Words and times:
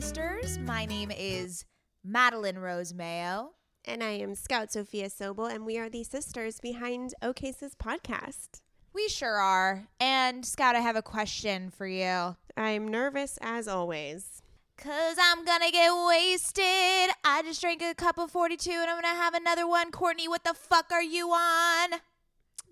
Sisters. 0.00 0.58
My 0.60 0.86
name 0.86 1.10
is 1.14 1.66
Madeline 2.02 2.58
Rose 2.58 2.94
Mayo. 2.94 3.50
And 3.84 4.02
I 4.02 4.12
am 4.12 4.34
Scout 4.34 4.72
Sophia 4.72 5.10
Sobel, 5.10 5.54
and 5.54 5.66
we 5.66 5.76
are 5.76 5.90
the 5.90 6.04
sisters 6.04 6.58
behind 6.58 7.12
OKSIS 7.22 7.72
podcast. 7.76 8.62
We 8.94 9.08
sure 9.08 9.36
are. 9.36 9.88
And 10.00 10.46
Scout, 10.46 10.74
I 10.74 10.80
have 10.80 10.96
a 10.96 11.02
question 11.02 11.68
for 11.68 11.86
you. 11.86 12.34
I'm 12.56 12.88
nervous 12.88 13.38
as 13.42 13.68
always. 13.68 14.40
Cause 14.78 15.18
I'm 15.20 15.44
gonna 15.44 15.70
get 15.70 15.90
wasted. 15.92 17.14
I 17.22 17.42
just 17.44 17.60
drank 17.60 17.82
a 17.82 17.94
cup 17.94 18.16
of 18.16 18.30
42 18.30 18.70
and 18.70 18.88
I'm 18.90 19.02
gonna 19.02 19.08
have 19.08 19.34
another 19.34 19.68
one. 19.68 19.90
Courtney, 19.90 20.28
what 20.28 20.44
the 20.44 20.54
fuck 20.54 20.86
are 20.92 21.02
you 21.02 21.28
on? 21.28 22.00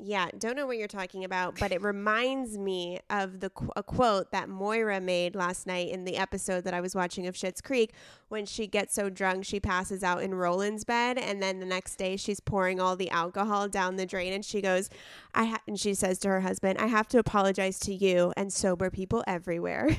Yeah, 0.00 0.28
don't 0.38 0.54
know 0.54 0.66
what 0.66 0.78
you're 0.78 0.86
talking 0.86 1.25
about, 1.25 1.59
but 1.59 1.72
it 1.72 1.82
reminds 1.82 2.56
me 2.56 3.00
of 3.10 3.41
the 3.41 3.50
a 3.75 3.82
quote 3.82 4.31
that 4.31 4.48
Moira 4.48 5.00
made 5.00 5.34
last 5.34 5.66
night 5.66 5.88
in 5.88 6.04
the 6.04 6.16
episode 6.16 6.62
that 6.64 6.75
I 6.75 6.81
was 6.81 6.94
watching 6.94 7.26
of 7.26 7.34
Schitt's 7.34 7.60
Creek 7.60 7.92
when 8.28 8.47
she 8.47 8.69
gets 8.69 8.94
so 8.94 9.10
drunk 9.10 9.44
she 9.44 9.59
passes 9.59 10.04
out 10.04 10.22
in 10.22 10.34
Roland's 10.34 10.84
bed 10.84 11.19
and 11.19 11.42
then 11.42 11.59
the 11.59 11.66
next 11.66 11.97
day 11.97 12.16
she's 12.16 12.38
pouring 12.38 12.81
all 12.81 12.94
the 12.94 13.10
alcohol 13.10 13.69
down 13.69 13.97
the 13.97 14.06
drain 14.06 14.32
and 14.32 14.44
she 14.44 14.60
goes, 14.60 14.88
"I 15.34 15.59
and 15.66 15.81
she 15.81 15.94
says 15.94 16.20
to 16.20 16.28
her 16.28 16.42
husband, 16.42 16.78
"I 16.78 16.86
have 16.86 17.09
to 17.09 17.19
apologize 17.19 17.80
to 17.80 17.92
you 17.92 18.32
and 18.36 18.53
sober 18.53 18.91
people 18.91 19.25
everywhere." 19.26 19.97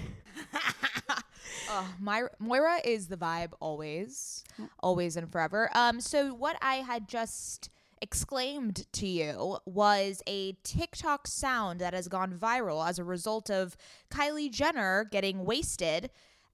oh, 1.69 1.93
my 1.99 2.23
Moira 2.39 2.79
is 2.85 3.07
the 3.09 3.17
vibe 3.17 3.51
always, 3.59 4.45
always 4.79 5.17
and 5.17 5.29
forever. 5.29 5.69
Um 5.73 5.99
so 5.99 6.33
what 6.33 6.55
I 6.61 6.75
had 6.75 7.09
just 7.09 7.69
exclaimed 8.01 8.85
to 8.93 9.07
you 9.07 9.57
was 9.65 10.21
a 10.27 10.53
TikTok 10.63 11.27
sound 11.27 11.79
that 11.79 11.93
has 11.93 12.07
gone 12.07 12.33
viral 12.33 12.87
as 12.87 12.99
a 12.99 13.03
result 13.03 13.49
of 13.49 13.75
Kylie 14.09 14.51
Jenner 14.51 15.05
getting 15.11 15.45
wasted 15.45 16.09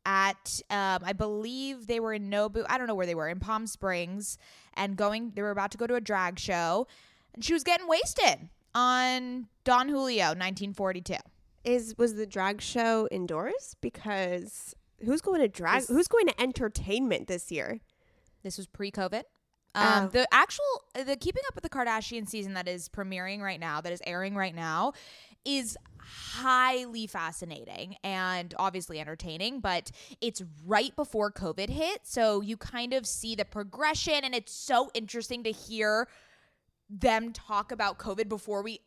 at 0.06 0.62
um, 0.70 1.00
I 1.04 1.14
believe 1.14 1.88
they 1.88 2.00
were 2.00 2.14
in 2.14 2.30
Nobu. 2.30 2.66
I 2.70 2.78
don't 2.78 2.88
know 2.88 2.96
where 2.96 3.06
they 3.06 3.16
were 3.16 3.28
in 3.28 3.40
Palm 3.40 3.68
Springs 3.68 4.38
and 4.76 4.96
going. 4.96 5.32
They 5.36 5.42
were 5.42 5.52
about 5.52 5.72
to 5.72 5.78
go 5.78 5.88
to 5.88 5.96
a 5.96 6.02
drag 6.02 6.40
show, 6.40 6.88
and 7.34 7.44
she 7.44 7.54
was 7.54 7.64
getting 7.64 7.88
wasted 7.88 8.50
on 8.74 9.48
Don 9.64 9.90
Julio, 9.90 10.28
1942. 10.28 11.16
Is 11.64 11.96
was 11.98 12.16
the 12.16 12.28
drag 12.28 12.62
show 12.62 13.08
indoors? 13.10 13.76
Because 13.82 14.76
who's 15.04 15.22
going 15.22 15.42
to 15.42 15.48
drag? 15.48 15.82
This, 15.82 15.90
who's 15.90 16.08
going 16.08 16.28
to 16.28 16.40
entertainment 16.42 17.28
this 17.28 17.52
year? 17.52 17.80
This 18.44 18.58
was 18.58 18.68
pre-COVID. 18.68 19.24
Um, 19.76 20.06
oh. 20.06 20.08
The 20.08 20.28
actual 20.34 20.66
the 20.96 21.16
Keeping 21.16 21.44
Up 21.48 21.56
with 21.56 21.64
the 21.64 21.70
Kardashian 21.70 22.28
season 22.28 22.54
that 22.54 22.68
is 22.68 22.90
premiering 22.90 23.42
right 23.42 23.60
now, 23.60 23.82
that 23.82 23.92
is 23.94 24.02
airing 24.08 24.36
right 24.36 24.56
now, 24.56 24.94
is 25.44 25.78
highly 25.98 27.08
fascinating 27.08 27.96
and 28.04 28.54
obviously 28.58 29.00
entertaining, 29.00 29.60
but 29.60 29.92
it's 30.22 30.42
right 30.66 30.96
before 30.96 31.32
COVID 31.32 31.70
hit, 31.70 32.02
so 32.04 32.42
you 32.42 32.58
kind 32.58 32.94
of 32.94 33.06
see 33.06 33.36
the 33.36 33.46
progression, 33.46 34.24
and 34.24 34.34
it's 34.36 34.54
so 34.54 34.92
interesting 34.94 35.44
to 35.44 35.52
hear 35.52 36.08
them 36.90 37.34
talk 37.34 37.72
about 37.72 37.98
COVID 37.98 38.30
before 38.30 38.62
we 38.62 38.82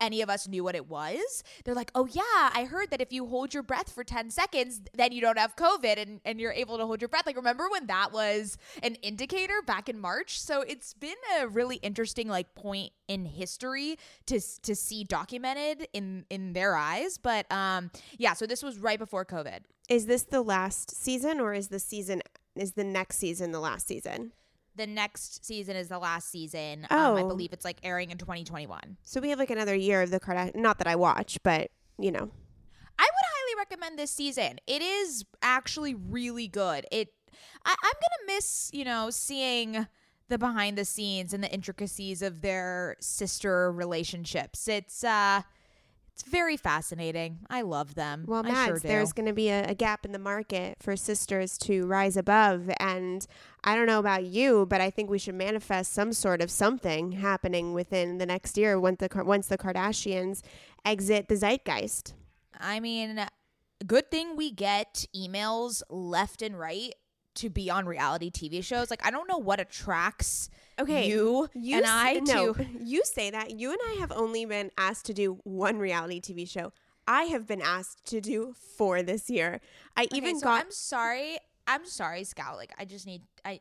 any 0.00 0.22
of 0.22 0.30
us 0.30 0.48
knew 0.48 0.64
what 0.64 0.74
it 0.74 0.88
was. 0.88 1.42
They're 1.64 1.74
like, 1.74 1.90
oh, 1.94 2.06
yeah, 2.06 2.22
I 2.54 2.66
heard 2.68 2.90
that 2.90 3.00
if 3.00 3.12
you 3.12 3.26
hold 3.26 3.54
your 3.54 3.62
breath 3.62 3.92
for 3.92 4.04
10 4.04 4.30
seconds, 4.30 4.80
then 4.94 5.12
you 5.12 5.20
don't 5.20 5.38
have 5.38 5.56
COVID 5.56 5.98
and, 6.00 6.20
and 6.24 6.40
you're 6.40 6.52
able 6.52 6.78
to 6.78 6.86
hold 6.86 7.00
your 7.00 7.08
breath. 7.08 7.26
Like, 7.26 7.36
remember 7.36 7.68
when 7.70 7.86
that 7.86 8.12
was 8.12 8.58
an 8.82 8.94
indicator 8.96 9.62
back 9.66 9.88
in 9.88 9.98
March? 9.98 10.40
So 10.40 10.62
it's 10.62 10.94
been 10.94 11.14
a 11.40 11.48
really 11.48 11.76
interesting, 11.76 12.28
like, 12.28 12.54
point 12.54 12.92
in 13.08 13.24
history 13.24 13.98
to, 14.26 14.40
to 14.62 14.74
see 14.74 15.04
documented 15.04 15.88
in, 15.92 16.24
in 16.30 16.52
their 16.52 16.76
eyes. 16.76 17.18
But 17.18 17.50
um, 17.50 17.90
yeah, 18.18 18.34
so 18.34 18.46
this 18.46 18.62
was 18.62 18.78
right 18.78 18.98
before 18.98 19.24
COVID. 19.24 19.60
Is 19.88 20.06
this 20.06 20.22
the 20.24 20.42
last 20.42 20.94
season 20.94 21.40
or 21.40 21.54
is 21.54 21.68
the 21.68 21.78
season, 21.78 22.22
is 22.54 22.72
the 22.72 22.84
next 22.84 23.16
season 23.16 23.52
the 23.52 23.60
last 23.60 23.86
season? 23.86 24.32
The 24.78 24.86
next 24.86 25.44
season 25.44 25.76
is 25.76 25.88
the 25.88 25.98
last 25.98 26.30
season. 26.30 26.86
Oh. 26.90 27.12
Um, 27.12 27.16
I 27.16 27.22
oh. 27.22 27.28
believe 27.28 27.52
it's 27.52 27.64
like 27.64 27.78
airing 27.82 28.10
in 28.10 28.16
2021. 28.16 28.96
So 29.02 29.20
we 29.20 29.30
have 29.30 29.38
like 29.38 29.50
another 29.50 29.74
year 29.74 30.00
of 30.00 30.10
the 30.10 30.20
Kardashian. 30.20 30.56
Not 30.56 30.78
that 30.78 30.86
I 30.86 30.96
watch, 30.96 31.38
but 31.42 31.70
you 31.98 32.10
know. 32.10 32.30
I 33.00 33.04
would 33.04 33.26
highly 33.34 33.58
recommend 33.58 33.98
this 33.98 34.10
season. 34.10 34.58
It 34.66 34.82
is 34.82 35.24
actually 35.42 35.94
really 35.94 36.48
good. 36.48 36.86
It 36.90 37.12
I, 37.64 37.74
I'm 37.82 37.92
gonna 37.92 38.36
miss, 38.36 38.70
you 38.72 38.84
know, 38.84 39.10
seeing 39.10 39.86
the 40.28 40.38
behind 40.38 40.78
the 40.78 40.84
scenes 40.84 41.32
and 41.32 41.42
the 41.42 41.52
intricacies 41.52 42.22
of 42.22 42.40
their 42.40 42.96
sister 43.00 43.70
relationships. 43.72 44.68
It's 44.68 45.04
uh 45.04 45.42
it's 46.18 46.28
very 46.28 46.56
fascinating. 46.56 47.38
I 47.48 47.62
love 47.62 47.94
them. 47.94 48.24
Well, 48.26 48.42
Mads, 48.42 48.66
sure 48.66 48.78
there's 48.80 49.12
going 49.12 49.26
to 49.26 49.32
be 49.32 49.50
a, 49.50 49.66
a, 49.66 49.74
gap 49.74 50.04
in 50.04 50.10
the 50.10 50.18
market 50.18 50.76
for 50.80 50.96
sisters 50.96 51.56
to 51.58 51.86
rise 51.86 52.16
above. 52.16 52.68
And 52.80 53.24
I 53.62 53.76
don't 53.76 53.86
know 53.86 54.00
about 54.00 54.24
you, 54.24 54.66
but 54.66 54.80
I 54.80 54.90
think 54.90 55.10
we 55.10 55.20
should 55.20 55.36
manifest 55.36 55.92
some 55.92 56.12
sort 56.12 56.42
of 56.42 56.50
something 56.50 57.12
happening 57.12 57.72
within 57.72 58.18
the 58.18 58.26
next 58.26 58.58
year 58.58 58.80
once 58.80 58.98
the, 58.98 59.24
once 59.24 59.46
the 59.46 59.56
Kardashians 59.56 60.42
exit 60.84 61.28
the 61.28 61.36
zeitgeist. 61.36 62.14
I 62.58 62.80
mean, 62.80 63.24
good 63.86 64.10
thing 64.10 64.34
we 64.34 64.50
get 64.50 65.06
emails 65.14 65.82
left 65.88 66.42
and 66.42 66.58
right 66.58 66.94
to 67.36 67.48
be 67.48 67.70
on 67.70 67.86
reality 67.86 68.32
TV 68.32 68.64
shows. 68.64 68.90
Like, 68.90 69.06
I 69.06 69.12
don't 69.12 69.28
know 69.28 69.38
what 69.38 69.60
attracts 69.60 70.50
Okay, 70.78 71.08
you, 71.08 71.48
You 71.54 71.76
and 71.78 71.86
I 71.86 72.14
no, 72.24 72.54
to 72.54 72.66
you 72.80 73.02
say 73.04 73.30
that. 73.30 73.58
You 73.58 73.70
and 73.70 73.80
I 73.88 73.96
have 74.00 74.12
only 74.12 74.44
been 74.44 74.70
asked 74.78 75.06
to 75.06 75.14
do 75.14 75.40
one 75.44 75.78
reality 75.78 76.20
TV 76.20 76.48
show. 76.48 76.72
I 77.06 77.24
have 77.24 77.46
been 77.46 77.62
asked 77.62 78.04
to 78.06 78.20
do 78.20 78.54
four 78.76 79.02
this 79.02 79.30
year. 79.30 79.60
I 79.96 80.08
even 80.12 80.38
so 80.38 80.44
got 80.44 80.64
I'm 80.66 80.70
sorry. 80.70 81.38
I'm 81.66 81.86
sorry, 81.86 82.24
Scout. 82.24 82.56
Like 82.56 82.72
I 82.78 82.84
just 82.84 83.06
need 83.06 83.22
I 83.44 83.60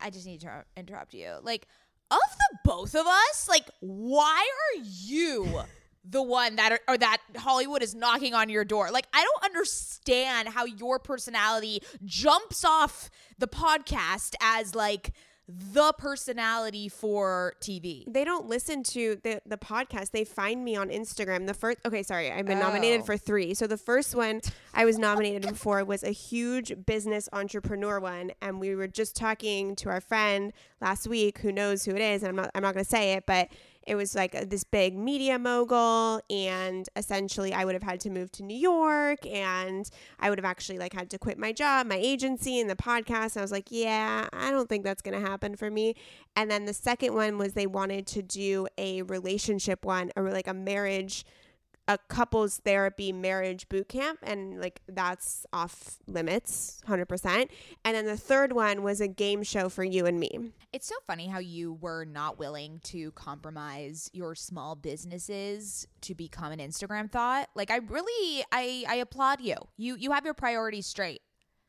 I 0.00 0.10
just 0.10 0.26
need 0.26 0.40
to 0.42 0.64
interrupt 0.76 1.12
you. 1.12 1.34
Like 1.42 1.66
of 2.10 2.18
the 2.20 2.58
both 2.64 2.94
of 2.94 3.06
us, 3.06 3.48
like 3.48 3.68
why 3.80 4.46
are 4.46 4.82
you 4.82 5.62
the 6.08 6.22
one 6.22 6.56
that 6.56 6.72
are, 6.72 6.80
or 6.86 6.98
that 6.98 7.18
Hollywood 7.36 7.82
is 7.82 7.94
knocking 7.94 8.34
on 8.34 8.48
your 8.48 8.64
door? 8.64 8.90
Like 8.90 9.06
I 9.12 9.24
don't 9.24 9.44
understand 9.44 10.48
how 10.48 10.64
your 10.64 10.98
personality 10.98 11.82
jumps 12.04 12.64
off 12.64 13.10
the 13.38 13.48
podcast 13.48 14.34
as 14.40 14.74
like 14.74 15.12
the 15.46 15.92
personality 15.98 16.88
for 16.88 17.54
TV. 17.60 18.04
they 18.06 18.24
don't 18.24 18.48
listen 18.48 18.82
to 18.82 19.18
the 19.22 19.42
the 19.44 19.58
podcast. 19.58 20.10
They 20.10 20.24
find 20.24 20.64
me 20.64 20.74
on 20.74 20.88
Instagram. 20.88 21.46
The 21.46 21.52
first 21.54 21.78
okay, 21.84 22.02
sorry, 22.02 22.32
I've 22.32 22.46
been 22.46 22.58
nominated 22.58 23.02
Oh. 23.02 23.04
for 23.04 23.16
three. 23.18 23.52
So 23.52 23.66
the 23.66 23.76
first 23.76 24.14
one 24.14 24.40
I 24.72 24.86
was 24.86 24.98
nominated 24.98 25.56
for 25.58 25.84
was 25.84 26.02
a 26.02 26.10
huge 26.10 26.72
business 26.86 27.28
entrepreneur 27.32 28.00
one, 28.00 28.32
and 28.40 28.58
we 28.58 28.74
were 28.74 28.88
just 28.88 29.16
talking 29.16 29.76
to 29.76 29.90
our 29.90 30.00
friend 30.00 30.52
last 30.80 31.06
week 31.08 31.38
who 31.38 31.52
knows 31.52 31.84
who 31.84 31.92
it 31.92 32.00
is, 32.00 32.22
and 32.22 32.30
I'm 32.30 32.36
not 32.36 32.50
I'm 32.54 32.62
not 32.62 32.72
gonna 32.74 32.84
say 32.84 33.12
it, 33.12 33.24
but 33.26 33.48
it 33.86 33.94
was 33.94 34.14
like 34.14 34.48
this 34.50 34.64
big 34.64 34.96
media 34.96 35.38
mogul, 35.38 36.20
and 36.30 36.88
essentially 36.96 37.52
I 37.52 37.64
would 37.64 37.74
have 37.74 37.82
had 37.82 38.00
to 38.00 38.10
move 38.10 38.30
to 38.32 38.42
New 38.42 38.56
York, 38.56 39.26
and 39.26 39.88
I 40.20 40.30
would 40.30 40.38
have 40.38 40.44
actually 40.44 40.78
like 40.78 40.92
had 40.92 41.10
to 41.10 41.18
quit 41.18 41.38
my 41.38 41.52
job, 41.52 41.86
my 41.86 41.96
agency, 41.96 42.60
and 42.60 42.68
the 42.68 42.76
podcast. 42.76 43.36
I 43.36 43.40
was 43.40 43.52
like, 43.52 43.68
yeah, 43.70 44.28
I 44.32 44.50
don't 44.50 44.68
think 44.68 44.84
that's 44.84 45.02
gonna 45.02 45.20
happen 45.20 45.56
for 45.56 45.70
me. 45.70 45.94
And 46.36 46.50
then 46.50 46.64
the 46.64 46.74
second 46.74 47.14
one 47.14 47.38
was 47.38 47.52
they 47.52 47.66
wanted 47.66 48.06
to 48.08 48.22
do 48.22 48.66
a 48.78 49.02
relationship 49.02 49.84
one 49.84 50.10
or 50.16 50.30
like 50.30 50.48
a 50.48 50.54
marriage, 50.54 51.24
a 51.86 51.98
couples 52.08 52.58
therapy 52.58 53.12
marriage 53.12 53.68
boot 53.68 53.88
camp. 53.88 54.18
And 54.22 54.60
like 54.60 54.80
that's 54.88 55.46
off 55.52 55.96
limits, 56.06 56.80
100%. 56.88 57.48
And 57.84 57.96
then 57.96 58.06
the 58.06 58.16
third 58.16 58.52
one 58.52 58.82
was 58.82 59.00
a 59.00 59.08
game 59.08 59.42
show 59.42 59.68
for 59.68 59.84
you 59.84 60.06
and 60.06 60.18
me. 60.18 60.52
It's 60.72 60.86
so 60.86 60.96
funny 61.06 61.28
how 61.28 61.38
you 61.38 61.74
were 61.74 62.04
not 62.04 62.38
willing 62.38 62.80
to 62.84 63.12
compromise 63.12 64.10
your 64.12 64.34
small 64.34 64.74
businesses 64.74 65.86
to 66.02 66.14
become 66.14 66.52
an 66.52 66.58
Instagram 66.58 67.10
thought. 67.10 67.48
Like 67.54 67.70
I 67.70 67.76
really 67.76 68.44
I 68.50 68.84
I 68.88 68.96
applaud 68.96 69.40
you. 69.40 69.56
You 69.76 69.96
you 69.96 70.12
have 70.12 70.24
your 70.24 70.34
priorities 70.34 70.86
straight. 70.86 71.20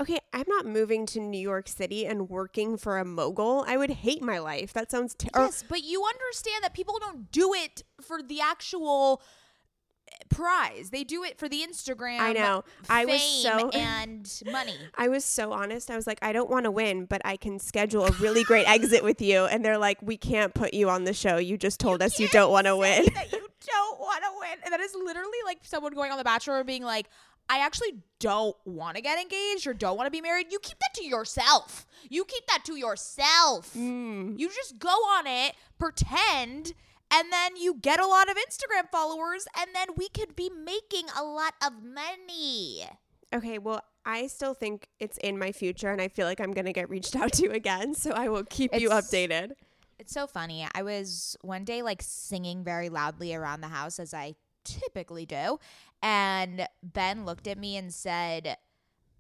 Okay, 0.02 0.20
I'm 0.34 0.44
not 0.48 0.66
moving 0.66 1.06
to 1.08 1.22
New 1.22 1.40
York 1.40 1.70
City 1.70 2.06
and 2.06 2.30
working 2.30 2.76
for 2.76 2.98
a 2.98 3.06
mogul. 3.06 3.64
I 3.66 3.78
would 3.78 3.92
hate 3.92 4.22
my 4.22 4.40
life. 4.40 4.74
That 4.74 4.92
sounds 4.92 5.16
terrible. 5.16 5.46
yes, 5.46 5.64
but 5.68 5.84
you 5.84 6.04
understand 6.04 6.66
that 6.66 6.74
people 6.74 6.98
don't 7.00 7.32
do 7.32 7.54
it 7.54 7.84
for 8.02 8.22
the 8.22 8.42
actual 8.42 9.22
prize. 10.30 10.90
They 10.90 11.04
do 11.04 11.24
it 11.24 11.38
for 11.38 11.48
the 11.48 11.62
Instagram. 11.62 12.20
I 12.20 12.34
know. 12.34 12.64
I 12.90 13.06
was 13.06 13.22
so- 13.22 13.70
and 13.74 14.42
money. 14.52 14.76
I 14.98 15.08
was 15.08 15.24
so 15.26 15.52
honest. 15.54 15.90
I 15.90 15.96
was 15.96 16.08
like, 16.08 16.20
I 16.22 16.34
don't 16.34 16.50
want 16.50 16.66
to 16.66 16.72
win, 16.72 17.06
but 17.06 17.22
I 17.26 17.38
can 17.38 17.60
schedule 17.60 18.06
a 18.06 18.12
really 18.14 18.44
great 18.44 18.68
exit 18.68 19.04
with 19.04 19.22
you. 19.22 19.46
And 19.46 19.64
they're 19.64 19.78
like, 19.78 20.02
we 20.02 20.18
can't 20.18 20.54
put 20.54 20.74
you 20.74 20.90
on 20.90 21.04
the 21.04 21.14
show. 21.14 21.38
You 21.38 21.58
just 21.58 21.80
told 21.80 22.02
us 22.02 22.20
you 22.20 22.28
don't 22.30 22.52
want 22.52 22.68
to 22.68 22.76
win. 22.76 23.06
that 23.14 23.32
you 23.32 23.48
don't 23.66 24.00
want 24.00 24.24
to 24.24 24.30
win. 24.40 24.58
And 24.64 24.74
that 24.74 24.80
is 24.80 24.94
literally 24.96 25.38
like 25.46 25.60
someone 25.64 25.94
going 25.94 26.12
on 26.12 26.18
The 26.18 26.24
Bachelor 26.24 26.64
being 26.64 26.84
like, 26.84 27.08
I 27.48 27.60
actually 27.60 28.00
don't 28.20 28.56
want 28.66 28.96
to 28.96 29.04
get 29.04 29.20
engaged 29.20 29.68
or 29.68 29.74
don't 29.76 29.98
want 29.98 30.08
to 30.08 30.12
be 30.12 30.22
married. 30.22 30.48
You 30.50 30.58
keep 30.60 30.80
that 30.80 30.96
to 30.96 31.06
yourself. 31.06 31.86
You 32.10 32.26
keep 32.26 32.46
that 32.48 32.66
to 32.66 32.76
yourself. 32.76 33.72
Mm. 33.76 34.40
You 34.40 34.50
just 34.50 34.80
go 34.80 34.90
on 34.90 35.28
it, 35.28 35.54
pretend, 35.78 36.74
and 37.16 37.32
then 37.32 37.56
you 37.56 37.76
get 37.76 38.00
a 38.02 38.06
lot 38.06 38.30
of 38.30 38.36
Instagram 38.36 38.92
followers, 38.92 39.48
and 39.58 39.70
then 39.74 39.88
we 39.96 40.10
could 40.10 40.36
be 40.36 40.50
making 40.50 41.06
a 41.18 41.24
lot 41.24 41.54
of 41.66 41.74
money. 41.82 42.86
Okay, 43.34 43.58
well, 43.58 43.82
I 44.06 44.28
still 44.28 44.54
think 44.54 44.90
it's 45.00 45.18
in 45.20 45.40
my 45.40 45.54
future, 45.54 45.92
and 45.92 46.02
I 46.02 46.10
feel 46.10 46.28
like 46.28 46.42
I'm 46.42 46.52
going 46.52 46.66
to 46.66 46.74
get 46.74 46.90
reached 46.90 47.16
out 47.16 47.32
to 47.40 47.48
again. 47.52 47.94
So 47.94 48.12
I 48.12 48.28
will 48.28 48.44
keep 48.44 48.78
you 48.78 48.90
updated. 48.90 49.52
It's 49.98 50.14
so 50.14 50.28
funny. 50.28 50.68
I 50.76 50.84
was 50.84 51.38
one 51.42 51.64
day 51.64 51.82
like 51.82 52.02
singing 52.02 52.66
very 52.66 52.90
loudly 52.90 53.34
around 53.34 53.62
the 53.62 53.70
house 53.70 53.98
as 53.98 54.14
I 54.14 54.36
typically 54.66 55.26
do. 55.26 55.60
And 56.04 56.68
Ben 56.84 57.26
looked 57.26 57.48
at 57.48 57.58
me 57.58 57.78
and 57.78 57.94
said, 57.94 58.58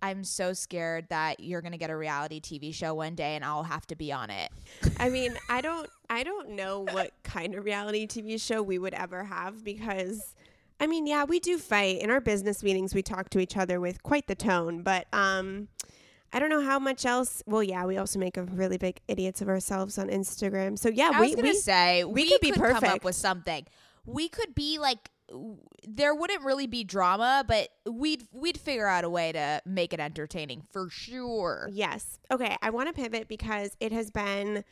I'm 0.05 0.23
so 0.23 0.53
scared 0.53 1.09
that 1.09 1.39
you're 1.39 1.63
going 1.63 1.71
to 1.71 1.79
get 1.79 1.89
a 1.89 1.97
reality 1.97 2.39
TV 2.39 2.71
show 2.71 2.93
one 2.93 3.15
day 3.15 3.35
and 3.35 3.43
I'll 3.43 3.63
have 3.63 3.87
to 3.87 3.95
be 3.95 4.11
on 4.11 4.29
it. 4.29 4.51
I 4.99 5.09
mean, 5.09 5.35
I 5.49 5.61
don't 5.61 5.89
I 6.11 6.21
don't 6.21 6.51
know 6.51 6.81
what 6.91 7.11
kind 7.23 7.55
of 7.55 7.65
reality 7.65 8.05
TV 8.05 8.39
show 8.39 8.61
we 8.61 8.77
would 8.77 8.93
ever 8.93 9.23
have 9.23 9.63
because 9.63 10.35
I 10.79 10.85
mean, 10.85 11.07
yeah, 11.07 11.23
we 11.23 11.39
do 11.39 11.57
fight. 11.57 12.01
In 12.01 12.11
our 12.11 12.21
business 12.21 12.61
meetings 12.61 12.93
we 12.93 13.01
talk 13.01 13.31
to 13.31 13.39
each 13.39 13.57
other 13.57 13.79
with 13.79 14.03
quite 14.03 14.27
the 14.27 14.35
tone, 14.35 14.83
but 14.83 15.07
um 15.11 15.69
I 16.31 16.37
don't 16.37 16.49
know 16.49 16.61
how 16.61 16.77
much 16.77 17.03
else. 17.03 17.41
Well, 17.47 17.63
yeah, 17.63 17.85
we 17.85 17.97
also 17.97 18.19
make 18.19 18.37
a 18.37 18.43
really 18.43 18.77
big 18.77 18.99
idiots 19.07 19.41
of 19.41 19.49
ourselves 19.49 19.97
on 19.97 20.09
Instagram. 20.09 20.77
So 20.77 20.89
yeah, 20.89 21.13
I 21.15 21.19
we 21.19 21.27
was 21.27 21.35
going 21.35 21.47
we 21.47 21.53
say, 21.55 22.03
we, 22.03 22.29
could 22.29 22.41
be 22.41 22.51
perfect. 22.51 22.81
come 22.81 22.93
up 22.93 23.03
with 23.03 23.15
something. 23.15 23.65
We 24.05 24.27
could 24.27 24.53
be 24.53 24.77
like, 24.77 25.09
there 25.87 26.13
wouldn't 26.13 26.43
really 26.43 26.67
be 26.67 26.83
drama, 26.83 27.43
but 27.47 27.69
we'd 27.89 28.27
we'd 28.31 28.59
figure 28.59 28.87
out 28.87 29.03
a 29.03 29.09
way 29.09 29.31
to 29.31 29.61
make 29.65 29.93
it 29.93 29.99
entertaining 29.99 30.63
for 30.71 30.89
sure. 30.89 31.69
Yes. 31.71 32.19
Okay. 32.31 32.55
I 32.61 32.69
want 32.69 32.87
to 32.87 32.93
pivot 32.93 33.27
because 33.27 33.75
it 33.79 33.91
has 33.91 34.11
been 34.11 34.63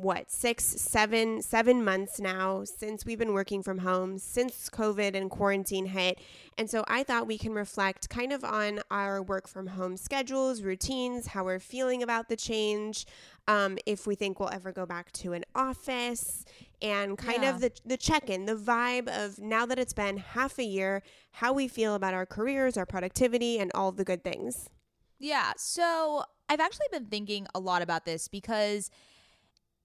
what 0.00 0.30
six, 0.30 0.64
seven, 0.64 1.42
seven 1.42 1.84
months 1.84 2.18
now 2.18 2.64
since 2.64 3.04
we've 3.04 3.18
been 3.18 3.34
working 3.34 3.62
from 3.62 3.78
home, 3.78 4.18
since 4.18 4.70
COVID 4.70 5.14
and 5.14 5.30
quarantine 5.30 5.86
hit. 5.86 6.18
And 6.56 6.70
so 6.70 6.84
I 6.88 7.02
thought 7.02 7.26
we 7.26 7.36
can 7.36 7.52
reflect 7.52 8.08
kind 8.08 8.32
of 8.32 8.42
on 8.42 8.80
our 8.90 9.22
work 9.22 9.46
from 9.46 9.66
home 9.66 9.98
schedules, 9.98 10.62
routines, 10.62 11.28
how 11.28 11.44
we're 11.44 11.60
feeling 11.60 12.02
about 12.02 12.30
the 12.30 12.36
change, 12.36 13.04
um, 13.46 13.76
if 13.84 14.06
we 14.06 14.14
think 14.14 14.40
we'll 14.40 14.50
ever 14.52 14.72
go 14.72 14.86
back 14.86 15.12
to 15.12 15.34
an 15.34 15.44
office, 15.54 16.44
and 16.82 17.18
kind 17.18 17.42
Yeah. 17.42 17.54
of 17.54 17.60
the, 17.60 17.72
the 17.84 17.96
check 17.96 18.30
in, 18.30 18.46
the 18.46 18.54
vibe 18.56 19.08
of 19.08 19.38
now 19.38 19.66
that 19.66 19.78
it's 19.78 19.92
been 19.92 20.16
half 20.18 20.58
a 20.58 20.64
year, 20.64 21.02
how 21.32 21.52
we 21.52 21.68
feel 21.68 21.94
about 21.94 22.14
our 22.14 22.26
careers, 22.26 22.76
our 22.76 22.86
productivity, 22.86 23.58
and 23.58 23.70
all 23.74 23.92
the 23.92 24.04
good 24.04 24.24
things. 24.24 24.68
Yeah. 25.18 25.52
So 25.56 26.24
I've 26.48 26.60
actually 26.60 26.86
been 26.90 27.06
thinking 27.06 27.46
a 27.54 27.60
lot 27.60 27.82
about 27.82 28.04
this 28.06 28.28
because, 28.28 28.90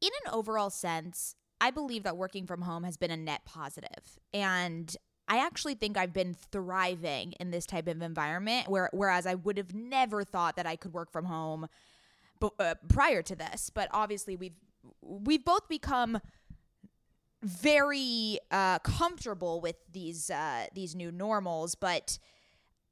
in 0.02 0.10
an 0.26 0.32
overall 0.34 0.70
sense, 0.70 1.36
I 1.60 1.72
believe 1.72 2.04
that 2.04 2.18
working 2.18 2.46
from 2.48 2.62
home 2.62 2.84
has 2.84 2.98
been 2.98 3.12
a 3.12 3.18
net 3.18 3.42
positive. 3.46 4.20
And 4.34 4.96
I 5.28 5.40
actually 5.40 5.76
think 5.76 5.98
I've 5.98 6.14
been 6.14 6.36
thriving 6.52 7.34
in 7.40 7.52
this 7.52 7.66
type 7.66 7.88
of 7.88 8.02
environment, 8.02 8.70
where, 8.70 8.90
whereas 8.94 9.26
I 9.26 9.36
would 9.36 9.58
have 9.58 9.74
never 9.74 10.24
thought 10.24 10.56
that 10.56 10.68
I 10.68 10.76
could 10.76 10.94
work 10.94 11.12
from 11.12 11.26
home 11.26 11.68
b- 12.40 12.50
uh, 12.60 12.76
prior 12.88 13.22
to 13.24 13.36
this. 13.36 13.70
But 13.74 13.90
obviously, 13.92 14.36
we've 14.36 14.56
we've 15.02 15.44
both 15.44 15.68
become 15.68 16.20
very 17.46 18.40
uh, 18.50 18.80
comfortable 18.80 19.62
with 19.62 19.76
these 19.92 20.30
uh, 20.30 20.66
these 20.74 20.96
new 20.96 21.12
normals, 21.12 21.76
but 21.76 22.18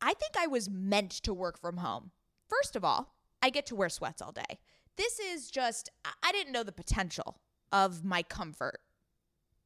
I 0.02 0.14
think 0.14 0.34
I 0.38 0.48
was 0.48 0.70
meant 0.70 1.12
to 1.24 1.34
work 1.34 1.60
from 1.60 1.78
home. 1.78 2.12
First 2.48 2.76
of 2.76 2.86
all, 2.86 3.16
I 3.42 3.50
get 3.50 3.66
to 3.68 3.76
wear 3.76 3.90
sweats 3.90 4.22
all 4.22 4.32
day. 4.32 4.60
This 4.96 5.20
is 5.20 5.50
just 5.50 5.90
I- 6.24 6.32
didn't 6.32 6.54
know 6.54 6.64
the 6.64 6.72
potential 6.72 7.40
of 7.72 8.04
my 8.04 8.22
comfort 8.22 8.82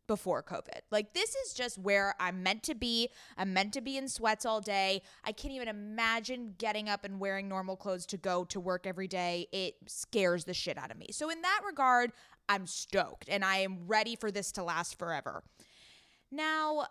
before 0.07 0.41
COVID. 0.41 0.81
Like 0.89 1.13
this 1.13 1.35
is 1.35 1.53
just 1.53 1.77
where 1.77 2.15
I'm 2.19 2.41
meant 2.41 2.63
to 2.63 2.75
be. 2.75 3.09
I'm 3.37 3.53
meant 3.53 3.73
to 3.73 3.81
be 3.81 3.97
in 3.97 4.07
sweats 4.07 4.45
all 4.45 4.61
day. 4.61 5.01
I 5.25 5.33
can't 5.33 5.53
even 5.53 5.67
imagine 5.67 6.55
getting 6.57 6.87
up 6.87 7.03
and 7.03 7.19
wearing 7.19 7.49
normal 7.49 7.75
clothes 7.75 8.05
to 8.07 8.17
go 8.17 8.45
to 8.45 8.59
work 8.59 8.87
every 8.87 9.09
day. 9.09 9.47
It 9.51 9.75
scares 9.85 10.45
the 10.45 10.53
shit 10.53 10.77
out 10.77 10.91
of 10.91 10.97
me. 10.97 11.07
So 11.11 11.29
in 11.29 11.41
that 11.41 11.61
regard, 11.65 12.13
I'm 12.49 12.67
stoked 12.67 13.29
and 13.29 13.43
I 13.43 13.57
am 13.57 13.87
ready 13.87 14.15
for 14.15 14.31
this 14.31 14.51
to 14.53 14.63
last 14.63 14.97
forever. 14.97 15.43
Now, 16.31 16.87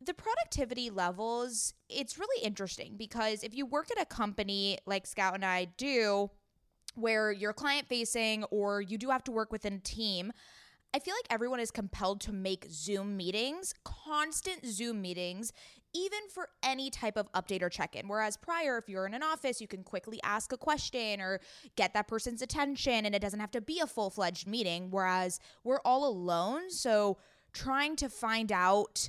the 0.00 0.14
productivity 0.14 0.90
levels, 0.90 1.74
it's 1.88 2.18
really 2.18 2.44
interesting 2.44 2.96
because 2.96 3.42
if 3.42 3.54
you 3.54 3.66
work 3.66 3.90
at 3.90 4.00
a 4.00 4.06
company 4.06 4.78
like 4.86 5.06
Scout 5.06 5.34
and 5.34 5.44
I 5.44 5.66
do, 5.76 6.30
where 6.96 7.30
you're 7.30 7.52
client 7.52 7.88
facing 7.88 8.44
or 8.44 8.80
you 8.80 8.98
do 8.98 9.10
have 9.10 9.22
to 9.24 9.32
work 9.32 9.52
within 9.52 9.74
a 9.74 9.78
team, 9.78 10.32
I 10.94 10.98
feel 10.98 11.14
like 11.14 11.26
everyone 11.30 11.60
is 11.60 11.70
compelled 11.70 12.20
to 12.22 12.32
make 12.32 12.66
Zoom 12.70 13.16
meetings, 13.16 13.74
constant 13.84 14.66
Zoom 14.66 15.02
meetings, 15.02 15.52
even 15.96 16.28
for 16.28 16.48
any 16.62 16.90
type 16.90 17.16
of 17.16 17.30
update 17.32 17.62
or 17.62 17.70
check 17.70 17.96
in. 17.96 18.06
Whereas 18.08 18.36
prior, 18.36 18.76
if 18.76 18.88
you're 18.88 19.06
in 19.06 19.14
an 19.14 19.22
office, 19.22 19.60
you 19.60 19.66
can 19.68 19.82
quickly 19.82 20.20
ask 20.22 20.52
a 20.52 20.56
question 20.56 21.20
or 21.20 21.40
get 21.76 21.94
that 21.94 22.08
person's 22.08 22.42
attention 22.42 23.06
and 23.06 23.14
it 23.14 23.22
doesn't 23.22 23.40
have 23.40 23.50
to 23.52 23.60
be 23.60 23.80
a 23.80 23.86
full 23.86 24.10
fledged 24.10 24.46
meeting. 24.46 24.90
Whereas 24.90 25.40
we're 25.64 25.80
all 25.84 26.06
alone. 26.06 26.70
So 26.70 27.18
trying 27.52 27.96
to 27.96 28.08
find 28.08 28.52
out 28.52 29.08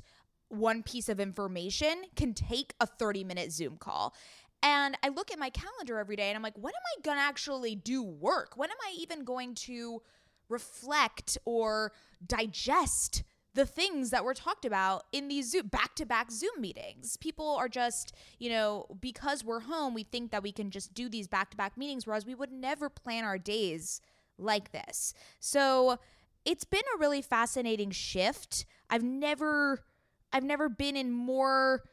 one 0.50 0.82
piece 0.82 1.10
of 1.10 1.20
information 1.20 2.04
can 2.16 2.34
take 2.34 2.74
a 2.80 2.88
30 2.88 3.24
minute 3.26 3.52
Zoom 3.52 3.78
call. 3.78 4.16
And 4.64 4.98
I 5.04 5.10
look 5.10 5.32
at 5.32 5.38
my 5.38 5.50
calendar 5.50 6.00
every 6.00 6.16
day 6.16 6.30
and 6.30 6.36
I'm 6.36 6.44
like, 6.44 6.58
when 6.58 6.74
am 6.74 6.98
I 6.98 7.02
going 7.02 7.18
to 7.18 7.24
actually 7.24 7.76
do 7.76 8.02
work? 8.02 8.54
When 8.56 8.72
am 8.72 8.78
I 8.84 8.96
even 9.00 9.24
going 9.24 9.56
to 9.56 10.02
reflect 10.50 11.38
or 11.46 11.92
digest 12.26 13.24
the 13.58 13.66
things 13.66 14.12
that 14.12 14.24
were 14.24 14.36
talked 14.36 14.66
about 14.66 15.04
in 15.12 15.28
these 15.28 15.52
Zoom 15.52 15.68
back-to-back 15.68 16.30
Zoom 16.30 16.62
meetings. 16.62 17.18
People 17.18 17.56
are 17.56 17.68
just, 17.68 18.14
you 18.38 18.52
know, 18.52 18.86
because 19.02 19.44
we're 19.44 19.62
home, 19.62 19.96
we 19.96 20.04
think 20.04 20.30
that 20.30 20.44
we 20.44 20.52
can 20.52 20.70
just 20.70 20.94
do 20.94 21.10
these 21.10 21.28
back-to-back 21.28 21.76
meetings 21.76 22.06
whereas 22.06 22.24
we 22.24 22.36
would 22.36 22.52
never 22.52 22.88
plan 22.88 23.24
our 23.24 23.40
days 23.40 24.00
like 24.38 24.72
this. 24.72 25.16
So, 25.40 25.98
it's 26.46 26.64
been 26.64 26.84
a 26.96 27.00
really 27.00 27.22
fascinating 27.22 27.92
shift. 27.92 28.66
I've 28.90 29.04
never 29.04 29.84
I've 30.32 30.46
never 30.46 30.70
been 30.70 30.96
in 30.96 31.12
more 31.12 31.84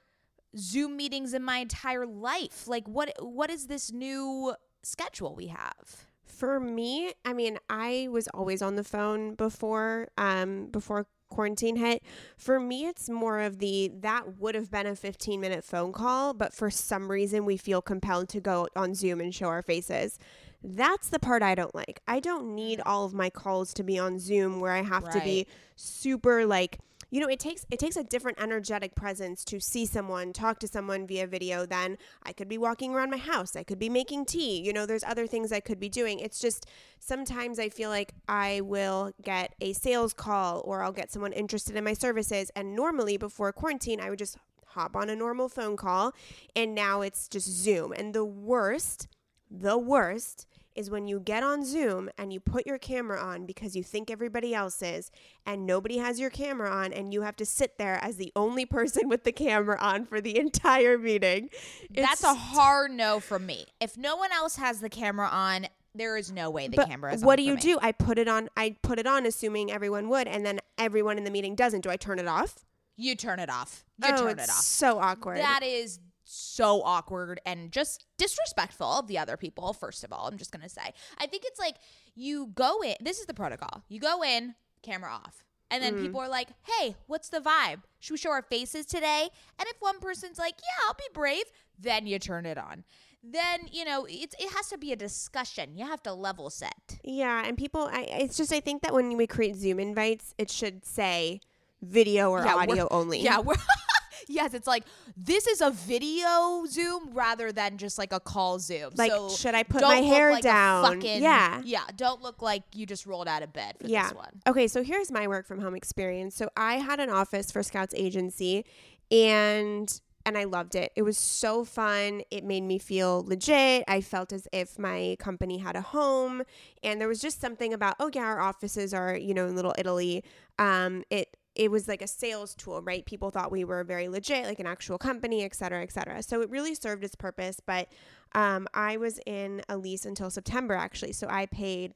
Zoom 0.56 0.96
meetings 0.96 1.34
in 1.34 1.42
my 1.42 1.58
entire 1.58 2.06
life. 2.06 2.68
Like 2.68 2.86
what 2.86 3.14
what 3.20 3.50
is 3.50 3.66
this 3.66 3.90
new 3.90 4.54
schedule 4.82 5.34
we 5.34 5.48
have? 5.48 6.06
For 6.24 6.60
me, 6.60 7.12
I 7.24 7.32
mean, 7.32 7.58
I 7.68 8.08
was 8.12 8.28
always 8.28 8.62
on 8.62 8.76
the 8.76 8.84
phone 8.84 9.34
before 9.34 10.08
um 10.18 10.66
before 10.66 11.06
quarantine 11.34 11.76
hit. 11.76 12.02
For 12.36 12.60
me, 12.60 12.86
it's 12.86 13.08
more 13.08 13.40
of 13.40 13.58
the 13.58 13.90
that 14.00 14.38
would 14.38 14.54
have 14.54 14.70
been 14.70 14.86
a 14.86 14.96
15 14.96 15.40
minute 15.40 15.64
phone 15.64 15.92
call, 15.92 16.34
but 16.34 16.52
for 16.52 16.70
some 16.70 17.10
reason 17.10 17.44
we 17.44 17.56
feel 17.56 17.82
compelled 17.82 18.28
to 18.30 18.40
go 18.40 18.68
on 18.76 18.94
Zoom 18.94 19.20
and 19.20 19.34
show 19.34 19.46
our 19.46 19.62
faces. 19.62 20.18
That's 20.62 21.10
the 21.10 21.18
part 21.18 21.42
I 21.42 21.54
don't 21.54 21.74
like. 21.74 22.00
I 22.08 22.20
don't 22.20 22.54
need 22.54 22.80
all 22.86 23.04
of 23.04 23.12
my 23.12 23.28
calls 23.28 23.74
to 23.74 23.82
be 23.82 23.98
on 23.98 24.18
Zoom 24.18 24.60
where 24.60 24.72
I 24.72 24.82
have 24.82 25.04
right. 25.04 25.12
to 25.12 25.20
be 25.20 25.46
super 25.76 26.46
like 26.46 26.78
you 27.14 27.20
know 27.20 27.28
it 27.28 27.38
takes 27.38 27.64
it 27.70 27.78
takes 27.78 27.94
a 27.94 28.02
different 28.02 28.42
energetic 28.42 28.96
presence 28.96 29.44
to 29.44 29.60
see 29.60 29.86
someone 29.86 30.32
talk 30.32 30.58
to 30.58 30.66
someone 30.66 31.06
via 31.06 31.28
video 31.28 31.64
than 31.64 31.96
i 32.24 32.32
could 32.32 32.48
be 32.48 32.58
walking 32.58 32.92
around 32.92 33.08
my 33.08 33.16
house. 33.16 33.54
I 33.54 33.62
could 33.62 33.78
be 33.78 33.88
making 33.88 34.24
tea. 34.24 34.60
You 34.60 34.72
know 34.72 34.84
there's 34.84 35.04
other 35.04 35.28
things 35.28 35.52
i 35.52 35.60
could 35.60 35.78
be 35.78 35.88
doing. 35.88 36.18
It's 36.18 36.40
just 36.40 36.66
sometimes 36.98 37.60
i 37.60 37.68
feel 37.68 37.88
like 37.88 38.14
i 38.26 38.62
will 38.62 39.12
get 39.22 39.54
a 39.60 39.74
sales 39.74 40.12
call 40.12 40.60
or 40.64 40.82
i'll 40.82 40.90
get 40.90 41.12
someone 41.12 41.32
interested 41.32 41.76
in 41.76 41.84
my 41.84 41.94
services. 41.94 42.50
And 42.56 42.74
normally 42.74 43.16
before 43.16 43.52
quarantine 43.52 44.00
i 44.00 44.10
would 44.10 44.18
just 44.18 44.36
hop 44.66 44.96
on 44.96 45.08
a 45.08 45.14
normal 45.14 45.48
phone 45.48 45.76
call. 45.76 46.14
And 46.56 46.74
now 46.74 47.02
it's 47.02 47.28
just 47.28 47.46
zoom. 47.46 47.92
And 47.92 48.12
the 48.12 48.24
worst 48.24 49.06
the 49.48 49.78
worst 49.78 50.48
is 50.74 50.90
when 50.90 51.06
you 51.06 51.20
get 51.20 51.42
on 51.42 51.64
Zoom 51.64 52.10
and 52.18 52.32
you 52.32 52.40
put 52.40 52.66
your 52.66 52.78
camera 52.78 53.20
on 53.20 53.46
because 53.46 53.76
you 53.76 53.82
think 53.82 54.10
everybody 54.10 54.54
else 54.54 54.82
is, 54.82 55.10
and 55.46 55.66
nobody 55.66 55.98
has 55.98 56.18
your 56.18 56.30
camera 56.30 56.70
on, 56.70 56.92
and 56.92 57.12
you 57.12 57.22
have 57.22 57.36
to 57.36 57.46
sit 57.46 57.78
there 57.78 57.98
as 58.02 58.16
the 58.16 58.32
only 58.34 58.66
person 58.66 59.08
with 59.08 59.24
the 59.24 59.32
camera 59.32 59.78
on 59.80 60.04
for 60.04 60.20
the 60.20 60.38
entire 60.38 60.98
meeting. 60.98 61.50
It's, 61.94 62.06
That's 62.06 62.24
a 62.24 62.34
hard 62.34 62.90
no 62.90 63.20
from 63.20 63.46
me. 63.46 63.66
If 63.80 63.96
no 63.96 64.16
one 64.16 64.32
else 64.32 64.56
has 64.56 64.80
the 64.80 64.90
camera 64.90 65.28
on, 65.28 65.66
there 65.94 66.16
is 66.16 66.32
no 66.32 66.50
way 66.50 66.66
the 66.68 66.76
but 66.76 66.88
camera 66.88 67.14
is 67.14 67.24
what 67.24 67.36
do 67.36 67.42
you 67.44 67.54
me. 67.54 67.60
do 67.60 67.78
i 67.80 67.92
put 67.92 68.18
it 68.18 68.26
on 68.26 68.48
i 68.56 68.74
put 68.82 68.98
it 68.98 69.06
on 69.06 69.24
assuming 69.26 69.70
everyone 69.70 70.08
would 70.08 70.26
and 70.26 70.44
then 70.44 70.58
everyone 70.76 71.16
in 71.18 71.22
the 71.22 71.30
meeting 71.30 71.54
doesn't 71.54 71.82
do 71.82 71.90
i 71.90 71.96
turn 71.96 72.18
it 72.18 72.26
off 72.26 72.64
you 72.96 73.14
turn 73.14 73.38
it 73.38 73.48
off 73.48 73.84
you 74.02 74.10
oh, 74.12 74.16
turn 74.16 74.38
it 74.38 74.48
off 74.48 74.60
so 74.60 74.98
awkward 74.98 75.38
that 75.38 75.62
is 75.62 76.00
so 76.24 76.82
awkward 76.82 77.40
and 77.46 77.70
just 77.70 78.06
disrespectful 78.16 78.86
of 78.86 79.06
the 79.06 79.18
other 79.18 79.36
people, 79.36 79.72
first 79.72 80.04
of 80.04 80.12
all. 80.12 80.26
I'm 80.26 80.38
just 80.38 80.52
going 80.52 80.62
to 80.62 80.68
say. 80.68 80.92
I 81.18 81.26
think 81.26 81.44
it's 81.46 81.60
like 81.60 81.76
you 82.14 82.48
go 82.54 82.82
in, 82.82 82.96
this 83.00 83.18
is 83.18 83.26
the 83.26 83.34
protocol. 83.34 83.84
You 83.88 84.00
go 84.00 84.22
in, 84.22 84.54
camera 84.82 85.10
off. 85.10 85.44
And 85.70 85.82
then 85.82 85.94
mm. 85.94 86.02
people 86.02 86.20
are 86.20 86.28
like, 86.28 86.48
hey, 86.62 86.94
what's 87.06 87.28
the 87.28 87.40
vibe? 87.40 87.80
Should 87.98 88.12
we 88.12 88.18
show 88.18 88.30
our 88.30 88.42
faces 88.42 88.86
today? 88.86 89.28
And 89.58 89.68
if 89.68 89.76
one 89.80 89.98
person's 89.98 90.38
like, 90.38 90.54
yeah, 90.60 90.86
I'll 90.86 90.94
be 90.94 91.04
brave, 91.12 91.44
then 91.78 92.06
you 92.06 92.18
turn 92.18 92.46
it 92.46 92.58
on. 92.58 92.84
Then, 93.22 93.68
you 93.72 93.84
know, 93.84 94.04
it, 94.04 94.34
it 94.38 94.52
has 94.52 94.68
to 94.68 94.78
be 94.78 94.92
a 94.92 94.96
discussion. 94.96 95.76
You 95.76 95.86
have 95.86 96.02
to 96.02 96.12
level 96.12 96.50
set. 96.50 96.98
Yeah. 97.02 97.42
And 97.44 97.56
people, 97.56 97.88
I, 97.90 98.02
it's 98.02 98.36
just, 98.36 98.52
I 98.52 98.60
think 98.60 98.82
that 98.82 98.92
when 98.92 99.16
we 99.16 99.26
create 99.26 99.56
Zoom 99.56 99.80
invites, 99.80 100.34
it 100.36 100.50
should 100.50 100.84
say 100.84 101.40
video 101.80 102.30
or 102.30 102.44
yeah, 102.44 102.54
audio 102.54 102.86
only. 102.90 103.20
Yeah. 103.22 103.40
Yes, 104.28 104.54
it's 104.54 104.66
like 104.66 104.84
this 105.16 105.46
is 105.46 105.60
a 105.60 105.70
video 105.70 106.64
Zoom 106.66 107.10
rather 107.12 107.52
than 107.52 107.78
just 107.78 107.98
like 107.98 108.12
a 108.12 108.20
call 108.20 108.58
Zoom. 108.58 108.90
Like, 108.96 109.10
so 109.10 109.28
should 109.30 109.54
I 109.54 109.62
put 109.62 109.82
my 109.82 109.96
hair 109.96 110.32
like 110.32 110.42
down? 110.42 110.84
Fucking, 110.84 111.22
yeah, 111.22 111.62
yeah. 111.64 111.84
Don't 111.96 112.22
look 112.22 112.42
like 112.42 112.62
you 112.74 112.86
just 112.86 113.06
rolled 113.06 113.28
out 113.28 113.42
of 113.42 113.52
bed 113.52 113.76
for 113.80 113.86
yeah. 113.86 114.04
this 114.04 114.14
one. 114.14 114.40
Okay, 114.46 114.68
so 114.68 114.82
here's 114.82 115.10
my 115.10 115.26
work 115.28 115.46
from 115.46 115.60
home 115.60 115.74
experience. 115.74 116.34
So 116.34 116.48
I 116.56 116.76
had 116.76 117.00
an 117.00 117.10
office 117.10 117.50
for 117.50 117.62
Scouts 117.62 117.94
Agency, 117.96 118.64
and 119.10 120.00
and 120.26 120.38
I 120.38 120.44
loved 120.44 120.74
it. 120.74 120.92
It 120.96 121.02
was 121.02 121.18
so 121.18 121.64
fun. 121.64 122.22
It 122.30 122.44
made 122.44 122.62
me 122.62 122.78
feel 122.78 123.24
legit. 123.26 123.84
I 123.86 124.00
felt 124.00 124.32
as 124.32 124.48
if 124.52 124.78
my 124.78 125.16
company 125.18 125.58
had 125.58 125.76
a 125.76 125.82
home, 125.82 126.42
and 126.82 127.00
there 127.00 127.08
was 127.08 127.20
just 127.20 127.40
something 127.40 127.72
about 127.72 127.96
oh 128.00 128.10
yeah, 128.12 128.22
our 128.22 128.40
offices 128.40 128.94
are 128.94 129.16
you 129.16 129.34
know 129.34 129.46
in 129.46 129.56
Little 129.56 129.74
Italy. 129.78 130.24
Um, 130.58 131.04
it 131.10 131.36
it 131.54 131.70
was 131.70 131.86
like 131.86 132.02
a 132.02 132.06
sales 132.06 132.54
tool, 132.54 132.82
right? 132.82 133.04
People 133.06 133.30
thought 133.30 133.52
we 133.52 133.64
were 133.64 133.84
very 133.84 134.08
legit, 134.08 134.44
like 134.44 134.58
an 134.58 134.66
actual 134.66 134.98
company, 134.98 135.42
et 135.42 135.54
cetera, 135.54 135.82
et 135.82 135.92
cetera. 135.92 136.22
So 136.22 136.40
it 136.40 136.50
really 136.50 136.74
served 136.74 137.04
its 137.04 137.14
purpose. 137.14 137.60
But 137.64 137.88
um, 138.32 138.66
I 138.74 138.96
was 138.96 139.20
in 139.26 139.62
a 139.68 139.76
lease 139.76 140.04
until 140.04 140.30
September, 140.30 140.74
actually. 140.74 141.12
So 141.12 141.28
I 141.28 141.46
paid 141.46 141.94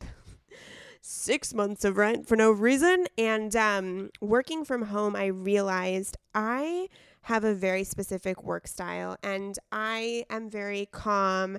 six 1.01 1.53
months 1.55 1.85
of 1.85 1.97
rent 1.97 2.29
for 2.29 2.37
no 2.37 2.51
reason. 2.51 3.07
And 3.17 3.55
um, 3.57 4.11
working 4.21 4.65
from 4.65 4.83
home, 4.83 5.17
I 5.17 5.27
realized 5.27 6.17
I 6.35 6.89
have 7.23 7.45
a 7.45 7.55
very 7.55 7.85
specific 7.85 8.43
work 8.43 8.67
style 8.67 9.17
and 9.23 9.59
I 9.71 10.25
am 10.31 10.49
very 10.49 10.89
calm 10.91 11.59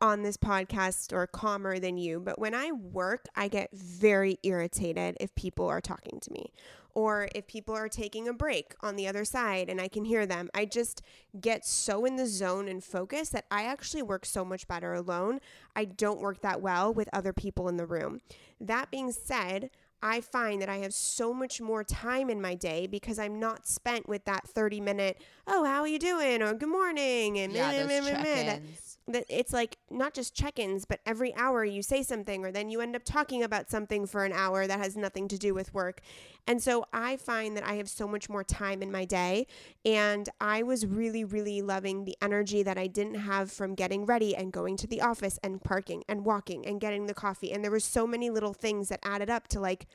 on 0.00 0.22
this 0.22 0.36
podcast 0.36 1.12
or 1.12 1.26
calmer 1.26 1.78
than 1.78 1.96
you, 1.96 2.20
but 2.20 2.38
when 2.38 2.54
I 2.54 2.72
work, 2.72 3.26
I 3.34 3.48
get 3.48 3.70
very 3.72 4.38
irritated 4.42 5.16
if 5.20 5.34
people 5.34 5.66
are 5.66 5.80
talking 5.80 6.20
to 6.20 6.32
me 6.32 6.52
or 6.94 7.28
if 7.34 7.46
people 7.46 7.74
are 7.74 7.88
taking 7.88 8.28
a 8.28 8.32
break 8.32 8.74
on 8.80 8.96
the 8.96 9.08
other 9.08 9.24
side 9.24 9.68
and 9.68 9.80
I 9.80 9.88
can 9.88 10.04
hear 10.04 10.26
them. 10.26 10.48
I 10.54 10.64
just 10.64 11.02
get 11.40 11.66
so 11.66 12.04
in 12.04 12.16
the 12.16 12.26
zone 12.26 12.68
and 12.68 12.82
focus 12.82 13.30
that 13.30 13.46
I 13.50 13.64
actually 13.64 14.02
work 14.02 14.24
so 14.24 14.44
much 14.44 14.68
better 14.68 14.94
alone. 14.94 15.40
I 15.74 15.86
don't 15.86 16.20
work 16.20 16.40
that 16.42 16.60
well 16.60 16.94
with 16.94 17.08
other 17.12 17.32
people 17.32 17.68
in 17.68 17.76
the 17.76 17.86
room. 17.86 18.20
That 18.60 18.90
being 18.90 19.10
said, 19.10 19.70
I 20.02 20.20
find 20.20 20.60
that 20.60 20.68
I 20.68 20.76
have 20.78 20.92
so 20.92 21.32
much 21.32 21.60
more 21.60 21.82
time 21.82 22.28
in 22.28 22.40
my 22.40 22.54
day 22.54 22.86
because 22.86 23.18
I'm 23.18 23.40
not 23.40 23.66
spent 23.66 24.06
with 24.08 24.26
that 24.26 24.46
30 24.46 24.80
minute, 24.80 25.20
oh, 25.46 25.64
how 25.64 25.80
are 25.80 25.88
you 25.88 25.98
doing? 25.98 26.42
Or 26.42 26.52
good 26.52 26.68
morning. 26.68 27.38
And 27.38 27.52
yeah, 27.52 27.70
meh, 27.70 27.78
those 27.78 28.12
meh, 28.12 28.22
meh, 28.22 28.58
it's 29.06 29.52
like 29.52 29.76
not 29.90 30.14
just 30.14 30.34
check-ins 30.34 30.86
but 30.86 31.00
every 31.04 31.34
hour 31.34 31.62
you 31.64 31.82
say 31.82 32.02
something 32.02 32.44
or 32.44 32.50
then 32.50 32.70
you 32.70 32.80
end 32.80 32.96
up 32.96 33.04
talking 33.04 33.42
about 33.42 33.70
something 33.70 34.06
for 34.06 34.24
an 34.24 34.32
hour 34.32 34.66
that 34.66 34.78
has 34.78 34.96
nothing 34.96 35.28
to 35.28 35.36
do 35.36 35.52
with 35.52 35.74
work. 35.74 36.00
And 36.46 36.62
so 36.62 36.86
i 36.92 37.16
find 37.16 37.56
that 37.56 37.66
i 37.66 37.74
have 37.74 37.88
so 37.88 38.06
much 38.06 38.28
more 38.28 38.44
time 38.44 38.82
in 38.82 38.90
my 38.90 39.04
day 39.04 39.46
and 39.84 40.28
i 40.40 40.62
was 40.62 40.86
really 40.86 41.24
really 41.24 41.62
loving 41.62 42.04
the 42.04 42.16
energy 42.22 42.62
that 42.62 42.78
i 42.78 42.86
didn't 42.86 43.14
have 43.16 43.50
from 43.50 43.74
getting 43.74 44.06
ready 44.06 44.34
and 44.34 44.52
going 44.52 44.76
to 44.76 44.86
the 44.86 45.00
office 45.00 45.38
and 45.42 45.62
parking 45.62 46.04
and 46.08 46.24
walking 46.24 46.66
and 46.66 46.80
getting 46.80 47.06
the 47.06 47.14
coffee. 47.14 47.52
And 47.52 47.62
there 47.62 47.70
were 47.70 47.80
so 47.80 48.06
many 48.06 48.30
little 48.30 48.52
things 48.52 48.88
that 48.88 49.00
added 49.02 49.30
up 49.30 49.48
to 49.48 49.60
like 49.60 49.86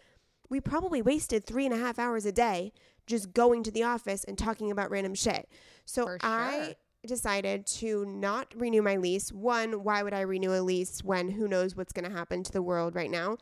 we 0.50 0.60
probably 0.60 1.02
wasted 1.02 1.46
three 1.46 1.66
and 1.66 1.74
a 1.74 1.78
half 1.78 2.00
hours 2.00 2.26
a 2.26 2.32
day 2.32 2.72
just 3.06 3.34
going 3.34 3.64
to 3.64 3.72
the 3.72 3.84
office 3.84 4.24
and 4.24 4.38
talking 4.38 4.72
about 4.72 4.92
random 4.92 5.16
shit. 5.16 5.50
So 5.86 6.06
sure. 6.06 6.18
i 6.22 6.76
decided 7.06 7.66
to 7.66 8.06
not 8.06 8.54
renew 8.56 8.82
my 8.82 8.98
lease. 8.98 9.32
One, 9.32 9.84
why 9.84 10.04
would 10.04 10.14
I 10.14 10.22
renew 10.22 10.54
a 10.54 10.62
lease 10.62 11.04
when 11.04 11.30
who 11.30 11.48
knows 11.48 11.76
what's 11.76 11.94
going 11.94 12.10
to 12.10 12.16
happen 12.16 12.44
to 12.44 12.52
the 12.52 12.62
world 12.62 12.96
right 12.96 13.10
now? 13.10 13.38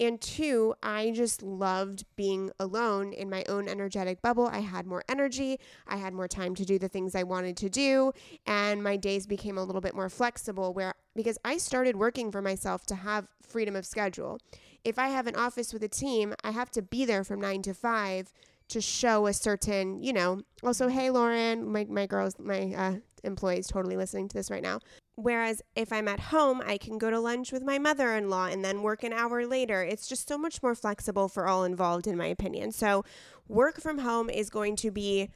And 0.00 0.20
two, 0.20 0.74
I 0.80 1.10
just 1.12 1.42
loved 1.42 2.04
being 2.14 2.50
alone 2.60 3.12
in 3.12 3.28
my 3.28 3.44
own 3.48 3.68
energetic 3.68 4.22
bubble. 4.22 4.46
I 4.46 4.60
had 4.60 4.86
more 4.86 5.02
energy, 5.08 5.58
I 5.88 5.96
had 5.96 6.14
more 6.14 6.28
time 6.28 6.54
to 6.54 6.64
do 6.64 6.78
the 6.78 6.88
things 6.88 7.16
I 7.16 7.24
wanted 7.24 7.56
to 7.56 7.68
do, 7.68 8.12
and 8.46 8.82
my 8.82 8.96
days 8.96 9.26
became 9.26 9.58
a 9.58 9.64
little 9.64 9.80
bit 9.80 9.96
more 9.96 10.08
flexible 10.08 10.72
where 10.72 10.94
because 11.16 11.38
I 11.44 11.58
started 11.58 11.96
working 11.96 12.30
for 12.30 12.40
myself 12.40 12.86
to 12.86 12.94
have 12.94 13.26
freedom 13.42 13.74
of 13.74 13.84
schedule. 13.84 14.38
If 14.84 15.00
I 15.00 15.08
have 15.08 15.26
an 15.26 15.34
office 15.34 15.72
with 15.72 15.82
a 15.82 15.88
team, 15.88 16.34
I 16.44 16.52
have 16.52 16.70
to 16.72 16.82
be 16.82 17.04
there 17.04 17.24
from 17.24 17.40
9 17.40 17.62
to 17.62 17.74
5 17.74 18.32
to 18.68 18.80
show 18.80 19.26
a 19.26 19.32
certain, 19.32 20.02
you 20.02 20.12
know, 20.12 20.42
also, 20.62 20.88
hey, 20.88 21.10
Lauren, 21.10 21.70
my, 21.70 21.86
my 21.88 22.06
girls, 22.06 22.34
my 22.38 22.74
uh, 22.76 22.94
employees 23.24 23.66
totally 23.66 23.96
listening 23.96 24.28
to 24.28 24.36
this 24.36 24.50
right 24.50 24.62
now. 24.62 24.80
Whereas 25.16 25.62
if 25.74 25.92
I'm 25.92 26.06
at 26.06 26.20
home, 26.20 26.62
I 26.64 26.78
can 26.78 26.96
go 26.96 27.10
to 27.10 27.18
lunch 27.18 27.50
with 27.50 27.64
my 27.64 27.78
mother 27.78 28.14
in 28.14 28.30
law 28.30 28.46
and 28.46 28.64
then 28.64 28.82
work 28.82 29.02
an 29.02 29.12
hour 29.12 29.46
later. 29.46 29.82
It's 29.82 30.06
just 30.06 30.28
so 30.28 30.38
much 30.38 30.62
more 30.62 30.74
flexible 30.74 31.28
for 31.28 31.48
all 31.48 31.64
involved, 31.64 32.06
in 32.06 32.16
my 32.16 32.26
opinion. 32.26 32.70
So, 32.70 33.04
work 33.48 33.80
from 33.80 33.98
home 33.98 34.30
is 34.30 34.48
going 34.48 34.76
to 34.76 34.90
be 34.90 35.30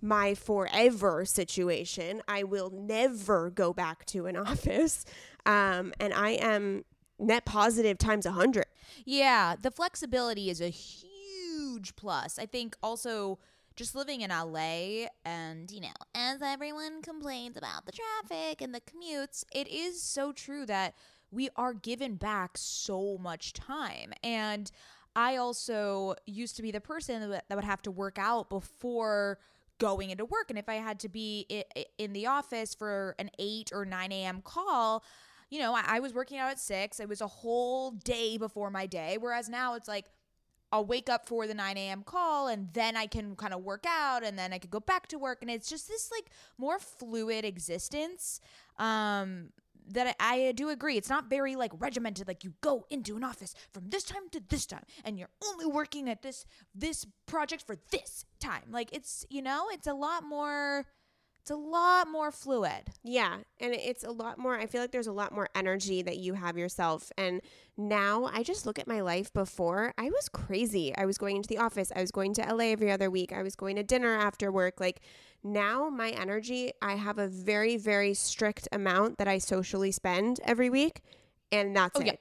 my 0.00 0.34
forever 0.34 1.24
situation. 1.24 2.22
I 2.26 2.42
will 2.42 2.70
never 2.70 3.50
go 3.50 3.72
back 3.72 4.04
to 4.06 4.26
an 4.26 4.36
office. 4.48 5.04
Um, 5.46 5.92
and 6.00 6.12
I 6.12 6.30
am 6.30 6.84
net 7.18 7.44
positive 7.44 7.98
times 7.98 8.26
a 8.26 8.32
hundred. 8.32 8.66
Yeah, 9.04 9.54
the 9.60 9.70
flexibility 9.70 10.50
is 10.50 10.60
a 10.60 10.68
huge 10.68 11.11
huge 11.82 11.96
plus. 11.96 12.38
I 12.38 12.46
think 12.46 12.76
also 12.82 13.38
just 13.74 13.94
living 13.94 14.20
in 14.20 14.30
LA 14.30 15.06
and, 15.24 15.70
you 15.70 15.80
know, 15.80 15.88
as 16.14 16.42
everyone 16.42 17.02
complains 17.02 17.56
about 17.56 17.86
the 17.86 17.92
traffic 17.92 18.60
and 18.60 18.74
the 18.74 18.80
commutes, 18.80 19.44
it 19.52 19.66
is 19.68 20.02
so 20.02 20.32
true 20.32 20.66
that 20.66 20.94
we 21.30 21.48
are 21.56 21.72
given 21.72 22.16
back 22.16 22.52
so 22.56 23.16
much 23.18 23.54
time. 23.54 24.12
And 24.22 24.70
I 25.16 25.36
also 25.36 26.14
used 26.26 26.56
to 26.56 26.62
be 26.62 26.70
the 26.70 26.80
person 26.80 27.30
that 27.30 27.44
would 27.50 27.64
have 27.64 27.82
to 27.82 27.90
work 27.90 28.18
out 28.18 28.50
before 28.50 29.38
going 29.78 30.10
into 30.10 30.26
work. 30.26 30.50
And 30.50 30.58
if 30.58 30.68
I 30.68 30.74
had 30.74 31.00
to 31.00 31.08
be 31.08 31.64
in 31.98 32.12
the 32.12 32.26
office 32.26 32.74
for 32.74 33.14
an 33.18 33.30
8 33.38 33.72
or 33.74 33.86
9 33.86 34.12
a.m. 34.12 34.42
call, 34.42 35.02
you 35.48 35.58
know, 35.58 35.74
I 35.74 36.00
was 36.00 36.14
working 36.14 36.38
out 36.38 36.50
at 36.50 36.60
6. 36.60 37.00
It 37.00 37.08
was 37.08 37.22
a 37.22 37.26
whole 37.26 37.90
day 37.90 38.36
before 38.36 38.70
my 38.70 38.86
day. 38.86 39.16
Whereas 39.18 39.48
now 39.48 39.74
it's 39.74 39.88
like, 39.88 40.06
I'll 40.72 40.86
wake 40.86 41.10
up 41.10 41.28
for 41.28 41.46
the 41.46 41.54
9 41.54 41.76
a.m. 41.76 42.02
call 42.02 42.48
and 42.48 42.72
then 42.72 42.96
I 42.96 43.06
can 43.06 43.36
kind 43.36 43.52
of 43.52 43.62
work 43.62 43.84
out 43.86 44.24
and 44.24 44.38
then 44.38 44.54
I 44.54 44.58
could 44.58 44.70
go 44.70 44.80
back 44.80 45.06
to 45.08 45.18
work. 45.18 45.38
And 45.42 45.50
it's 45.50 45.68
just 45.68 45.86
this 45.86 46.10
like 46.10 46.30
more 46.56 46.78
fluid 46.78 47.44
existence 47.44 48.40
um, 48.78 49.50
that 49.90 50.16
I, 50.18 50.46
I, 50.46 50.52
do 50.52 50.70
agree. 50.70 50.96
It's 50.96 51.10
not 51.10 51.28
very 51.28 51.56
like 51.56 51.72
regimented. 51.78 52.26
Like 52.26 52.42
you 52.42 52.54
go 52.62 52.86
into 52.88 53.16
an 53.16 53.24
office 53.24 53.54
from 53.72 53.90
this 53.90 54.04
time 54.04 54.28
to 54.30 54.40
this 54.48 54.64
time, 54.64 54.84
and 55.04 55.18
you're 55.18 55.28
only 55.44 55.66
working 55.66 56.08
at 56.08 56.22
this 56.22 56.46
this 56.74 57.06
project 57.26 57.66
for 57.66 57.76
this 57.90 58.24
time. 58.40 58.64
Like 58.70 58.90
it's 58.92 59.26
you 59.28 59.42
know, 59.42 59.66
it's 59.70 59.86
a 59.86 59.94
lot 59.94 60.24
more. 60.24 60.86
It's 61.42 61.50
a 61.50 61.56
lot 61.56 62.06
more 62.06 62.30
fluid. 62.30 62.84
Yeah, 63.02 63.38
and 63.58 63.74
it's 63.74 64.04
a 64.04 64.12
lot 64.12 64.38
more. 64.38 64.56
I 64.56 64.66
feel 64.66 64.80
like 64.80 64.92
there's 64.92 65.08
a 65.08 65.12
lot 65.12 65.32
more 65.32 65.48
energy 65.56 66.00
that 66.02 66.18
you 66.18 66.34
have 66.34 66.56
yourself. 66.56 67.10
And 67.18 67.40
now 67.76 68.30
I 68.32 68.44
just 68.44 68.64
look 68.64 68.78
at 68.78 68.86
my 68.86 69.00
life 69.00 69.32
before. 69.32 69.92
I 69.98 70.04
was 70.04 70.28
crazy. 70.28 70.94
I 70.96 71.04
was 71.04 71.18
going 71.18 71.34
into 71.34 71.48
the 71.48 71.58
office. 71.58 71.90
I 71.96 72.00
was 72.00 72.12
going 72.12 72.32
to 72.34 72.42
LA 72.42 72.66
every 72.66 72.92
other 72.92 73.10
week. 73.10 73.32
I 73.32 73.42
was 73.42 73.56
going 73.56 73.74
to 73.74 73.82
dinner 73.82 74.14
after 74.14 74.52
work. 74.52 74.78
Like 74.78 75.00
now, 75.42 75.88
my 75.88 76.10
energy, 76.10 76.74
I 76.80 76.94
have 76.94 77.18
a 77.18 77.26
very, 77.26 77.76
very 77.76 78.14
strict 78.14 78.68
amount 78.70 79.18
that 79.18 79.26
I 79.26 79.38
socially 79.38 79.90
spend 79.90 80.38
every 80.44 80.70
week, 80.70 81.02
and 81.50 81.74
that's 81.74 81.98
oh, 81.98 82.02
it. 82.02 82.06
Yeah. 82.06 82.12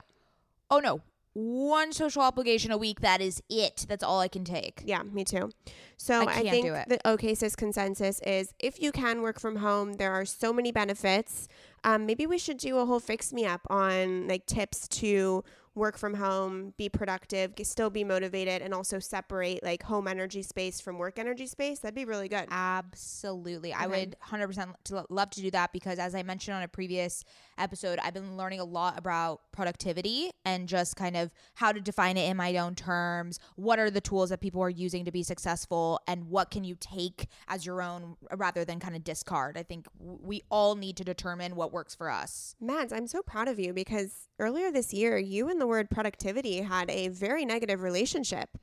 Oh, 0.72 0.80
no. 0.80 1.02
One 1.34 1.94
social 1.94 2.22
obligation 2.22 2.72
a 2.72 2.78
week. 2.78 3.00
That 3.02 3.22
is 3.22 3.42
it. 3.50 3.86
That's 3.88 4.04
all 4.04 4.20
I 4.20 4.28
can 4.28 4.44
take. 4.44 4.82
Yeah, 4.86 5.04
me 5.04 5.24
too. 5.24 5.50
So 5.98 6.28
I, 6.28 6.40
I 6.40 6.50
think 6.50 6.66
the 6.88 7.00
OK 7.06 7.36
Sis 7.36 7.56
consensus 7.56 8.20
is 8.26 8.54
if 8.60 8.82
you 8.82 8.92
can 8.92 9.22
work 9.22 9.40
from 9.40 9.58
home, 9.58 9.94
there 9.94 10.12
are 10.12 10.26
so 10.26 10.52
many 10.52 10.72
benefits. 10.72 11.48
Um, 11.84 12.06
maybe 12.06 12.28
we 12.28 12.38
should 12.38 12.58
do 12.58 12.78
a 12.78 12.86
whole 12.86 13.00
fix 13.00 13.34
me 13.34 13.46
up 13.46 13.62
on 13.70 14.28
like 14.28 14.46
tips 14.46 14.88
to 14.90 15.44
work 15.74 15.98
from 15.98 16.14
home, 16.14 16.74
be 16.78 16.90
productive, 16.90 17.54
still 17.64 17.90
be 17.90 18.04
motivated, 18.04 18.62
and 18.62 18.74
also 18.74 19.00
separate 19.00 19.64
like 19.64 19.84
home 19.84 20.08
energy 20.08 20.42
space 20.42 20.82
from 20.82 20.98
work 20.98 21.18
energy 21.18 21.48
space. 21.48 21.80
That'd 21.80 21.96
be 21.96 22.06
really 22.06 22.28
good. 22.28 22.46
Absolutely. 22.50 23.74
Okay. 23.74 23.84
I 23.84 23.88
would 23.88 24.16
100% 24.26 25.06
love 25.10 25.30
to 25.32 25.42
do 25.42 25.52
that 25.52 25.72
because, 25.72 25.98
as 25.98 26.14
I 26.14 26.24
mentioned 26.24 26.56
on 26.56 26.64
a 26.64 26.68
previous 26.68 27.24
episode, 27.58 28.00
I've 28.04 28.14
been 28.14 28.36
learning 28.36 28.60
a 28.60 28.66
lot 28.66 28.98
about 28.98 29.42
productivity 29.52 30.32
and 30.44 30.68
just 30.68 30.96
kind 30.96 31.16
of 31.16 31.32
how 31.54 31.72
to 31.72 31.80
define 31.80 32.18
it 32.18 32.30
in 32.30 32.36
my 32.36 32.58
own 32.58 32.76
terms. 32.76 33.40
What 33.56 33.80
are 33.80 33.90
the 33.90 34.02
tools 34.02 34.30
that 34.32 34.42
people 34.42 34.62
are 34.62 34.70
using 34.70 35.06
to 35.06 35.12
be 35.12 35.24
successful, 35.24 36.02
and 36.08 36.30
what 36.30 36.52
can 36.52 36.64
you 36.64 36.76
take 36.80 37.28
as 37.48 37.66
your 37.66 37.82
own 37.82 38.18
rather 38.36 38.66
than 38.66 38.80
kind 38.80 38.96
of 38.96 39.04
discard? 39.04 39.58
I 39.58 39.64
think 39.64 39.88
we 40.00 40.42
all 40.50 40.76
need 40.76 40.98
to 40.98 41.06
determine 41.06 41.56
what 41.56 41.71
works 41.72 41.96
for 41.96 42.10
us. 42.10 42.56
Mads, 42.60 42.94
I'm 42.94 43.08
so 43.08 43.22
proud 43.22 43.48
of 43.48 43.60
you 43.60 43.74
because 43.74 44.30
earlier 44.40 44.72
this 44.72 44.94
year, 44.94 45.18
you 45.18 45.50
and 45.50 45.60
the 45.60 45.68
word 45.68 45.90
productivity 45.90 46.62
had 46.62 46.90
a 46.90 47.08
very 47.08 47.46
negative 47.46 47.82
relationship. 47.82 48.58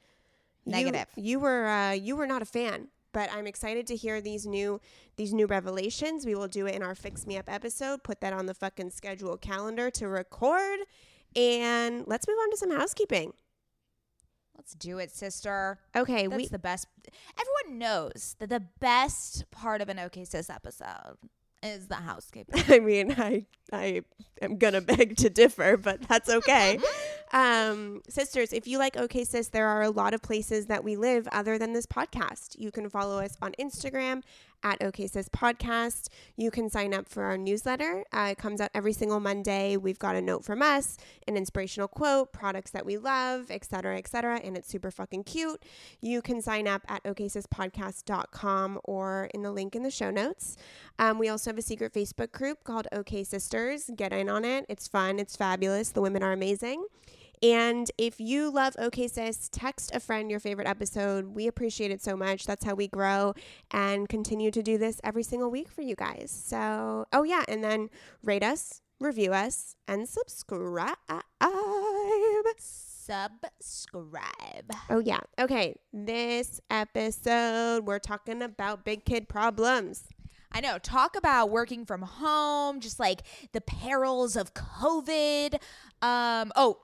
Negative. 0.67 1.07
You, 1.17 1.23
you 1.23 1.41
were 1.41 1.67
uh, 1.67 1.93
you 1.93 2.17
were 2.17 2.27
not 2.27 2.43
a 2.43 2.45
fan, 2.45 2.89
but 3.13 3.31
I'm 3.33 3.47
excited 3.47 3.87
to 3.89 3.97
hear 3.97 4.21
these 4.21 4.47
new 4.47 4.81
these 5.17 5.33
new 5.33 5.47
revelations. 5.47 6.27
We 6.27 6.35
will 6.35 6.49
do 6.49 6.67
it 6.67 6.75
in 6.75 6.83
our 6.83 6.95
Fix 6.95 7.27
Me 7.27 7.39
Up 7.39 7.49
episode. 7.49 8.03
Put 8.03 8.21
that 8.21 8.33
on 8.33 8.47
the 8.47 8.55
fucking 8.55 8.91
schedule 8.91 9.37
calendar 9.37 9.91
to 9.93 10.09
record, 10.09 10.81
and 11.35 12.05
let's 12.07 12.29
move 12.29 12.39
on 12.43 12.51
to 12.51 12.57
some 12.57 12.71
housekeeping. 12.71 13.33
Let's 14.57 14.75
do 14.75 14.99
it, 14.99 15.11
sister. 15.11 15.79
Okay, 15.97 16.27
that's 16.27 16.37
we, 16.37 16.49
the 16.49 16.59
best. 16.59 16.87
Everyone 17.41 17.79
knows 17.79 18.37
that 18.41 18.51
the 18.51 18.65
best 18.81 19.51
part 19.51 19.81
of 19.81 19.89
an 19.89 19.99
OK 19.99 20.25
Sis 20.25 20.51
episode 20.51 21.17
is 21.63 21.89
the 21.89 21.97
housekeeping. 21.97 22.63
I 22.69 22.79
mean, 22.79 23.15
I 23.17 23.47
I 23.73 24.03
am 24.41 24.59
gonna 24.59 24.81
beg 24.81 25.17
to 25.19 25.31
differ, 25.31 25.77
but 25.77 26.01
that's 26.09 26.29
okay. 26.29 26.79
um, 27.33 28.03
sisters, 28.09 28.53
if 28.53 28.67
you 28.67 28.79
like 28.79 28.97
OK 28.97 29.25
Sis, 29.25 29.49
there 29.49 29.67
are 29.67 29.83
a 29.83 29.91
lot 29.91 30.15
of 30.15 30.23
places 30.23 30.67
that 30.67 30.85
we 30.85 30.97
live 30.97 31.29
other 31.33 31.59
than 31.59 31.73
this 31.73 31.87
podcast. 31.87 32.59
You 32.59 32.71
can 32.71 32.89
follow 32.89 33.21
us 33.21 33.37
on 33.43 33.53
Instagram 33.59 34.23
at 34.63 34.83
OK 34.83 35.07
Sis 35.07 35.29
Podcast. 35.29 36.09
You 36.37 36.51
can 36.51 36.69
sign 36.71 36.95
up 36.95 37.09
for 37.09 37.25
our 37.25 37.37
newsletter. 37.37 38.05
Uh, 38.13 38.29
it 38.33 38.39
comes 38.39 38.61
out 38.61 38.71
every 38.75 38.93
single 38.93 39.21
Monday. 39.21 39.77
We've 39.77 39.99
got 39.99 40.17
a 40.17 40.23
note 40.23 40.45
from 40.45 40.63
us, 40.63 40.97
an 41.27 41.37
inspirational 41.37 41.89
quote, 41.89 42.33
products 42.33 42.71
that 42.73 42.85
we 42.85 42.97
love, 42.97 43.51
etc., 43.51 43.99
etc., 43.99 44.41
and 44.43 44.57
it's 44.57 44.69
super 44.69 44.91
fucking 44.91 45.25
cute. 45.25 45.63
You 46.01 46.23
can 46.23 46.41
sign 46.43 46.67
up 46.67 46.83
at 46.89 47.03
OKSisPodcast.com 47.05 48.81
or 48.85 49.29
in 49.35 49.43
the 49.43 49.53
link 49.53 49.77
in 49.77 49.83
the 49.83 49.91
show 49.91 50.11
notes. 50.11 50.57
Um, 50.99 51.19
we 51.19 51.29
also 51.29 51.51
have 51.51 51.59
a 51.59 51.63
secret 51.63 51.93
Facebook 51.93 52.33
group 52.33 52.65
called 52.65 52.89
OK 52.93 53.25
Sisters. 53.25 53.91
Get 53.97 54.13
in 54.13 54.29
on 54.29 54.45
it. 54.45 54.67
It's 54.69 54.89
fun. 54.89 55.19
It's 55.19 55.37
fabulous. 55.37 55.91
The 55.91 56.01
women 56.01 56.23
are 56.23 56.33
amazing. 56.33 56.85
And 57.43 57.91
if 57.99 58.21
you 58.21 58.51
love 58.51 58.75
OK 58.79 59.09
Sis, 59.09 59.49
text 59.51 59.95
a 59.95 60.01
friend 60.01 60.31
your 60.31 60.41
favorite 60.41 60.67
episode. 60.67 61.27
We 61.35 61.47
appreciate 61.47 61.91
it 61.91 62.03
so 62.03 62.17
much. 62.17 62.47
That's 62.47 62.65
how 62.65 62.75
we 62.75 62.89
grow 62.89 63.35
and 63.71 64.09
continue 64.09 64.51
to 64.51 64.63
do 64.63 64.79
this 64.79 65.01
every 65.05 65.23
single 65.23 65.51
week 65.51 65.69
for 65.69 65.83
you 65.83 65.95
guys. 65.95 66.31
So, 66.31 67.07
oh 67.13 67.23
yeah, 67.23 67.45
and 67.49 67.63
then 67.63 67.91
rate 68.23 68.43
us, 68.43 68.83
review 69.01 69.33
us, 69.33 69.77
and 69.87 70.09
subscribe. 70.09 70.97
Subscribe. 73.09 74.71
Oh 74.91 74.99
yeah. 74.99 75.21
Okay. 75.41 75.77
This 75.95 76.61
episode, 76.71 77.87
we're 77.87 77.99
talking 77.99 78.43
about 78.43 78.85
big 78.85 79.07
kid 79.07 79.31
problems. 79.31 80.05
I 80.53 80.61
know. 80.61 80.79
Talk 80.79 81.17
about 81.17 81.51
working 81.51 81.87
from 81.87 82.03
home, 82.03 82.81
just 82.81 83.01
like 83.01 83.23
the 83.53 83.61
perils 83.61 84.37
of 84.37 84.53
COVID. 84.55 85.55
Um, 86.03 86.53
oh, 86.57 86.81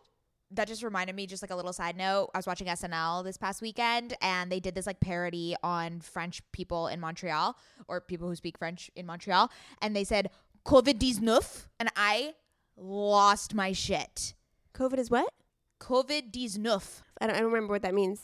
that 0.54 0.68
just 0.68 0.82
reminded 0.82 1.14
me 1.16 1.26
just 1.26 1.42
like 1.42 1.50
a 1.50 1.56
little 1.56 1.72
side 1.72 1.96
note 1.96 2.30
i 2.34 2.38
was 2.38 2.46
watching 2.46 2.66
snl 2.66 3.22
this 3.24 3.36
past 3.36 3.60
weekend 3.60 4.16
and 4.20 4.50
they 4.50 4.60
did 4.60 4.74
this 4.74 4.86
like 4.86 5.00
parody 5.00 5.54
on 5.62 6.00
french 6.00 6.40
people 6.52 6.88
in 6.88 7.00
montreal 7.00 7.56
or 7.88 8.00
people 8.00 8.28
who 8.28 8.34
speak 8.34 8.58
french 8.58 8.90
in 8.96 9.06
montreal 9.06 9.50
and 9.82 9.94
they 9.94 10.04
said 10.04 10.30
covid-19 10.66 11.66
and 11.80 11.90
i 11.96 12.34
lost 12.76 13.54
my 13.54 13.72
shit. 13.72 14.34
Covid 14.74 14.98
is 14.98 15.10
what? 15.10 15.32
Covid-19 15.80 17.02
I 17.20 17.26
don't, 17.26 17.36
I 17.36 17.40
don't 17.40 17.52
remember 17.52 17.72
what 17.72 17.82
that 17.82 17.94
means. 17.94 18.22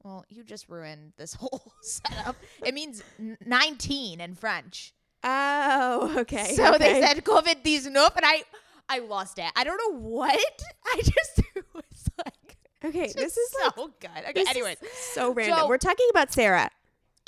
Well 0.05 0.25
you 0.29 0.45
just 0.45 0.69
ruined 0.69 1.13
this 1.19 1.35
whole 1.41 1.73
setup. 1.83 2.37
It 2.65 2.73
means 2.73 3.03
19 3.45 4.21
in 4.21 4.35
french. 4.37 4.95
Oh 5.25 6.15
okay 6.19 6.55
so 6.55 6.75
okay. 6.75 6.79
they 6.79 7.03
said 7.03 7.25
covid-19 7.25 7.87
and 7.87 8.25
i 8.25 8.45
I 8.89 9.01
lost 9.01 9.39
it. 9.39 9.51
I 9.57 9.65
don't 9.65 9.79
know 9.79 9.99
what. 10.01 10.39
I 10.87 11.01
just 11.03 11.43
was 11.75 12.09
like, 12.25 12.57
okay, 12.85 13.13
this 13.15 13.37
is 13.37 13.51
so 13.51 13.83
like, 13.83 14.01
good. 14.01 14.31
Okay, 14.31 14.45
anyways, 14.49 14.79
so 15.15 15.33
random. 15.33 15.59
So, 15.59 15.69
We're 15.69 15.79
talking 15.79 16.07
about 16.11 16.33
Sarah. 16.33 16.71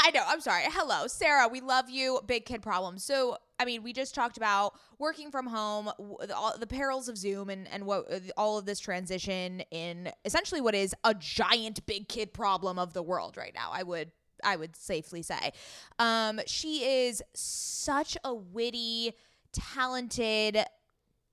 I 0.03 0.11
know. 0.13 0.23
I'm 0.27 0.41
sorry. 0.41 0.63
Hello, 0.67 1.07
Sarah. 1.07 1.47
We 1.47 1.61
love 1.61 1.91
you. 1.91 2.21
Big 2.27 2.47
kid 2.47 2.63
problems. 2.63 3.05
So, 3.05 3.37
I 3.59 3.67
mean, 3.67 3.83
we 3.83 3.93
just 3.93 4.15
talked 4.15 4.39
about 4.39 4.73
working 4.99 5.31
from 5.31 5.47
home, 5.47 5.91
all 6.35 6.57
the 6.59 6.67
perils 6.67 7.09
of 7.09 7.19
Zoom, 7.19 7.51
and 7.51 7.69
and 7.69 7.85
what 7.85 8.11
uh, 8.11 8.21
all 8.37 8.57
of 8.57 8.65
this 8.65 8.81
transition 8.81 9.61
in 9.71 10.11
essentially 10.25 10.63
what 10.63 10.75
is 10.75 10.95
a 11.05 11.15
giant 11.15 11.85
big 11.85 12.09
kid 12.09 12.33
problem 12.33 12.79
of 12.79 12.95
the 12.95 13.03
world 13.03 13.37
right 13.37 13.53
now. 13.55 13.71
I 13.73 13.83
would 13.83 14.11
I 14.43 14.57
would 14.57 14.75
safely 14.75 15.23
say. 15.23 15.53
Um, 15.99 16.41
she 16.47 16.85
is 16.85 17.23
such 17.35 18.17
a 18.25 18.35
witty, 18.35 19.13
talented 19.53 20.65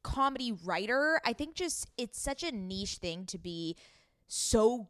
comedy 0.07 0.53
writer. 0.63 1.19
I 1.25 1.33
think 1.33 1.55
just 1.55 1.89
it's 1.97 2.19
such 2.19 2.41
a 2.41 2.51
niche 2.51 2.95
thing 2.95 3.25
to 3.25 3.37
be 3.37 3.75
so 4.27 4.87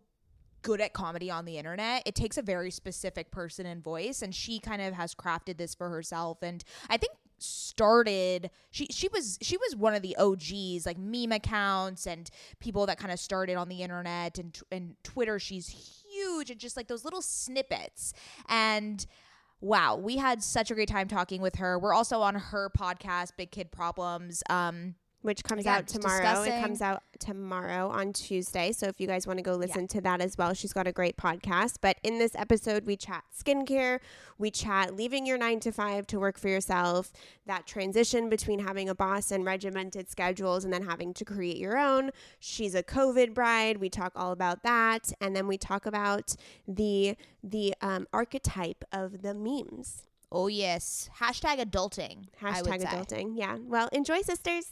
good 0.61 0.79
at 0.79 0.93
comedy 0.93 1.31
on 1.31 1.45
the 1.45 1.57
internet. 1.57 2.03
It 2.05 2.13
takes 2.13 2.37
a 2.37 2.43
very 2.43 2.69
specific 2.69 3.31
person 3.31 3.65
and 3.65 3.83
voice 3.83 4.21
and 4.21 4.33
she 4.33 4.59
kind 4.59 4.79
of 4.81 4.93
has 4.93 5.15
crafted 5.15 5.57
this 5.57 5.73
for 5.73 5.89
herself 5.89 6.39
and 6.43 6.63
I 6.89 6.97
think 6.97 7.13
started 7.39 8.49
she 8.71 8.87
she 8.89 9.07
was 9.09 9.37
she 9.43 9.57
was 9.57 9.75
one 9.75 9.93
of 9.93 10.01
the 10.01 10.15
OGs 10.17 10.87
like 10.87 10.97
meme 10.97 11.31
accounts 11.31 12.07
and 12.07 12.31
people 12.59 12.87
that 12.87 12.97
kind 12.97 13.11
of 13.11 13.19
started 13.19 13.55
on 13.55 13.69
the 13.69 13.83
internet 13.83 14.39
and 14.39 14.59
and 14.71 14.95
Twitter 15.03 15.37
she's 15.37 15.67
huge 15.67 16.49
and 16.49 16.59
just 16.59 16.75
like 16.75 16.87
those 16.87 17.05
little 17.05 17.21
snippets 17.21 18.11
and 18.49 19.05
wow 19.61 19.95
we 19.95 20.17
had 20.17 20.41
such 20.41 20.71
a 20.71 20.73
great 20.73 20.89
time 20.89 21.07
talking 21.07 21.39
with 21.39 21.57
her 21.57 21.77
we're 21.77 21.93
also 21.93 22.21
on 22.21 22.33
her 22.33 22.71
podcast 22.75 23.33
big 23.37 23.51
kid 23.51 23.71
problems 23.71 24.41
um 24.49 24.95
which 25.27 25.43
comes 25.43 25.61
Again, 25.61 25.79
out 25.79 25.87
tomorrow. 25.87 26.21
discussing- 26.21 26.53
It 26.53 26.61
comes 26.61 26.81
out 26.81 27.03
tomorrow 27.19 27.89
on 27.89 28.13
Tuesday. 28.13 28.71
So 28.71 28.87
if 28.87 29.01
you 29.01 29.07
guys 29.07 29.27
want 29.27 29.39
to 29.39 29.43
go 29.43 29.55
listen 29.55 29.85
to 29.89 29.99
that 30.01 30.21
as 30.21 30.37
well, 30.37 30.53
she's 30.53 30.71
got 30.71 30.87
a 30.87 30.93
great 30.93 31.17
podcast. 31.17 31.75
But 31.81 31.97
in 32.01 32.17
this 32.17 32.33
episode, 32.33 32.85
we 32.85 32.95
chat 32.95 33.25
skincare, 33.37 33.99
we 34.37 34.51
chat 34.51 34.95
leaving 34.95 35.25
your 35.25 35.37
nine 35.37 35.59
to 35.59 35.73
five 35.73 36.07
to 36.07 36.19
work 36.19 36.39
for 36.39 36.47
yourself, 36.47 37.11
that 37.45 37.67
transition 37.67 38.29
between 38.29 38.59
having 38.59 38.87
a 38.87 38.95
boss 38.95 39.29
and 39.29 39.43
regimented 39.43 40.09
schedules 40.09 40.63
and 40.63 40.71
then 40.71 40.83
having 40.83 41.13
to 41.15 41.25
create 41.25 41.57
your 41.57 41.77
own. 41.77 42.11
She's 42.39 42.73
a 42.73 42.81
COVID 42.81 43.33
bride. 43.33 43.77
We 43.79 43.89
talk 43.89 44.13
all 44.15 44.31
about 44.31 44.63
that. 44.63 45.11
And 45.19 45.35
then 45.35 45.45
we 45.45 45.57
talk 45.57 45.85
about 45.85 46.35
the 46.67 47.17
the 47.43 47.75
um, 47.81 48.07
archetype 48.13 48.85
of 48.93 49.21
the 49.23 49.33
memes. 49.33 50.03
Oh 50.31 50.47
yes. 50.47 51.09
Hashtag 51.19 51.59
adulting. 51.59 52.25
Hashtag 52.41 52.81
say. 52.81 52.85
adulting. 52.87 53.33
Yeah. 53.35 53.57
Well, 53.61 53.89
enjoy, 53.91 54.21
sisters. 54.21 54.71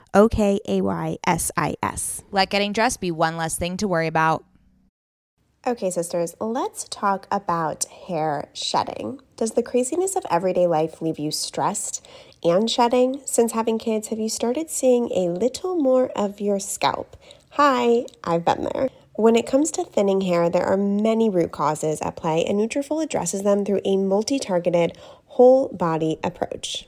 O 0.13 0.27
K 0.27 0.59
A 0.67 0.81
Y 0.81 1.17
S 1.25 1.51
I 1.55 1.75
S. 1.81 2.23
Let 2.31 2.49
getting 2.49 2.73
dressed 2.73 2.99
be 2.99 3.11
one 3.11 3.37
less 3.37 3.57
thing 3.57 3.77
to 3.77 3.87
worry 3.87 4.07
about. 4.07 4.43
Okay, 5.65 5.91
sisters, 5.91 6.33
let's 6.39 6.85
talk 6.85 7.27
about 7.31 7.85
hair 7.85 8.49
shedding. 8.51 9.21
Does 9.37 9.51
the 9.51 9.61
craziness 9.61 10.15
of 10.15 10.25
everyday 10.27 10.65
life 10.65 11.03
leave 11.03 11.19
you 11.19 11.29
stressed 11.29 12.03
and 12.43 12.67
shedding? 12.67 13.21
Since 13.25 13.51
having 13.51 13.77
kids, 13.77 14.07
have 14.07 14.17
you 14.17 14.27
started 14.27 14.71
seeing 14.71 15.11
a 15.11 15.29
little 15.29 15.75
more 15.75 16.09
of 16.15 16.41
your 16.41 16.59
scalp? 16.59 17.15
Hi, 17.51 18.05
I've 18.23 18.43
been 18.43 18.63
there. 18.73 18.89
When 19.13 19.35
it 19.35 19.45
comes 19.45 19.69
to 19.71 19.83
thinning 19.83 20.21
hair, 20.21 20.49
there 20.49 20.65
are 20.65 20.77
many 20.77 21.29
root 21.29 21.51
causes 21.51 22.01
at 22.01 22.15
play, 22.15 22.43
and 22.43 22.57
Nutrafol 22.57 23.03
addresses 23.03 23.43
them 23.43 23.63
through 23.63 23.81
a 23.85 23.97
multi-targeted, 23.97 24.97
whole 25.25 25.67
body 25.67 26.17
approach. 26.23 26.87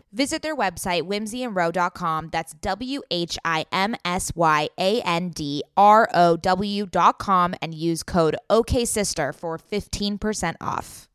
Visit 0.13 0.41
their 0.41 0.55
website, 0.57 1.03
whimsyandrow.com. 1.03 2.29
That's 2.33 2.53
W 2.55 3.01
H 3.09 3.37
I 3.45 3.65
M 3.71 3.95
S 4.03 4.33
Y 4.35 4.67
A 4.77 5.01
N 5.01 5.29
D 5.29 5.63
R 5.77 6.09
O 6.13 6.35
W.com 6.35 7.55
and 7.61 7.73
use 7.73 8.03
code 8.03 8.35
OKSister 8.49 9.33
for 9.33 9.57
15% 9.57 10.55
off. 10.59 11.07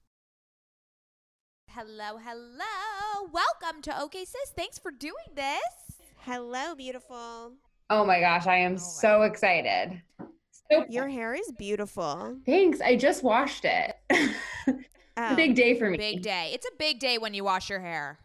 Hello, 1.69 2.17
hello. 2.17 3.31
Welcome 3.31 3.83
to 3.83 4.01
OK 4.01 4.25
Sis. 4.25 4.51
Thanks 4.57 4.79
for 4.79 4.91
doing 4.91 5.13
this. 5.35 5.61
Hello, 6.21 6.75
beautiful. 6.75 7.53
Oh 7.91 8.05
my 8.07 8.19
gosh, 8.21 8.47
I 8.47 8.57
am 8.57 8.75
Oh, 8.75 8.79
so 8.79 9.23
excited. 9.23 10.01
So 10.71 10.87
Your 10.89 11.07
hair 11.09 11.35
is 11.35 11.53
beautiful. 11.59 12.39
thanks. 12.47 12.81
I 12.81 12.97
just 12.97 13.23
washed 13.23 13.65
it. 13.67 13.95
Oh. 15.19 15.33
A 15.33 15.35
big 15.35 15.53
oh, 15.53 15.55
day 15.55 15.79
for 15.79 15.89
me. 15.89 15.97
Big 15.97 16.21
day. 16.21 16.51
It's 16.53 16.67
a 16.67 16.77
big 16.79 16.99
day 16.99 17.17
when 17.17 17.33
you 17.33 17.43
wash 17.43 17.71
your 17.71 17.81
hair. 17.81 18.19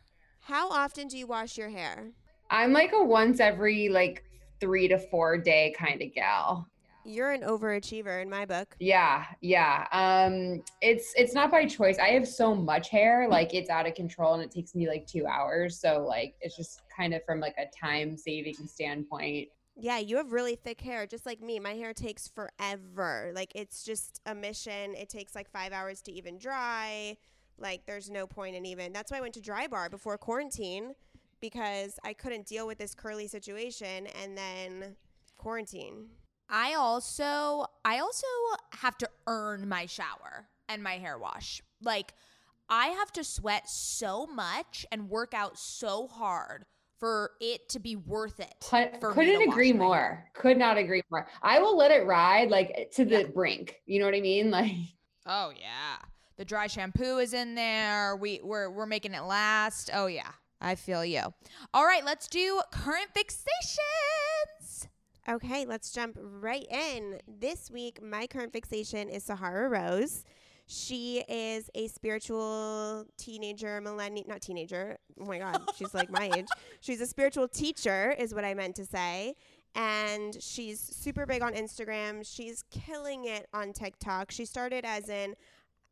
How 0.52 0.70
often 0.70 1.08
do 1.08 1.18
you 1.18 1.28
wash 1.28 1.58
your 1.58 1.70
hair? 1.70 2.12
I'm 2.50 2.74
like 2.74 2.92
a 2.92 3.02
once 3.02 3.40
every 3.40 3.88
like 3.88 4.26
three 4.60 4.90
to 4.90 4.98
four 4.98 5.38
day 5.38 5.74
kind 5.80 6.02
of 6.02 6.14
gal. 6.14 6.68
You're 7.06 7.32
an 7.32 7.44
overachiever 7.44 8.22
in 8.22 8.30
my 8.30 8.46
book. 8.46 8.76
Yeah, 8.78 9.24
yeah. 9.40 9.88
Um, 9.94 10.62
it's 10.82 11.14
it's 11.16 11.34
not 11.34 11.52
by 11.52 11.68
choice. 11.68 11.98
I 12.00 12.10
have 12.10 12.28
so 12.28 12.54
much 12.54 12.90
hair, 12.90 13.30
like 13.30 13.54
it's 13.54 13.70
out 13.70 13.88
of 13.88 13.96
control, 13.96 14.34
and 14.34 14.44
it 14.44 14.52
takes 14.52 14.76
me 14.76 14.90
like 14.90 15.08
two 15.08 15.26
hours. 15.26 15.80
So 15.80 16.06
like 16.06 16.36
it's 16.42 16.58
just 16.58 16.82
kind 16.94 17.14
of 17.14 17.24
from 17.24 17.40
like 17.40 17.56
a 17.58 17.68
time 17.74 18.18
saving 18.18 18.56
standpoint. 18.68 19.48
Yeah, 19.78 20.00
you 20.00 20.18
have 20.18 20.34
really 20.34 20.58
thick 20.58 20.82
hair, 20.82 21.08
just 21.08 21.26
like 21.26 21.40
me. 21.40 21.62
My 21.62 21.76
hair 21.76 21.94
takes 21.94 22.28
forever. 22.28 23.32
Like 23.34 23.54
it's 23.56 23.86
just 23.86 24.20
a 24.26 24.36
mission. 24.36 24.96
It 24.96 25.08
takes 25.08 25.34
like 25.34 25.50
five 25.50 25.72
hours 25.72 26.02
to 26.02 26.12
even 26.12 26.38
dry. 26.38 27.16
Like 27.62 27.86
there's 27.86 28.10
no 28.10 28.26
point 28.28 28.56
in 28.56 28.66
even. 28.66 28.92
That's 28.94 29.12
why 29.12 29.18
I 29.20 29.22
went 29.22 29.34
to 29.36 29.42
Dry 29.42 29.68
Bar 29.68 29.90
before 29.90 30.18
quarantine 30.18 30.94
because 31.40 32.00
I 32.04 32.14
couldn't 32.14 32.46
deal 32.48 32.68
with 32.68 32.78
this 32.78 32.94
curly 32.96 33.28
situation 33.28 34.08
and 34.22 34.38
then 34.38 34.96
quarantine. 35.38 36.08
I 36.50 36.74
also 36.74 37.66
I 37.86 38.00
also 38.00 38.28
have 38.74 38.98
to 38.98 39.10
earn 39.28 39.68
my 39.70 39.86
shower 39.86 40.48
and 40.68 40.84
my 40.84 40.98
hair 40.98 41.18
wash. 41.18 41.62
Like 41.82 42.14
I 42.70 42.88
have 42.88 43.12
to 43.14 43.24
sweat 43.24 43.70
so 43.70 44.26
much 44.26 44.86
and 44.92 45.10
work 45.10 45.34
out 45.34 45.58
so 45.58 46.08
hard 46.08 46.66
for 47.00 47.32
it 47.42 47.68
to 47.70 47.80
be 47.80 47.96
worth 47.96 48.40
it. 48.40 48.54
For 49.00 49.12
Couldn't 49.14 49.40
to 49.40 49.46
wash 49.48 49.54
agree 49.56 49.70
hair. 49.70 49.78
more. 49.78 50.26
Could 50.34 50.58
not 50.58 50.78
agree 50.78 51.02
more. 51.10 51.28
I 51.42 51.60
will 51.60 51.76
let 51.78 51.92
it 51.92 52.06
ride 52.06 52.50
like 52.50 52.92
to 52.96 53.06
the 53.06 53.22
Yeah. 53.22 53.28
brink. 53.34 53.78
You 53.86 54.00
know 54.00 54.06
what 54.06 54.16
I 54.16 54.22
mean? 54.22 54.52
Like 54.52 54.72
Oh 55.26 55.52
yeah. 55.60 55.98
The 56.42 56.46
dry 56.46 56.66
shampoo 56.66 57.20
is 57.20 57.36
in 57.36 57.54
there. 57.54 58.16
We 58.16 58.40
we're 58.44 58.68
we're 58.72 58.88
making 58.88 59.14
it 59.14 59.22
last. 59.22 59.92
Oh 59.94 60.08
yeah. 60.08 60.32
I 60.60 60.74
feel 60.74 61.06
you. 61.06 61.22
All 61.72 61.86
right, 61.86 62.04
let's 62.04 62.28
do 62.28 62.60
current 62.72 63.10
fixations. 63.14 64.88
Okay, 65.30 65.68
let's 65.68 65.92
jump 65.92 66.18
right 66.20 66.66
in. 66.68 67.20
This 67.28 67.70
week, 67.70 68.02
my 68.02 68.26
current 68.26 68.54
fixation 68.54 69.08
is 69.08 69.24
Sahara 69.24 69.70
Rose. 69.70 70.24
She 70.66 71.24
is 71.30 71.70
a 71.76 71.88
spiritual 71.90 73.06
teenager, 73.20 73.80
millennial, 73.80 74.26
not 74.28 74.42
teenager. 74.42 74.98
Oh 75.20 75.26
my 75.26 75.38
God, 75.38 75.62
she's 75.76 75.94
like 75.94 76.10
my 76.10 76.32
age. 76.36 76.48
She's 76.80 77.02
a 77.02 77.06
spiritual 77.06 77.50
teacher, 77.50 78.16
is 78.18 78.34
what 78.34 78.46
I 78.46 78.56
meant 78.56 78.76
to 78.78 78.86
say. 78.88 79.36
And 79.76 80.36
she's 80.42 80.80
super 80.80 81.28
big 81.28 81.44
on 81.44 81.54
Instagram. 81.54 82.26
She's 82.26 82.64
killing 82.72 83.26
it 83.26 83.48
on 83.54 83.74
TikTok. 83.74 84.32
She 84.32 84.46
started 84.46 84.86
as 84.86 85.08
an 85.08 85.36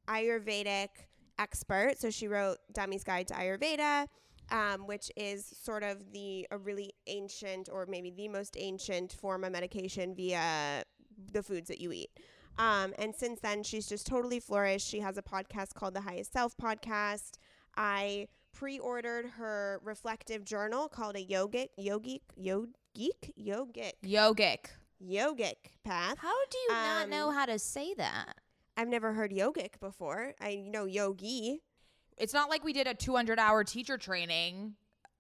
Ayurvedic 0.10 0.90
expert. 1.38 1.94
So 2.00 2.10
she 2.10 2.28
wrote 2.28 2.58
Dummy's 2.74 3.04
Guide 3.04 3.28
to 3.28 3.34
Ayurveda, 3.34 4.08
um, 4.52 4.88
which 4.88 5.12
is 5.16 5.46
sort 5.46 5.84
of 5.84 6.12
the 6.12 6.48
a 6.52 6.58
really 6.58 6.92
ancient 7.08 7.70
or 7.72 7.86
maybe 7.86 8.12
the 8.12 8.28
most 8.28 8.56
ancient 8.60 9.14
form 9.14 9.44
of 9.44 9.52
medication 9.52 10.16
via 10.16 10.84
the 11.32 11.44
foods 11.44 11.68
that 11.68 11.80
you 11.80 11.92
eat. 11.92 12.10
Um, 12.58 12.94
and 13.00 13.16
since 13.16 13.40
then, 13.40 13.64
she's 13.64 13.88
just 13.88 14.06
totally 14.06 14.40
flourished. 14.40 14.88
She 14.88 15.00
has 15.00 15.18
a 15.18 15.22
podcast 15.22 15.74
called 15.76 15.94
the 15.94 16.02
Highest 16.02 16.34
Self 16.34 16.58
Podcast. 16.58 17.34
I 17.78 18.28
pre-ordered 18.52 19.26
her 19.38 19.80
reflective 19.84 20.44
journal 20.44 20.90
called 20.90 21.16
a 21.16 21.24
yogic, 21.26 21.70
yogic, 21.80 22.22
yogic, 22.38 23.32
yogic, 23.40 23.94
Yogic. 24.04 24.66
yogic 25.02 25.54
path. 25.86 26.18
How 26.18 26.36
do 26.50 26.58
you 26.58 26.70
not 26.70 27.04
Um, 27.06 27.10
know 27.12 27.32
how 27.32 27.46
to 27.46 27.58
say 27.60 27.94
that? 27.94 28.34
I've 28.80 28.88
never 28.88 29.12
heard 29.12 29.32
yogic 29.32 29.78
before. 29.82 30.36
I 30.40 30.56
know 30.56 30.86
yogi. 30.86 31.64
It's 32.18 32.34
not 32.34 32.50
like 32.50 32.64
we 32.64 32.72
did 32.72 32.88
a 32.88 32.94
200 32.94 33.38
hour 33.38 33.66
teacher 33.66 33.98
training 33.98 34.76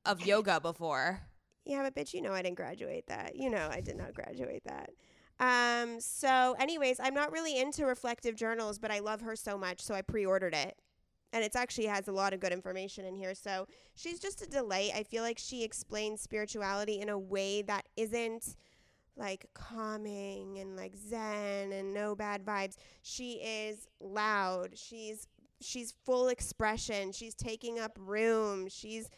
of 0.05 0.25
yoga 0.25 0.61
before. 0.61 1.19
Yeah, 1.65 1.83
but 1.83 1.93
bitch, 1.93 2.13
you 2.13 2.21
know 2.21 2.31
I 2.31 2.41
didn't 2.41 2.55
graduate 2.55 3.07
that. 3.07 3.35
You 3.35 3.49
know 3.49 3.67
I 3.69 3.81
did 3.81 3.97
not 3.97 4.13
graduate 4.13 4.63
that. 4.63 4.91
Um, 5.41 5.99
so 5.99 6.55
anyways, 6.57 7.01
I'm 7.01 7.13
not 7.13 7.33
really 7.33 7.59
into 7.59 7.85
reflective 7.85 8.37
journals, 8.37 8.79
but 8.79 8.91
I 8.91 8.99
love 8.99 9.19
her 9.21 9.35
so 9.35 9.57
much, 9.57 9.81
so 9.81 9.93
I 9.93 10.03
pre-ordered 10.03 10.55
it. 10.55 10.77
And 11.33 11.43
it's 11.43 11.57
actually 11.57 11.87
has 11.87 12.07
a 12.07 12.13
lot 12.13 12.33
of 12.33 12.39
good 12.39 12.53
information 12.53 13.03
in 13.03 13.13
here. 13.13 13.35
So 13.35 13.67
she's 13.93 14.19
just 14.21 14.41
a 14.41 14.47
delight. 14.47 14.91
I 14.95 15.03
feel 15.03 15.21
like 15.21 15.37
she 15.37 15.65
explains 15.65 16.21
spirituality 16.21 17.01
in 17.01 17.09
a 17.09 17.19
way 17.19 17.61
that 17.63 17.87
isn't 17.97 18.55
like 19.19 19.45
calming 19.53 20.57
and 20.59 20.75
like 20.75 20.95
zen 20.95 21.73
and 21.73 21.93
no 21.93 22.15
bad 22.15 22.43
vibes. 22.45 22.77
She 23.01 23.33
is 23.33 23.87
loud. 23.99 24.71
She's 24.75 25.27
she's 25.61 25.93
full 26.05 26.29
expression. 26.29 27.11
She's 27.11 27.35
taking 27.35 27.79
up 27.79 27.97
room. 27.99 28.67
She's 28.69 29.09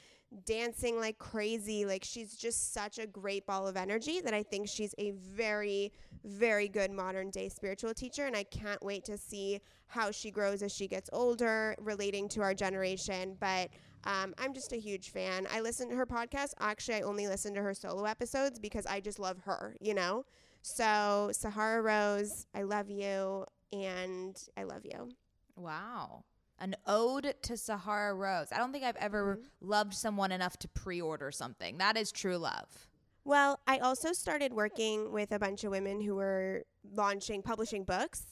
dancing 0.46 1.00
like 1.00 1.18
crazy. 1.20 1.86
Like 1.86 2.04
she's 2.04 2.36
just 2.36 2.74
such 2.74 2.98
a 2.98 3.08
great 3.08 3.46
ball 3.46 3.68
of 3.68 3.78
energy 3.78 4.22
that 4.22 4.34
I 4.34 4.44
think 4.44 4.68
she's 4.68 4.96
a 4.98 5.12
very, 5.12 5.92
very 6.24 6.68
good 6.68 6.92
modern 6.92 7.30
day 7.30 7.50
spiritual 7.50 7.94
teacher. 7.94 8.26
And 8.26 8.36
I 8.36 8.44
can't 8.44 8.84
wait 8.84 9.06
to 9.06 9.18
see 9.18 9.60
how 9.88 10.12
she 10.12 10.32
grows 10.32 10.64
as 10.64 10.74
she 10.74 10.88
gets 10.88 11.10
older, 11.14 11.76
relating 11.80 12.28
to 12.30 12.42
our 12.42 12.54
generation. 12.54 13.36
But 13.40 13.70
um, 14.04 14.34
I'm 14.38 14.54
just 14.54 14.74
a 14.74 14.78
huge 14.78 15.10
fan. 15.12 15.48
I 15.52 15.62
listen 15.62 15.90
to 15.90 15.96
her 15.96 16.06
podcast. 16.06 16.54
Actually, 16.60 16.96
I 16.96 17.02
only 17.02 17.28
listen 17.28 17.54
to 17.54 17.62
her 17.62 17.74
solo 17.74 18.06
episodes 18.06 18.60
because 18.60 18.86
I 18.86 19.00
just 19.00 19.20
love 19.20 19.38
her, 19.46 19.76
you 19.80 19.94
know? 19.94 20.26
So, 20.62 21.32
Sahara 21.34 21.82
Rose, 21.82 22.48
I 22.54 22.64
love 22.64 22.90
you 22.90 23.46
and 23.72 24.36
I 24.58 24.64
love 24.64 24.86
you. 24.86 25.10
Wow. 25.56 26.24
An 26.60 26.76
ode 26.86 27.34
to 27.44 27.58
Sahara 27.58 28.14
Rose. 28.14 28.48
I 28.52 28.58
don't 28.58 28.72
think 28.72 28.84
I've 28.84 28.96
ever 28.98 29.40
loved 29.62 29.94
someone 29.94 30.32
enough 30.32 30.58
to 30.58 30.68
pre 30.68 31.02
order 31.02 31.32
something. 31.32 31.78
That 31.80 31.98
is 31.98 32.12
true 32.12 32.38
love. 32.38 32.88
Well, 33.24 33.60
I 33.68 33.78
also 33.80 34.14
started 34.14 34.54
working 34.54 35.12
with 35.12 35.32
a 35.32 35.40
bunch 35.40 35.64
of 35.64 35.72
women 35.72 36.02
who 36.02 36.16
were 36.16 36.64
launching, 36.94 37.42
publishing 37.42 37.84
books. 37.84 38.26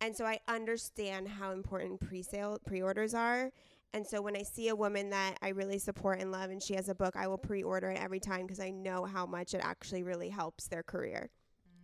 And 0.00 0.16
so 0.16 0.24
I 0.24 0.40
understand 0.48 1.28
how 1.28 1.52
important 1.52 2.00
pre-sale 2.00 2.58
pre-orders 2.66 3.14
are. 3.14 3.50
And 3.94 4.04
so 4.04 4.20
when 4.20 4.36
I 4.36 4.42
see 4.42 4.68
a 4.68 4.74
woman 4.74 5.10
that 5.10 5.38
I 5.40 5.50
really 5.50 5.78
support 5.78 6.20
and 6.20 6.32
love 6.32 6.50
and 6.50 6.60
she 6.60 6.74
has 6.74 6.88
a 6.88 6.96
book, 6.96 7.14
I 7.16 7.28
will 7.28 7.38
pre-order 7.38 7.90
it 7.90 8.02
every 8.02 8.18
time 8.18 8.42
because 8.42 8.58
I 8.58 8.70
know 8.70 9.04
how 9.04 9.24
much 9.24 9.54
it 9.54 9.60
actually 9.62 10.02
really 10.02 10.28
helps 10.28 10.66
their 10.66 10.82
career. 10.82 11.30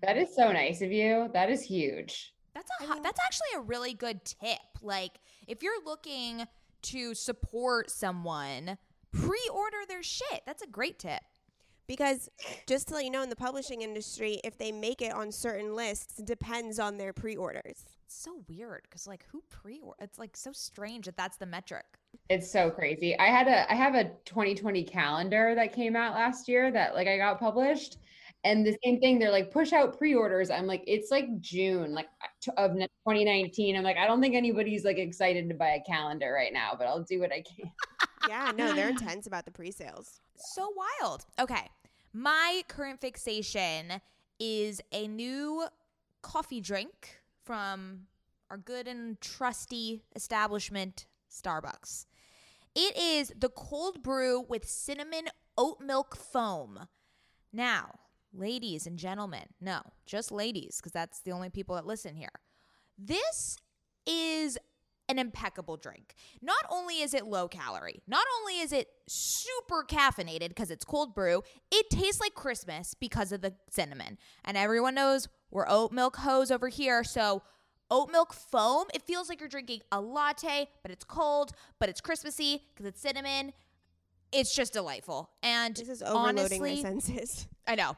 That 0.02 0.16
is 0.16 0.34
so 0.34 0.50
nice 0.50 0.82
of 0.82 0.90
you. 0.90 1.30
That 1.32 1.50
is 1.50 1.62
huge. 1.62 2.34
That's 2.52 2.68
a 2.80 2.86
hot, 2.86 3.04
that's 3.04 3.20
actually 3.24 3.58
a 3.58 3.60
really 3.60 3.94
good 3.94 4.24
tip. 4.24 4.58
Like 4.82 5.20
if 5.46 5.62
you're 5.62 5.84
looking 5.84 6.46
to 6.82 7.14
support 7.14 7.90
someone, 7.90 8.76
pre-order 9.12 9.76
their 9.86 10.02
shit. 10.02 10.42
That's 10.46 10.64
a 10.64 10.66
great 10.66 10.98
tip. 10.98 11.20
Because 11.90 12.28
just 12.68 12.86
to 12.86 12.94
let 12.94 13.04
you 13.04 13.10
know, 13.10 13.24
in 13.24 13.30
the 13.30 13.34
publishing 13.34 13.82
industry, 13.82 14.40
if 14.44 14.56
they 14.56 14.70
make 14.70 15.02
it 15.02 15.12
on 15.12 15.32
certain 15.32 15.74
lists, 15.74 16.20
it 16.20 16.24
depends 16.24 16.78
on 16.78 16.96
their 16.96 17.12
pre-orders. 17.12 17.84
It's 18.06 18.22
so 18.22 18.44
weird 18.48 18.82
because 18.84 19.08
like 19.08 19.26
who 19.32 19.42
pre-order? 19.50 19.96
It's 20.00 20.16
like 20.16 20.36
so 20.36 20.52
strange 20.52 21.06
that 21.06 21.16
that's 21.16 21.36
the 21.36 21.46
metric. 21.46 21.84
It's 22.28 22.48
so 22.48 22.70
crazy. 22.70 23.18
I 23.18 23.26
had 23.26 23.48
a 23.48 23.68
I 23.68 23.74
have 23.74 23.96
a 23.96 24.04
2020 24.24 24.84
calendar 24.84 25.52
that 25.56 25.72
came 25.72 25.96
out 25.96 26.14
last 26.14 26.46
year 26.46 26.70
that 26.70 26.94
like 26.94 27.08
I 27.08 27.16
got 27.16 27.40
published. 27.40 27.96
And 28.44 28.64
the 28.64 28.76
same 28.84 29.00
thing, 29.00 29.18
they're 29.18 29.32
like 29.32 29.50
push 29.50 29.72
out 29.72 29.98
pre-orders. 29.98 30.48
I'm 30.48 30.68
like, 30.68 30.84
it's 30.86 31.10
like 31.10 31.40
June, 31.40 31.92
like 31.92 32.06
of 32.56 32.70
2019. 32.70 33.76
I'm 33.76 33.82
like, 33.82 33.96
I 33.96 34.06
don't 34.06 34.20
think 34.20 34.36
anybody's 34.36 34.84
like 34.84 34.98
excited 34.98 35.48
to 35.48 35.56
buy 35.56 35.70
a 35.70 35.82
calendar 35.82 36.32
right 36.32 36.52
now, 36.52 36.76
but 36.78 36.86
I'll 36.86 37.02
do 37.02 37.18
what 37.18 37.32
I 37.32 37.42
can. 37.42 37.68
yeah, 38.28 38.52
no, 38.54 38.72
they're 38.74 38.88
intense 38.96 39.26
about 39.26 39.44
the 39.44 39.50
pre-sales. 39.50 40.20
So 40.36 40.72
wild. 41.02 41.26
Okay. 41.40 41.68
My 42.12 42.62
current 42.66 43.00
fixation 43.00 44.00
is 44.38 44.80
a 44.90 45.06
new 45.06 45.66
coffee 46.22 46.60
drink 46.60 47.20
from 47.44 48.06
our 48.50 48.56
good 48.56 48.88
and 48.88 49.20
trusty 49.20 50.02
establishment, 50.16 51.06
Starbucks. 51.30 52.06
It 52.74 52.96
is 52.96 53.32
the 53.38 53.48
cold 53.48 54.02
brew 54.02 54.40
with 54.40 54.68
cinnamon 54.68 55.28
oat 55.56 55.80
milk 55.80 56.16
foam. 56.16 56.88
Now, 57.52 58.00
ladies 58.32 58.86
and 58.86 58.98
gentlemen, 58.98 59.46
no, 59.60 59.80
just 60.06 60.32
ladies, 60.32 60.78
because 60.78 60.92
that's 60.92 61.20
the 61.20 61.32
only 61.32 61.50
people 61.50 61.76
that 61.76 61.86
listen 61.86 62.16
here. 62.16 62.28
This 62.98 63.56
is 64.06 64.58
an 65.10 65.18
impeccable 65.18 65.76
drink. 65.76 66.14
Not 66.40 66.64
only 66.70 67.00
is 67.00 67.14
it 67.14 67.26
low 67.26 67.48
calorie, 67.48 68.00
not 68.06 68.24
only 68.40 68.60
is 68.60 68.72
it 68.72 68.88
super 69.08 69.84
caffeinated 69.84 70.48
because 70.48 70.70
it's 70.70 70.84
cold 70.84 71.14
brew, 71.14 71.42
it 71.70 71.90
tastes 71.90 72.20
like 72.20 72.34
Christmas 72.34 72.94
because 72.94 73.32
of 73.32 73.40
the 73.40 73.54
cinnamon. 73.68 74.18
And 74.44 74.56
everyone 74.56 74.94
knows 74.94 75.28
we're 75.50 75.68
oat 75.68 75.92
milk 75.92 76.16
hoes 76.16 76.50
over 76.50 76.68
here, 76.68 77.02
so 77.02 77.42
oat 77.90 78.10
milk 78.12 78.32
foam, 78.32 78.86
it 78.94 79.02
feels 79.02 79.28
like 79.28 79.40
you're 79.40 79.48
drinking 79.48 79.80
a 79.90 80.00
latte, 80.00 80.68
but 80.82 80.92
it's 80.92 81.04
cold, 81.04 81.52
but 81.80 81.88
it's 81.88 82.00
Christmassy 82.00 82.62
because 82.72 82.86
it's 82.86 83.00
cinnamon. 83.00 83.52
It's 84.32 84.54
just 84.54 84.72
delightful. 84.72 85.30
And 85.42 85.74
this 85.74 85.88
is 85.88 86.02
overloading 86.02 86.38
honestly, 86.38 86.76
my 86.76 86.82
senses. 86.82 87.48
I 87.66 87.74
know. 87.74 87.96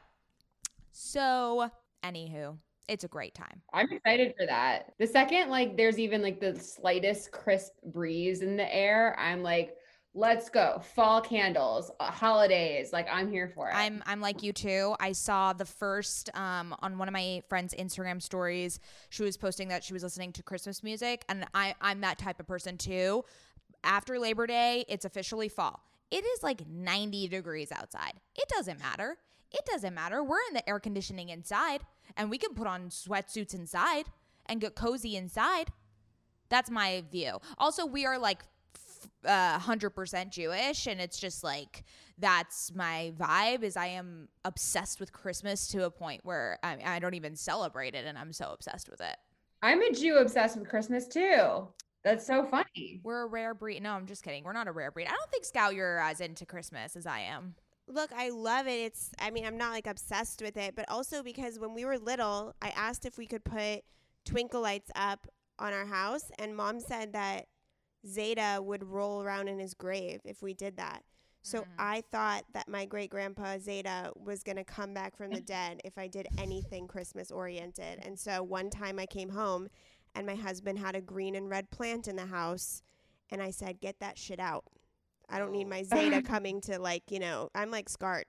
So, 0.91 1.69
anywho, 2.03 2.57
it's 2.87 3.03
a 3.03 3.07
great 3.07 3.33
time. 3.33 3.61
I'm 3.73 3.91
excited 3.91 4.33
for 4.37 4.45
that. 4.45 4.93
The 4.99 5.07
second, 5.07 5.49
like, 5.49 5.77
there's 5.77 5.99
even 5.99 6.21
like 6.21 6.39
the 6.39 6.59
slightest 6.59 7.31
crisp 7.31 7.73
breeze 7.85 8.41
in 8.41 8.57
the 8.57 8.75
air, 8.75 9.17
I'm 9.19 9.41
like, 9.43 9.75
let's 10.13 10.49
go. 10.49 10.81
Fall 10.95 11.21
candles, 11.21 11.91
uh, 11.99 12.11
holidays. 12.11 12.93
Like, 12.93 13.07
I'm 13.11 13.29
here 13.31 13.51
for 13.53 13.69
it. 13.69 13.73
I'm 13.73 14.03
I'm 14.05 14.21
like 14.21 14.43
you 14.43 14.53
too. 14.53 14.95
I 14.99 15.11
saw 15.13 15.53
the 15.53 15.65
first 15.65 16.29
um 16.35 16.75
on 16.81 16.97
one 16.97 17.07
of 17.07 17.13
my 17.13 17.41
friends' 17.49 17.73
Instagram 17.77 18.21
stories. 18.21 18.79
She 19.09 19.23
was 19.23 19.37
posting 19.37 19.69
that 19.69 19.83
she 19.83 19.93
was 19.93 20.03
listening 20.03 20.33
to 20.33 20.43
Christmas 20.43 20.83
music, 20.83 21.25
and 21.29 21.45
I 21.53 21.75
I'm 21.81 22.01
that 22.01 22.17
type 22.17 22.39
of 22.39 22.47
person 22.47 22.77
too. 22.77 23.23
After 23.83 24.17
Labor 24.19 24.47
Day, 24.47 24.85
it's 24.87 25.05
officially 25.05 25.49
fall. 25.49 25.83
It 26.09 26.23
is 26.23 26.43
like 26.43 26.67
90 26.67 27.27
degrees 27.27 27.71
outside. 27.71 28.13
It 28.35 28.47
doesn't 28.47 28.79
matter. 28.79 29.17
It 29.53 29.65
doesn't 29.65 29.93
matter. 29.93 30.23
We're 30.23 30.37
in 30.49 30.55
the 30.55 30.67
air 30.67 30.79
conditioning 30.79 31.29
inside 31.29 31.81
and 32.17 32.29
we 32.29 32.37
can 32.37 32.53
put 32.53 32.67
on 32.67 32.89
sweatsuits 32.89 33.53
inside 33.53 34.05
and 34.47 34.59
get 34.59 34.75
cozy 34.75 35.15
inside. 35.15 35.69
That's 36.49 36.69
my 36.69 37.03
view. 37.11 37.39
Also, 37.57 37.85
we 37.85 38.05
are 38.05 38.17
like 38.17 38.43
uh, 39.25 39.59
100% 39.59 40.29
Jewish 40.29 40.87
and 40.87 40.99
it's 40.99 41.19
just 41.19 41.43
like 41.43 41.83
that's 42.17 42.73
my 42.75 43.13
vibe 43.17 43.63
is 43.63 43.75
I 43.75 43.87
am 43.87 44.27
obsessed 44.45 44.99
with 44.99 45.11
Christmas 45.11 45.67
to 45.69 45.85
a 45.85 45.91
point 45.91 46.21
where 46.23 46.59
I, 46.63 46.77
I 46.85 46.99
don't 46.99 47.13
even 47.13 47.35
celebrate 47.35 47.95
it 47.95 48.05
and 48.05 48.17
I'm 48.17 48.33
so 48.33 48.51
obsessed 48.53 48.89
with 48.89 49.01
it. 49.01 49.15
I'm 49.61 49.81
a 49.81 49.91
Jew 49.91 50.17
obsessed 50.17 50.57
with 50.57 50.67
Christmas 50.67 51.07
too. 51.07 51.67
That's 52.03 52.25
so 52.25 52.43
funny. 52.43 52.99
We're 53.03 53.21
a 53.21 53.27
rare 53.27 53.53
breed. 53.53 53.81
No, 53.81 53.91
I'm 53.91 54.05
just 54.05 54.23
kidding. 54.23 54.43
We're 54.43 54.53
not 54.53 54.67
a 54.67 54.73
rare 54.73 54.91
breed. 54.91 55.07
I 55.07 55.11
don't 55.11 55.31
think 55.31 55.45
Scout 55.45 55.73
you're 55.73 55.99
as 55.99 56.19
into 56.19 56.45
Christmas 56.45 56.95
as 56.95 57.05
I 57.05 57.21
am. 57.21 57.55
Look, 57.87 58.11
I 58.15 58.29
love 58.29 58.67
it. 58.67 58.79
It's 58.79 59.11
I 59.19 59.29
mean, 59.29 59.45
I'm 59.45 59.57
not 59.57 59.71
like 59.71 59.87
obsessed 59.87 60.41
with 60.41 60.57
it, 60.57 60.75
but 60.75 60.85
also 60.89 61.21
because 61.21 61.59
when 61.59 61.73
we 61.73 61.85
were 61.85 61.97
little, 61.97 62.55
I 62.61 62.69
asked 62.69 63.05
if 63.05 63.17
we 63.17 63.25
could 63.25 63.43
put 63.43 63.83
twinkle 64.25 64.61
lights 64.61 64.89
up 64.95 65.27
on 65.59 65.73
our 65.73 65.85
house 65.85 66.31
and 66.39 66.55
mom 66.55 66.79
said 66.79 67.13
that 67.13 67.47
Zeta 68.07 68.59
would 68.61 68.83
roll 68.83 69.21
around 69.21 69.47
in 69.47 69.59
his 69.59 69.73
grave 69.73 70.21
if 70.25 70.41
we 70.41 70.53
did 70.53 70.77
that. 70.77 71.03
So 71.41 71.61
mm. 71.61 71.65
I 71.77 72.03
thought 72.09 72.45
that 72.53 72.69
my 72.69 72.85
great 72.85 73.09
grandpa 73.09 73.57
Zeta 73.59 74.11
was 74.15 74.43
going 74.43 74.55
to 74.55 74.63
come 74.63 74.93
back 74.93 75.15
from 75.15 75.31
the 75.31 75.41
dead 75.55 75.81
if 75.83 75.97
I 75.97 76.07
did 76.07 76.27
anything 76.37 76.87
Christmas 76.87 77.31
oriented. 77.31 77.99
And 78.01 78.17
so 78.17 78.41
one 78.43 78.69
time 78.69 78.97
I 78.97 79.05
came 79.05 79.29
home 79.29 79.67
and 80.15 80.25
my 80.25 80.35
husband 80.35 80.79
had 80.79 80.95
a 80.95 81.01
green 81.01 81.35
and 81.35 81.49
red 81.49 81.69
plant 81.69 82.07
in 82.07 82.15
the 82.15 82.25
house 82.25 82.81
and 83.29 83.41
I 83.41 83.51
said, 83.51 83.81
"Get 83.81 83.99
that 83.99 84.17
shit 84.17 84.39
out." 84.39 84.65
I 85.29 85.39
don't 85.39 85.51
need 85.51 85.67
my 85.67 85.83
Zeta 85.83 86.21
coming 86.25 86.61
to 86.61 86.79
like, 86.79 87.03
you 87.09 87.19
know, 87.19 87.49
I'm 87.55 87.71
like 87.71 87.89
scarred. 87.89 88.25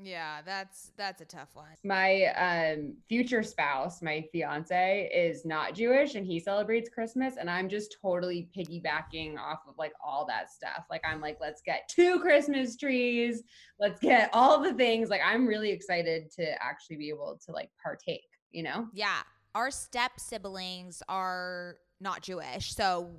Yeah, 0.00 0.42
that's 0.44 0.92
that's 0.96 1.20
a 1.20 1.24
tough 1.24 1.48
one. 1.54 1.66
My 1.82 2.26
um 2.36 2.94
future 3.08 3.42
spouse, 3.42 4.00
my 4.00 4.24
fiance 4.30 5.10
is 5.12 5.44
not 5.44 5.74
Jewish 5.74 6.14
and 6.14 6.24
he 6.24 6.38
celebrates 6.38 6.88
Christmas 6.88 7.34
and 7.36 7.50
I'm 7.50 7.68
just 7.68 7.96
totally 8.00 8.48
piggybacking 8.56 9.36
off 9.38 9.60
of 9.66 9.74
like 9.76 9.92
all 10.04 10.24
that 10.26 10.52
stuff. 10.52 10.84
Like 10.88 11.02
I'm 11.04 11.20
like 11.20 11.38
let's 11.40 11.62
get 11.62 11.88
two 11.88 12.20
Christmas 12.20 12.76
trees, 12.76 13.42
let's 13.80 13.98
get 13.98 14.30
all 14.32 14.62
the 14.62 14.74
things. 14.74 15.08
Like 15.10 15.22
I'm 15.24 15.46
really 15.46 15.70
excited 15.70 16.30
to 16.36 16.62
actually 16.62 16.96
be 16.96 17.08
able 17.08 17.38
to 17.46 17.52
like 17.52 17.70
partake, 17.82 18.28
you 18.52 18.62
know? 18.62 18.86
Yeah. 18.92 19.22
Our 19.56 19.72
step 19.72 20.12
siblings 20.20 21.02
are 21.08 21.76
not 22.00 22.22
Jewish. 22.22 22.72
So 22.72 23.10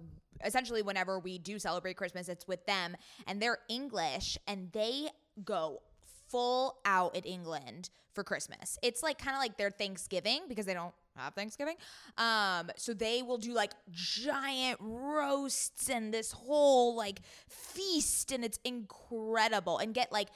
essentially 0.43 0.81
whenever 0.81 1.19
we 1.19 1.37
do 1.37 1.59
celebrate 1.59 1.97
Christmas, 1.97 2.29
it's 2.29 2.47
with 2.47 2.65
them 2.65 2.95
and 3.27 3.41
they're 3.41 3.59
English 3.69 4.37
and 4.47 4.71
they 4.71 5.09
go 5.43 5.81
full 6.27 6.77
out 6.85 7.15
in 7.15 7.23
England 7.23 7.89
for 8.13 8.23
Christmas. 8.23 8.77
It's 8.81 9.03
like 9.03 9.17
kind 9.17 9.35
of 9.35 9.39
like 9.39 9.57
their 9.57 9.71
Thanksgiving 9.71 10.41
because 10.47 10.65
they 10.65 10.73
don't 10.73 10.93
have 11.15 11.33
Thanksgiving. 11.33 11.75
Um, 12.17 12.69
so 12.75 12.93
they 12.93 13.21
will 13.21 13.37
do 13.37 13.53
like 13.53 13.71
giant 13.91 14.79
roasts 14.81 15.89
and 15.89 16.13
this 16.13 16.31
whole 16.31 16.95
like 16.95 17.21
feast 17.47 18.31
and 18.31 18.43
it's 18.43 18.59
incredible 18.63 19.77
and 19.77 19.93
get 19.93 20.11
like 20.11 20.29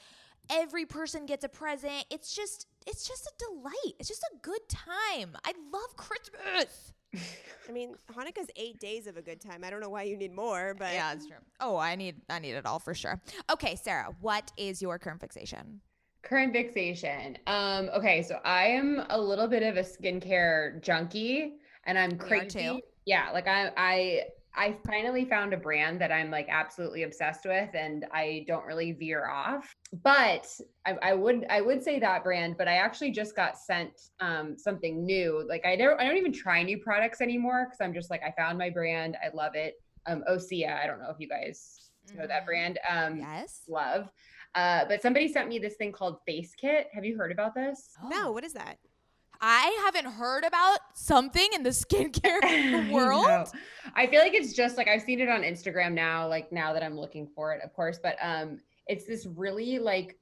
every 0.50 0.86
person 0.86 1.26
gets 1.26 1.44
a 1.44 1.50
present. 1.50 2.06
It's 2.10 2.34
just 2.36 2.68
it's 2.86 3.08
just 3.08 3.26
a 3.26 3.32
delight. 3.40 3.96
It's 4.00 4.10
just 4.10 4.24
a 4.24 4.38
good 4.42 4.68
time. 4.70 5.38
I 5.46 5.54
love 5.72 5.96
Christmas. 5.96 6.94
I 7.14 7.72
mean, 7.72 7.96
Hanukkah's 8.12 8.50
eight 8.56 8.80
days 8.80 9.08
of 9.08 9.18
a 9.18 9.22
good 9.22 9.40
time. 9.40 9.64
I 9.64 9.70
don't 9.70 9.80
know 9.80 9.90
why 9.90 10.04
you 10.04 10.18
need 10.18 10.34
more, 10.34 10.76
but 10.78 10.94
yeah, 10.94 11.14
that's 11.14 11.28
true. 11.28 11.38
Oh, 11.60 11.78
I 11.78 11.96
need 11.96 12.16
I 12.30 12.40
need 12.40 12.54
it 12.54 12.66
all 12.66 12.80
for 12.80 12.94
sure. 12.94 13.22
Okay, 13.52 13.76
Sarah, 13.76 14.14
what 14.22 14.52
is 14.58 14.82
your 14.82 15.00
current 15.00 15.22
fixation? 15.22 15.80
Current 16.24 16.54
fixation. 16.54 17.38
Um, 17.48 17.90
okay, 17.94 18.22
so 18.24 18.40
I 18.44 18.66
am 18.68 19.04
a 19.10 19.20
little 19.20 19.48
bit 19.48 19.64
of 19.64 19.78
a 19.78 19.82
skincare 19.82 20.82
junkie, 20.82 21.54
and 21.86 21.98
I'm 21.98 22.18
crazy. 22.18 22.82
Yeah, 23.06 23.30
like 23.32 23.48
I 23.48 23.72
I 23.78 24.24
I 24.56 24.78
finally 24.86 25.26
found 25.26 25.54
a 25.54 25.58
brand 25.58 26.00
that 26.02 26.12
I'm 26.12 26.30
like 26.30 26.48
absolutely 26.50 27.04
obsessed 27.04 27.46
with 27.46 27.70
and 27.74 28.06
I 28.12 28.46
don't 28.48 28.66
really 28.66 28.92
veer 28.92 29.28
off. 29.28 29.76
But 30.04 30.48
I, 30.86 30.96
I 31.02 31.14
would 31.14 31.46
I 31.50 31.62
would 31.62 31.84
say 31.84 32.00
that 32.00 32.24
brand, 32.24 32.56
but 32.58 32.68
I 32.68 32.76
actually 32.76 33.12
just 33.12 33.36
got 33.36 33.58
sent 33.58 33.92
um, 34.20 34.56
something 34.58 35.06
new. 35.06 35.46
Like 35.50 35.66
I 35.66 35.76
don't 35.76 36.00
I 36.00 36.06
don't 36.06 36.18
even 36.18 36.34
try 36.34 36.62
new 36.62 36.78
products 36.78 37.22
anymore 37.22 37.66
because 37.66 37.82
I'm 37.82 37.94
just 37.94 38.10
like 38.10 38.22
I 38.24 38.32
found 38.38 38.58
my 38.58 38.70
brand. 38.70 39.18
I 39.24 39.36
love 39.36 39.56
it. 39.56 39.76
Um 40.06 40.24
Osea. 40.30 40.80
I 40.80 40.88
don't 40.88 41.00
know 41.00 41.10
if 41.10 41.18
you 41.20 41.28
guys 41.28 41.90
know 42.14 42.28
that 42.28 42.42
mm-hmm. 42.42 42.46
brand. 42.46 42.80
Um 42.90 43.18
yes. 43.18 43.62
Love. 43.68 44.10
Uh, 44.56 44.86
but 44.88 45.02
somebody 45.02 45.28
sent 45.28 45.50
me 45.50 45.58
this 45.58 45.76
thing 45.76 45.92
called 45.92 46.18
Face 46.28 46.54
Kit. 46.56 46.88
Have 46.94 47.04
you 47.04 47.18
heard 47.18 47.32
about 47.32 47.56
this? 47.56 47.90
Oh. 48.04 48.08
No, 48.08 48.32
what 48.32 48.44
is 48.44 48.54
that? 48.54 48.78
I 49.42 49.78
haven't 49.84 50.12
heard 50.12 50.44
about 50.44 50.80
something 50.94 51.48
in 51.54 51.64
the 51.64 51.70
skincare 51.72 52.92
world. 52.92 53.26
I, 53.96 54.04
I 54.04 54.08
feel 54.08 54.22
like 54.22 54.34
it's 54.34 54.54
just 54.54 54.78
like 54.78 54.88
I've 54.88 55.02
seen 55.02 55.20
it 55.20 55.30
on 55.30 55.42
Instagram 55.42 55.94
now, 55.94 56.28
like 56.28 56.52
now 56.52 56.74
that 56.74 56.84
I'm 56.84 56.98
looking 56.98 57.28
for 57.36 57.54
it, 57.54 57.62
of 57.64 57.74
course. 57.74 58.00
But 58.02 58.18
um, 58.22 58.60
it's 58.88 59.06
this 59.06 59.26
really 59.26 59.80
like 59.80 60.18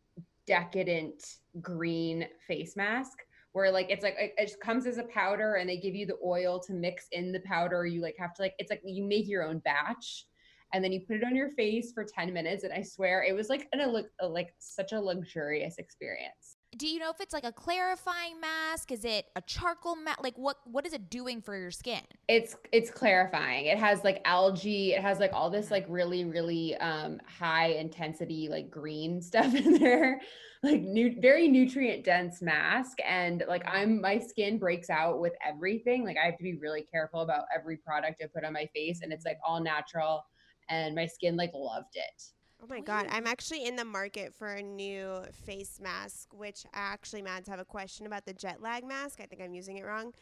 decadent 0.48 1.24
green 1.62 2.28
face 2.48 2.76
mask 2.76 3.20
where 3.54 3.72
like 3.72 3.90
it's 3.90 4.04
like 4.04 4.16
it, 4.18 4.34
it 4.38 4.52
comes 4.62 4.86
as 4.86 4.98
a 4.98 5.04
powder 5.04 5.56
and 5.56 5.70
they 5.70 5.78
give 5.78 5.96
you 5.96 6.06
the 6.06 6.18
oil 6.26 6.60
to 6.60 6.74
mix 6.74 7.08
in 7.12 7.32
the 7.32 7.42
powder 7.42 7.86
you 7.86 8.02
like 8.02 8.16
have 8.18 8.34
to 8.34 8.42
like 8.42 8.54
it's 8.58 8.70
like 8.70 8.82
you 8.84 9.04
make 9.04 9.28
your 9.28 9.44
own 9.44 9.60
batch 9.60 10.26
and 10.74 10.84
then 10.84 10.92
you 10.92 11.02
put 11.02 11.18
it 11.18 11.24
on 11.24 11.36
your 11.36 11.52
face 11.52 11.92
for 11.94 12.06
10 12.06 12.34
minutes 12.34 12.64
and 12.64 12.74
i 12.74 12.82
swear 12.82 13.24
it 13.24 13.34
was 13.34 13.50
like 13.50 13.68
an 13.74 13.82
a, 14.22 14.28
like 14.28 14.54
such 14.60 14.94
a 14.94 15.00
luxurious 15.00 15.78
experience 15.78 16.58
do 16.78 16.88
you 16.88 17.00
know 17.00 17.10
if 17.10 17.20
it's 17.20 17.34
like 17.34 17.44
a 17.44 17.52
clarifying 17.52 18.40
mask? 18.40 18.92
Is 18.92 19.04
it 19.04 19.26
a 19.36 19.42
charcoal 19.42 19.96
mask 19.96 20.24
like 20.24 20.38
what 20.38 20.58
what 20.66 20.86
is 20.86 20.94
it 20.94 21.10
doing 21.10 21.42
for 21.42 21.58
your 21.58 21.72
skin? 21.72 22.02
It's 22.28 22.56
it's 22.72 22.90
clarifying. 22.90 23.66
It 23.66 23.78
has 23.78 24.04
like 24.04 24.22
algae. 24.26 24.94
It 24.94 25.02
has 25.02 25.20
like 25.20 25.32
all 25.34 25.50
this 25.50 25.70
like 25.70 25.86
really 25.90 26.24
really 26.24 26.76
um 26.78 27.20
high 27.26 27.74
intensity 27.74 28.48
like 28.50 28.72
green 28.72 29.22
stuff 29.22 29.54
in 29.54 29.80
there. 29.80 30.22
Like 30.64 30.82
new 30.82 31.20
very 31.20 31.48
nutrient 31.48 32.06
dense 32.06 32.42
mask. 32.42 33.00
And 33.06 33.44
like 33.48 33.64
i'm 33.68 34.00
my 34.00 34.20
skin 34.20 34.58
breaks 34.58 34.90
out 34.90 35.20
with 35.20 35.34
everything. 35.46 36.06
Like 36.06 36.18
i 36.22 36.26
have 36.26 36.38
to 36.38 36.44
be 36.44 36.58
really 36.58 36.84
careful 36.84 37.22
about 37.22 37.46
every 37.54 37.78
product 37.78 38.22
i 38.24 38.28
put 38.34 38.46
on 38.46 38.54
my 38.54 38.70
face. 38.74 39.02
And 39.02 39.12
it's 39.12 39.26
like 39.26 39.38
all 39.46 39.62
natural. 39.62 40.24
And 40.70 40.96
my 40.96 41.06
skin 41.06 41.36
like 41.36 41.52
loved 41.54 41.96
it 41.96 42.24
Oh 42.64 42.68
my 42.70 42.80
god, 42.80 43.08
I'm 43.10 43.26
actually 43.26 43.66
in 43.66 43.76
the 43.76 43.86
market 43.86 44.36
for 44.36 44.50
a 44.50 44.62
new 44.62 45.24
face 45.46 45.80
mask, 45.82 46.30
which 46.32 46.64
I 46.74 46.80
actually 46.80 47.24
Mads 47.24 47.50
have 47.50 47.60
a 47.60 47.66
question 47.66 48.06
about 48.06 48.26
the 48.26 48.34
jet 48.34 48.62
lag 48.62 48.86
mask. 48.86 49.20
I 49.20 49.26
think 49.26 49.42
I'm 49.42 49.56
using 49.56 49.78
it 49.78 49.86
wrong. 49.86 50.14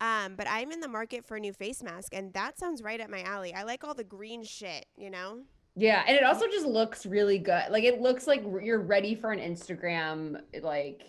Um, 0.00 0.36
but 0.36 0.46
I'm 0.48 0.70
in 0.70 0.78
the 0.78 0.86
market 0.86 1.24
for 1.24 1.36
a 1.36 1.40
new 1.40 1.52
face 1.52 1.82
mask, 1.82 2.14
and 2.14 2.32
that 2.34 2.56
sounds 2.56 2.82
right 2.82 3.00
up 3.00 3.10
my 3.10 3.22
alley. 3.22 3.52
I 3.52 3.64
like 3.64 3.82
all 3.82 3.94
the 3.94 4.04
green 4.04 4.44
shit, 4.44 4.86
you 4.96 5.10
know? 5.10 5.40
Yeah, 5.74 6.04
and 6.06 6.16
it 6.16 6.22
also 6.22 6.46
just 6.46 6.66
looks 6.66 7.04
really 7.04 7.38
good. 7.38 7.64
Like 7.70 7.82
it 7.82 8.00
looks 8.00 8.28
like 8.28 8.44
you're 8.62 8.80
ready 8.80 9.16
for 9.16 9.32
an 9.32 9.40
Instagram 9.40 10.40
like 10.62 11.02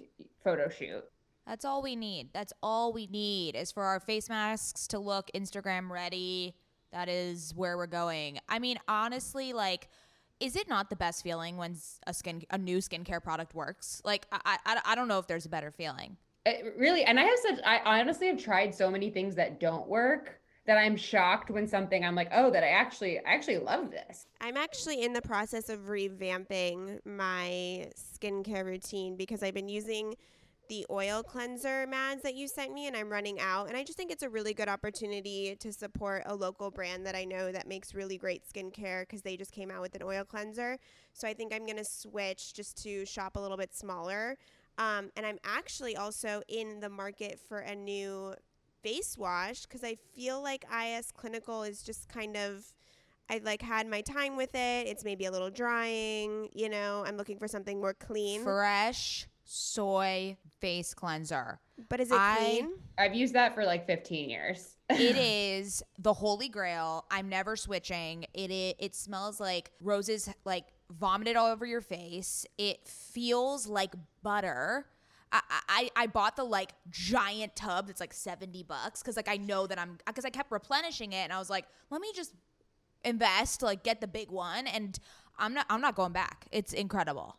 photo 0.43 0.69
shoot. 0.69 1.03
That's 1.45 1.65
all 1.65 1.83
we 1.83 1.95
need. 1.95 2.29
That's 2.33 2.53
all 2.63 2.93
we 2.93 3.05
need 3.07 3.55
is 3.55 3.71
for 3.71 3.83
our 3.83 3.99
face 3.99 4.27
masks 4.27 4.87
to 4.87 4.99
look 4.99 5.29
Instagram 5.35 5.89
ready. 5.89 6.55
That 6.91 7.09
is 7.09 7.53
where 7.55 7.77
we're 7.77 7.87
going. 7.87 8.39
I 8.47 8.57
mean, 8.57 8.79
honestly, 8.87 9.53
like 9.53 9.87
is 10.39 10.55
it 10.55 10.69
not 10.69 10.89
the 10.89 10.95
best 10.95 11.23
feeling 11.23 11.57
when 11.57 11.75
a 12.07 12.13
skin 12.13 12.43
a 12.49 12.57
new 12.57 12.77
skincare 12.77 13.21
product 13.21 13.53
works? 13.53 14.01
Like 14.05 14.25
I 14.31 14.57
I, 14.65 14.81
I 14.85 14.95
don't 14.95 15.07
know 15.07 15.19
if 15.19 15.27
there's 15.27 15.45
a 15.45 15.49
better 15.49 15.71
feeling. 15.71 16.17
It 16.45 16.73
really, 16.77 17.03
and 17.03 17.19
I 17.19 17.23
have 17.23 17.39
such 17.39 17.59
I 17.65 17.99
honestly 17.99 18.27
have 18.27 18.41
tried 18.41 18.73
so 18.73 18.89
many 18.89 19.09
things 19.09 19.35
that 19.35 19.59
don't 19.59 19.87
work 19.87 20.39
that 20.65 20.77
I'm 20.77 20.95
shocked 20.95 21.49
when 21.49 21.67
something 21.67 22.05
I'm 22.05 22.15
like, 22.15 22.29
oh, 22.31 22.51
that 22.51 22.63
I 22.63 22.69
actually 22.69 23.19
I 23.19 23.33
actually 23.33 23.57
love 23.57 23.91
this. 23.91 24.27
I'm 24.39 24.55
actually 24.55 25.03
in 25.03 25.13
the 25.13 25.21
process 25.21 25.69
of 25.69 25.81
revamping 25.87 26.99
my 27.05 27.89
skincare 27.97 28.65
routine 28.65 29.17
because 29.17 29.43
I've 29.43 29.53
been 29.53 29.69
using 29.69 30.15
the 30.69 30.85
oil 30.89 31.23
cleanser 31.23 31.85
Mads 31.87 32.21
that 32.21 32.35
you 32.35 32.47
sent 32.47 32.71
me 32.73 32.87
and 32.87 32.95
I'm 32.95 33.09
running 33.09 33.39
out. 33.39 33.67
And 33.67 33.75
I 33.75 33.83
just 33.83 33.97
think 33.97 34.11
it's 34.11 34.23
a 34.23 34.29
really 34.29 34.53
good 34.53 34.69
opportunity 34.69 35.57
to 35.59 35.73
support 35.73 36.23
a 36.25 36.35
local 36.35 36.71
brand 36.71 37.05
that 37.07 37.15
I 37.15 37.25
know 37.25 37.51
that 37.51 37.67
makes 37.67 37.93
really 37.93 38.17
great 38.17 38.43
skincare 38.47 39.01
because 39.01 39.23
they 39.23 39.35
just 39.35 39.51
came 39.51 39.71
out 39.71 39.81
with 39.81 39.95
an 39.95 40.03
oil 40.03 40.23
cleanser. 40.23 40.77
So 41.13 41.27
I 41.27 41.33
think 41.33 41.53
I'm 41.53 41.65
going 41.65 41.77
to 41.77 41.85
switch 41.85 42.53
just 42.53 42.81
to 42.83 43.05
shop 43.05 43.35
a 43.35 43.39
little 43.39 43.57
bit 43.57 43.75
smaller. 43.75 44.37
Um, 44.77 45.09
and 45.17 45.25
I'm 45.25 45.39
actually 45.43 45.97
also 45.97 46.41
in 46.47 46.79
the 46.79 46.89
market 46.89 47.39
for 47.49 47.59
a 47.59 47.75
new 47.75 48.35
face 48.81 49.17
wash 49.17 49.63
because 49.63 49.83
I 49.83 49.97
feel 50.15 50.41
like 50.41 50.65
IS 50.71 51.11
Clinical 51.11 51.63
is 51.63 51.81
just 51.81 52.07
kind 52.07 52.37
of. 52.37 52.73
I 53.31 53.39
like 53.43 53.61
had 53.61 53.85
my 53.85 54.01
time 54.01 54.37
with 54.37 54.55
it. 54.55 54.87
It's 54.87 55.03
maybe 55.03 55.25
a 55.25 55.31
little 55.31 55.51
drying, 55.51 56.49
you 56.51 56.67
know. 56.67 57.03
I'm 57.05 57.15
looking 57.15 57.37
for 57.37 57.47
something 57.47 57.79
more 57.79 57.93
clean. 57.93 58.41
Fresh 58.41 59.27
soy 59.51 60.37
face 60.59 60.93
cleanser. 60.93 61.59
But 61.89 61.99
is 61.99 62.11
it 62.11 62.17
I, 62.19 62.35
clean? 62.37 62.71
I've 62.99 63.15
used 63.15 63.33
that 63.33 63.55
for 63.55 63.65
like 63.65 63.87
15 63.87 64.29
years. 64.29 64.75
it 64.89 65.15
is 65.17 65.81
the 65.97 66.13
holy 66.13 66.49
grail. 66.49 67.05
I'm 67.09 67.29
never 67.29 67.55
switching. 67.55 68.25
It, 68.33 68.51
it 68.51 68.75
it 68.77 68.95
smells 68.95 69.39
like 69.39 69.71
roses 69.81 70.29
like 70.45 70.65
vomited 70.91 71.35
all 71.35 71.47
over 71.47 71.65
your 71.65 71.81
face. 71.81 72.45
It 72.59 72.87
feels 72.87 73.67
like 73.67 73.95
butter. 74.21 74.85
I, 75.31 75.41
I, 75.67 75.89
I 75.95 76.07
bought 76.07 76.35
the 76.35 76.43
like 76.43 76.73
giant 76.89 77.55
tub 77.55 77.87
that's 77.87 77.99
like 77.99 78.13
70 78.13 78.63
bucks 78.63 79.01
because 79.01 79.15
like 79.15 79.29
I 79.29 79.37
know 79.37 79.67
that 79.67 79.79
I'm 79.79 79.97
because 80.05 80.25
I 80.25 80.29
kept 80.29 80.51
replenishing 80.51 81.13
it 81.13 81.23
and 81.23 81.33
I 81.33 81.37
was 81.37 81.51
like 81.51 81.65
let 81.91 82.01
me 82.01 82.07
just 82.15 82.33
invest 83.05 83.61
like 83.61 83.83
get 83.83 84.01
the 84.01 84.07
big 84.07 84.31
one 84.31 84.65
and 84.65 84.97
I'm 85.37 85.53
not 85.53 85.67
I'm 85.69 85.81
not 85.81 85.93
going 85.95 86.13
back 86.13 86.47
it's 86.51 86.73
incredible 86.73 87.37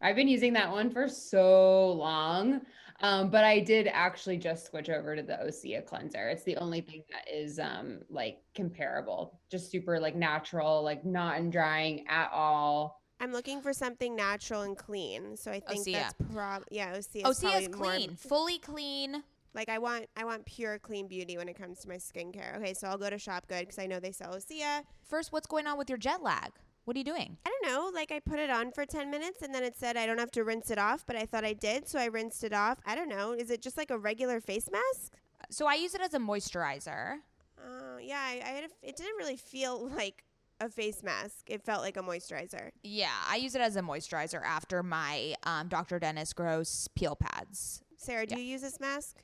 I've 0.00 0.16
been 0.16 0.28
using 0.28 0.52
that 0.54 0.70
one 0.70 0.90
for 0.90 1.08
so 1.08 1.92
long. 1.92 2.62
Um, 3.02 3.30
but 3.30 3.44
I 3.44 3.60
did 3.60 3.88
actually 3.90 4.36
just 4.36 4.66
switch 4.66 4.90
over 4.90 5.16
to 5.16 5.22
the 5.22 5.32
Osea 5.32 5.84
cleanser. 5.86 6.28
It's 6.28 6.42
the 6.42 6.56
only 6.58 6.82
thing 6.82 7.02
that 7.10 7.32
is 7.34 7.58
um 7.58 8.00
like 8.10 8.42
comparable, 8.54 9.40
just 9.50 9.70
super 9.70 9.98
like 9.98 10.14
natural, 10.14 10.82
like 10.82 11.04
not 11.04 11.38
in 11.38 11.50
drying 11.50 12.06
at 12.08 12.30
all. 12.30 13.02
I'm 13.18 13.32
looking 13.32 13.60
for 13.60 13.72
something 13.72 14.16
natural 14.16 14.62
and 14.62 14.76
clean. 14.76 15.36
So 15.36 15.50
I 15.50 15.60
think 15.60 15.86
Osea. 15.86 15.92
that's 15.92 16.14
probably 16.32 16.68
yeah, 16.70 16.96
Osea. 16.96 17.22
Osea 17.22 17.62
is 17.62 17.68
clean, 17.68 18.08
more, 18.10 18.16
fully 18.16 18.58
clean. 18.58 19.22
Like 19.54 19.68
I 19.68 19.78
want, 19.78 20.06
I 20.16 20.24
want 20.24 20.46
pure 20.46 20.78
clean 20.78 21.08
beauty 21.08 21.36
when 21.36 21.48
it 21.48 21.58
comes 21.58 21.80
to 21.80 21.88
my 21.88 21.96
skincare. 21.96 22.56
Okay, 22.58 22.72
so 22.72 22.86
I'll 22.86 22.98
go 22.98 23.10
to 23.10 23.18
Shop 23.18 23.46
Good 23.48 23.60
because 23.60 23.78
I 23.78 23.86
know 23.86 23.98
they 23.98 24.12
sell 24.12 24.34
Osea. 24.34 24.82
First, 25.02 25.32
what's 25.32 25.46
going 25.46 25.66
on 25.66 25.76
with 25.76 25.88
your 25.88 25.98
jet 25.98 26.22
lag? 26.22 26.52
What 26.84 26.96
are 26.96 26.98
you 26.98 27.04
doing? 27.04 27.36
I 27.46 27.50
don't 27.50 27.72
know. 27.72 27.90
Like 27.94 28.10
I 28.10 28.20
put 28.20 28.38
it 28.38 28.50
on 28.50 28.72
for 28.72 28.84
10 28.84 29.10
minutes 29.10 29.42
and 29.42 29.54
then 29.54 29.62
it 29.62 29.76
said 29.76 29.96
I 29.96 30.06
don't 30.06 30.18
have 30.18 30.30
to 30.32 30.44
rinse 30.44 30.70
it 30.70 30.78
off, 30.78 31.04
but 31.06 31.16
I 31.16 31.26
thought 31.26 31.44
I 31.44 31.52
did, 31.52 31.86
so 31.88 31.98
I 31.98 32.06
rinsed 32.06 32.44
it 32.44 32.52
off. 32.52 32.78
I 32.86 32.94
don't 32.94 33.08
know. 33.08 33.32
Is 33.32 33.50
it 33.50 33.62
just 33.62 33.76
like 33.76 33.90
a 33.90 33.98
regular 33.98 34.40
face 34.40 34.68
mask? 34.70 35.16
So 35.50 35.66
I 35.66 35.74
use 35.74 35.94
it 35.94 36.00
as 36.00 36.14
a 36.14 36.18
moisturizer. 36.18 37.18
Uh, 37.58 37.98
yeah, 38.00 38.20
I, 38.20 38.42
I 38.44 38.48
had 38.48 38.64
a, 38.64 38.68
it 38.82 38.96
didn't 38.96 39.16
really 39.18 39.36
feel 39.36 39.88
like 39.96 40.24
a 40.60 40.68
face 40.68 41.02
mask. 41.02 41.48
It 41.48 41.62
felt 41.62 41.82
like 41.82 41.96
a 41.96 42.02
moisturizer. 42.02 42.70
Yeah, 42.82 43.08
I 43.28 43.36
use 43.36 43.54
it 43.54 43.60
as 43.60 43.76
a 43.76 43.82
moisturizer 43.82 44.42
after 44.44 44.82
my 44.82 45.34
um, 45.44 45.68
Dr. 45.68 45.98
Dennis 45.98 46.32
Gross 46.32 46.88
peel 46.94 47.16
pads. 47.16 47.82
Sarah, 47.96 48.26
do 48.26 48.34
yeah. 48.34 48.42
you 48.42 48.52
use 48.52 48.62
this 48.62 48.80
mask? 48.80 49.16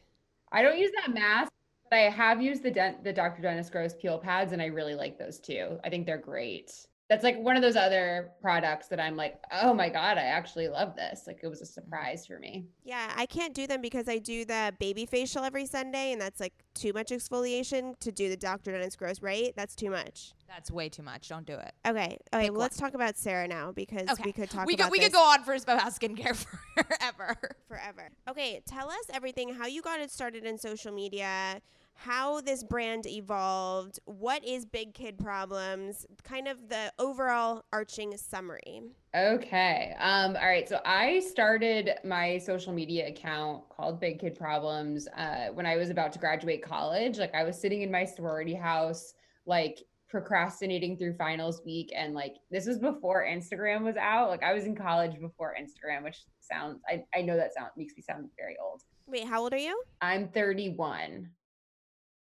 I 0.53 0.63
don't 0.63 0.79
use 0.79 0.93
that 1.03 1.13
mask, 1.13 1.51
but 1.91 1.99
I 1.99 2.11
have 2.11 2.41
used 2.41 2.63
the 2.63 2.71
Den- 2.71 2.99
the 3.03 3.13
Dr. 3.13 3.43
Dennis 3.43 3.71
Gross 3.71 3.95
peel 3.95 4.19
pads, 4.19 4.53
and 4.53 4.63
I 4.63 4.67
really 4.67 4.95
like 4.95 5.19
those 5.19 5.39
too. 5.39 5.79
I 5.85 5.91
think 5.91 6.07
they're 6.07 6.19
great 6.19 6.87
that's 7.09 7.23
like 7.23 7.39
one 7.39 7.57
of 7.57 7.63
those 7.63 7.77
other 7.77 8.31
products 8.41 8.89
that 8.89 8.99
I'm 8.99 9.17
like, 9.17 9.39
oh 9.53 9.73
my 9.73 9.89
God, 9.89 10.19
I 10.19 10.25
actually 10.25 10.69
love 10.69 10.97
this. 10.97 11.23
Like 11.27 11.39
it 11.43 11.47
was 11.47 11.61
a 11.61 11.67
surprise 11.67 12.27
for 12.27 12.39
me. 12.39 12.67
Yeah, 12.85 13.13
I 13.17 13.27
can't 13.27 13.55
do 13.55 13.67
them 13.67 13.81
because 13.81 14.09
I 14.09 14.19
do 14.19 14.45
the 14.45 14.75
baby 14.81 15.07
facial 15.07 15.45
every 15.45 15.67
Sunday 15.67 16.13
and 16.13 16.21
that's 16.21 16.41
like 16.41 16.53
too 16.75 16.93
much 16.93 17.11
exfoliation 17.11 17.97
to 18.01 18.11
do 18.11 18.29
the 18.29 18.37
Dr. 18.37 18.73
Dennis 18.73 18.97
Gross, 18.97 19.23
right? 19.23 19.53
That's 19.55 19.77
too 19.77 19.91
much. 19.91 20.33
That's 20.49 20.71
way 20.71 20.89
too 20.89 21.03
much. 21.03 21.29
Don't 21.29 21.47
do 21.47 21.55
it. 21.55 21.73
Okay. 21.87 22.19
Okay. 22.35 22.51
Well, 22.51 22.61
let's 22.61 22.77
talk 22.77 22.95
about 22.95 23.17
Sarah 23.17 23.47
now 23.47 23.71
because 23.73 24.09
okay. 24.11 24.23
we 24.25 24.33
could 24.33 24.51
talk 24.51 24.67
we 24.67 24.75
about 24.75 24.85
could, 24.85 24.93
we 24.93 24.99
could 24.99 25.13
go 25.13 25.23
on 25.23 25.45
for 25.45 25.55
about 25.55 25.81
skincare 25.93 26.37
forever. 26.75 27.37
Forever. 27.69 28.11
Okay. 28.29 28.61
Tell 28.67 28.91
us 28.91 29.05
everything, 29.13 29.55
how 29.55 29.67
you 29.67 29.81
got 29.81 30.01
it 30.01 30.11
started 30.11 30.45
in 30.45 30.59
social 30.59 30.93
media, 30.93 31.61
how 31.97 32.41
this 32.41 32.63
brand 32.63 33.07
evolved, 33.07 33.99
what 34.05 34.45
is 34.45 34.65
Big 34.65 34.95
Kid 34.95 35.19
Problems, 35.19 36.07
kind 36.23 36.47
of 36.47 36.69
the 36.69 36.93
overall 36.99 37.65
arching 37.73 38.17
summary. 38.17 38.83
Okay. 39.15 39.95
Um, 39.99 40.37
all 40.37 40.47
right. 40.47 40.69
So 40.69 40.81
I 40.85 41.21
started 41.21 41.93
my 42.05 42.39
social 42.39 42.73
media 42.73 43.09
account 43.09 43.69
called 43.71 43.99
Big 43.99 44.21
Kid 44.21 44.39
Problems 44.39 45.09
uh, 45.17 45.49
when 45.55 45.65
I 45.65 45.77
was 45.77 45.89
about 45.91 46.13
to 46.13 46.19
graduate 46.19 46.63
college. 46.63 47.19
Like 47.19 47.35
I 47.35 47.45
was 47.45 47.59
sitting 47.59 47.81
in 47.81 47.91
my 47.91 48.05
sorority 48.05 48.55
house, 48.55 49.15
like 49.47 49.83
procrastinating 50.09 50.97
through 50.97 51.15
finals 51.15 51.63
week. 51.65 51.93
And 51.97 52.15
like 52.15 52.37
this 52.51 52.67
was 52.67 52.79
before 52.79 53.25
Instagram 53.25 53.83
was 53.83 53.97
out. 53.97 54.29
Like 54.29 54.43
I 54.43 54.53
was 54.53 54.65
in 54.65 54.75
college 54.77 55.19
before 55.19 55.57
Instagram, 55.59 56.05
which 56.05 56.19
sounds, 56.41 56.81
I, 56.89 57.05
I 57.15 57.23
know 57.23 57.37
that 57.37 57.55
sound 57.55 57.71
makes 57.77 57.95
me 57.97 58.03
sound 58.03 58.29
very 58.39 58.57
old. 58.63 58.83
Wait, 59.07 59.27
how 59.27 59.41
old 59.41 59.53
are 59.53 59.59
you? 59.59 59.81
I'm 60.01 60.29
31 60.29 61.31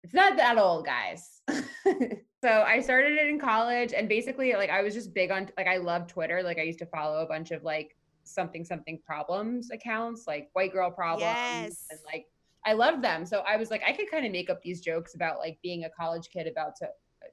it's 0.03 0.15
not 0.15 0.37
that 0.37 0.59
old, 0.59 0.85
guys. 0.85 1.41
so 1.49 2.65
I 2.67 2.81
started 2.81 3.13
it 3.19 3.29
in 3.29 3.39
college 3.39 3.93
and 3.93 4.09
basically 4.09 4.53
like 4.55 4.71
I 4.71 4.83
was 4.83 4.95
just 4.95 5.15
big 5.15 5.31
on 5.31 5.49
like 5.57 5.67
I 5.67 5.77
love 5.77 6.07
Twitter. 6.07 6.43
Like 6.43 6.59
I 6.59 6.63
used 6.63 6.81
to 6.81 6.87
follow 6.87 7.23
a 7.23 7.27
bunch 7.27 7.51
of 7.51 7.63
like 7.63 7.97
something 8.25 8.65
something 8.65 9.01
problems 9.07 9.71
accounts, 9.71 10.27
like 10.27 10.51
white 10.55 10.73
girl 10.73 10.91
problems 10.91 11.23
yes. 11.23 11.87
and 11.91 12.01
like 12.05 12.27
I 12.65 12.73
loved 12.73 13.03
them. 13.03 13.25
So 13.25 13.41
I 13.41 13.57
was 13.57 13.71
like 13.71 13.83
I 13.87 13.93
could 13.93 14.11
kind 14.11 14.27
of 14.27 14.33
make 14.33 14.51
up 14.51 14.61
these 14.63 14.81
jokes 14.81 15.15
about 15.15 15.39
like 15.39 15.59
being 15.63 15.85
a 15.85 15.91
college 15.91 16.29
kid 16.33 16.47
about 16.47 16.77
to 16.77 16.89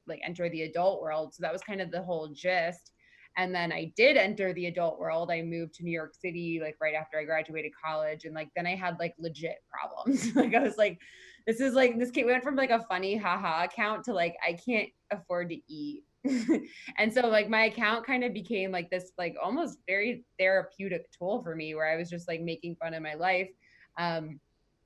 like 0.07 0.21
enter 0.23 0.49
the 0.49 0.63
adult 0.63 1.01
world. 1.01 1.33
So 1.33 1.41
that 1.41 1.53
was 1.53 1.61
kind 1.61 1.81
of 1.81 1.91
the 1.91 2.01
whole 2.01 2.27
gist. 2.29 2.91
And 3.37 3.53
then 3.53 3.71
I 3.71 3.93
did 3.95 4.17
enter 4.17 4.53
the 4.53 4.65
adult 4.65 4.99
world. 4.99 5.31
I 5.31 5.41
moved 5.41 5.75
to 5.75 5.83
New 5.83 5.91
York 5.91 6.13
City 6.13 6.59
like 6.61 6.75
right 6.81 6.95
after 6.95 7.17
I 7.17 7.23
graduated 7.23 7.71
college 7.83 8.25
and 8.25 8.33
like 8.35 8.49
then 8.55 8.67
I 8.67 8.75
had 8.75 8.99
like 8.99 9.15
legit 9.17 9.63
problems. 9.71 10.35
like 10.35 10.53
I 10.53 10.59
was 10.59 10.77
like 10.77 10.99
this 11.47 11.59
is 11.59 11.73
like 11.73 11.97
this 11.99 12.11
came, 12.11 12.25
went 12.25 12.43
from 12.43 12.55
like 12.55 12.69
a 12.69 12.83
funny 12.83 13.15
haha 13.15 13.63
account 13.63 14.03
to 14.05 14.13
like 14.13 14.35
I 14.45 14.53
can't 14.53 14.89
afford 15.11 15.49
to 15.49 15.57
eat. 15.67 16.03
and 16.97 17.13
so 17.13 17.27
like 17.27 17.49
my 17.49 17.65
account 17.65 18.05
kind 18.05 18.23
of 18.23 18.33
became 18.33 18.71
like 18.71 18.89
this 18.89 19.11
like 19.17 19.35
almost 19.41 19.79
very 19.87 20.25
therapeutic 20.37 21.09
tool 21.11 21.41
for 21.41 21.55
me 21.55 21.75
where 21.75 21.89
I 21.89 21.95
was 21.95 22.09
just 22.09 22.27
like 22.27 22.41
making 22.41 22.75
fun 22.75 22.93
of 22.93 23.01
my 23.01 23.13
life. 23.13 23.49
Um 23.97 24.39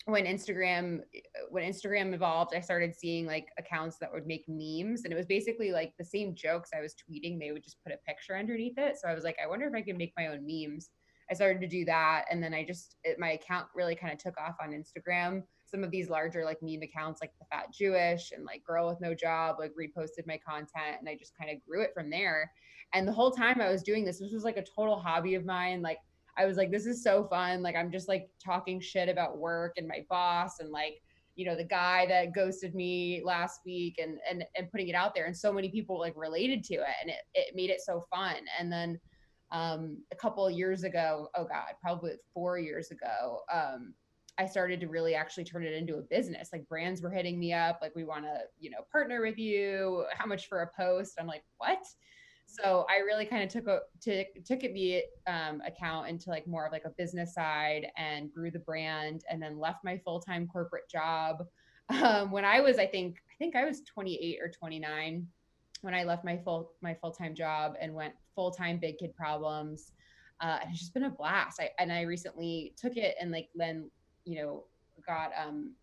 when 0.06 0.26
Instagram 0.26 1.00
when 1.50 1.64
Instagram 1.64 2.14
evolved, 2.14 2.54
I 2.56 2.60
started 2.60 2.94
seeing 2.94 3.26
like 3.26 3.48
accounts 3.58 3.98
that 3.98 4.12
would 4.12 4.28
make 4.28 4.44
memes 4.48 5.04
and 5.04 5.14
it 5.14 5.16
was 5.16 5.26
basically 5.26 5.72
like 5.72 5.94
the 5.98 6.06
same 6.06 6.36
jokes 6.36 6.72
I 6.76 6.82
was 6.82 6.94
tweeting, 6.94 7.40
they 7.40 7.52
would 7.52 7.64
just 7.64 7.82
put 7.84 7.94
a 7.94 7.98
picture 8.06 8.38
underneath 8.38 8.78
it. 8.78 8.98
So 9.02 9.08
I 9.08 9.14
was 9.14 9.24
like, 9.24 9.38
I 9.42 9.48
wonder 9.48 9.68
if 9.68 9.74
I 9.74 9.82
can 9.82 9.98
make 9.98 10.14
my 10.18 10.28
own 10.28 10.46
memes. 10.46 10.90
I 11.32 11.34
started 11.34 11.62
to 11.62 11.68
do 11.68 11.86
that 11.86 12.26
and 12.30 12.44
then 12.44 12.54
I 12.54 12.66
just 12.66 12.98
it, 13.04 13.18
my 13.18 13.32
account 13.32 13.68
really 13.74 13.96
kind 13.96 14.12
of 14.12 14.20
took 14.20 14.38
off 14.40 14.56
on 14.62 14.72
Instagram. 14.72 15.44
Some 15.74 15.84
of 15.84 15.92
these 15.92 16.10
larger 16.10 16.46
like 16.46 16.62
meme 16.62 16.84
accounts 16.84 17.22
like 17.22 17.32
the 17.40 17.46
fat 17.52 17.74
Jewish 17.74 18.32
and 18.32 18.46
like 18.46 18.64
girl 18.64 18.88
with 18.88 19.02
no 19.02 19.14
job 19.16 19.56
like 19.60 19.72
reposted 19.72 20.28
my 20.28 20.38
content 20.38 20.98
and 21.00 21.10
I 21.10 21.16
just 21.18 21.38
kind 21.38 21.50
of 21.50 21.58
grew 21.68 21.82
it 21.82 21.94
from 21.94 22.10
there. 22.10 22.52
And 22.94 23.08
the 23.08 23.14
whole 23.14 23.32
time 23.32 23.60
I 23.60 23.70
was 23.70 23.82
doing 23.82 24.06
this, 24.06 24.20
this 24.20 24.34
was 24.34 24.44
like 24.44 24.58
a 24.58 24.64
total 24.76 25.00
hobby 25.00 25.36
of 25.36 25.46
mine 25.46 25.82
like 25.82 25.98
I 26.38 26.46
was 26.46 26.58
like, 26.58 26.72
this 26.72 26.86
is 26.86 27.04
so 27.04 27.26
fun. 27.26 27.62
Like, 27.62 27.76
I'm 27.76 27.92
just 27.92 28.08
like 28.08 28.30
talking 28.44 28.80
shit 28.80 29.10
about 29.10 29.38
work 29.38 29.74
and 29.78 29.88
my 29.88 30.06
boss 30.10 30.60
and 30.60 30.72
like, 30.72 31.02
you 31.36 31.46
know, 31.46 31.56
the 31.56 31.64
guy 31.64 32.06
that 32.08 32.34
ghosted 32.34 32.76
me 32.76 33.22
last 33.24 33.62
week 33.66 34.00
and 34.00 34.20
and 34.30 34.44
and 34.56 34.70
putting 34.72 34.88
it 34.88 34.96
out 34.96 35.16
there. 35.16 35.26
And 35.26 35.36
so 35.36 35.52
many 35.52 35.70
people 35.70 36.00
like 36.00 36.14
related 36.16 36.64
to 36.66 36.76
it 36.76 36.96
and 37.02 37.10
it, 37.10 37.20
it 37.34 37.56
made 37.56 37.70
it 37.70 37.82
so 37.82 38.06
fun. 38.14 38.38
And 38.60 38.72
then 38.72 39.00
um 39.52 39.98
a 40.12 40.16
couple 40.16 40.50
years 40.50 40.84
ago, 40.84 41.30
oh 41.36 41.46
God, 41.46 41.74
probably 41.82 42.14
four 42.34 42.60
years 42.60 42.92
ago, 42.92 43.42
um, 43.52 43.94
I 44.38 44.46
started 44.46 44.80
to 44.82 44.88
really 44.88 45.14
actually 45.14 45.44
turn 45.44 45.64
it 45.64 45.74
into 45.74 45.98
a 45.98 46.02
business. 46.02 46.50
Like 46.52 46.68
brands 46.68 47.02
were 47.02 47.12
hitting 47.12 47.40
me 47.40 47.54
up, 47.54 47.80
like 47.82 47.96
we 47.96 48.04
want 48.04 48.26
to, 48.26 48.42
you 48.60 48.70
know, 48.72 48.80
partner 48.92 49.22
with 49.22 49.38
you. 49.38 50.06
How 50.14 50.26
much 50.26 50.48
for 50.48 50.62
a 50.62 50.70
post? 50.76 51.18
I'm 51.20 51.28
like, 51.28 51.44
what? 51.58 51.84
so 52.54 52.86
I 52.88 52.98
really 52.98 53.26
kind 53.26 53.44
of 53.44 53.50
took 53.50 53.68
a 53.68 53.80
took 54.00 54.28
took 54.46 54.60
the 54.60 55.04
um, 55.28 55.62
account 55.66 56.08
into 56.08 56.30
like 56.30 56.46
more 56.46 56.66
of 56.66 56.72
like 56.72 56.86
a 56.86 56.92
business 56.92 57.34
side 57.34 57.88
and 57.98 58.32
grew 58.32 58.52
the 58.52 58.60
brand, 58.60 59.24
and 59.30 59.42
then 59.42 59.60
left 59.60 59.84
my 59.84 59.98
full 59.98 60.20
time 60.20 60.48
corporate 60.48 60.90
job. 60.90 61.46
Um, 61.90 62.32
when 62.32 62.46
I 62.46 62.62
was, 62.62 62.80
I 62.80 62.88
think, 62.88 63.18
I 63.30 63.36
think 63.38 63.58
I 63.58 63.66
was 63.66 63.82
28 63.82 64.40
or 64.42 64.50
29 64.50 65.28
when 65.82 65.94
I 65.94 66.06
left 66.06 66.24
my 66.24 66.38
full 66.38 66.72
my 66.82 66.94
full 66.94 67.12
time 67.12 67.36
job 67.36 67.74
and 67.80 67.94
went 67.94 68.14
full 68.36 68.52
time 68.52 68.80
Big 68.80 68.98
Kid 69.00 69.14
Problems. 69.14 69.92
Uh, 70.40 70.60
and 70.62 70.72
it's 70.72 70.80
just 70.80 70.94
been 70.94 71.04
a 71.04 71.10
blast. 71.10 71.60
I 71.60 71.72
and 71.80 71.92
I 71.92 72.04
recently 72.04 72.74
took 72.78 72.96
it 72.96 73.16
and 73.20 73.32
like 73.32 73.50
then 73.54 73.92
you 74.26 74.42
know 74.42 74.66
got 75.06 75.32
um 75.40 75.74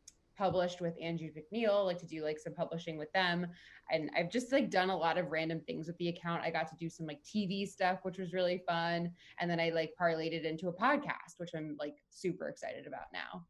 published 0.41 0.81
with 0.81 0.95
Andrews 0.99 1.35
McMeel, 1.35 1.85
like 1.85 1.99
to 1.99 2.07
do 2.07 2.25
like 2.25 2.39
some 2.39 2.55
publishing 2.55 2.97
with 2.97 3.13
them. 3.13 3.47
And 3.93 4.11
I've 4.17 4.31
just 4.31 4.53
like 4.53 4.71
done 4.71 4.89
a 4.89 4.97
lot 4.97 5.19
of 5.19 5.31
random 5.31 5.61
things 5.67 5.87
with 5.87 5.99
the 5.99 6.09
account. 6.09 6.43
I 6.43 6.51
got 6.51 6.67
to 6.69 6.77
do 6.77 6.89
some 6.89 7.07
like 7.07 7.23
TV 7.23 7.69
stuff, 7.69 7.99
which 8.05 8.17
was 8.17 8.33
really 8.33 8.63
fun. 8.67 9.13
And 9.39 9.51
then 9.51 9.61
I 9.61 9.69
like 9.69 9.93
parlayed 10.01 10.33
it 10.33 10.47
into 10.47 10.69
a 10.69 10.73
podcast, 10.73 11.37
which 11.37 11.51
I'm 11.55 11.77
like 11.79 11.97
super 12.09 12.49
excited 12.49 12.87
about 12.87 13.13
now. 13.13 13.45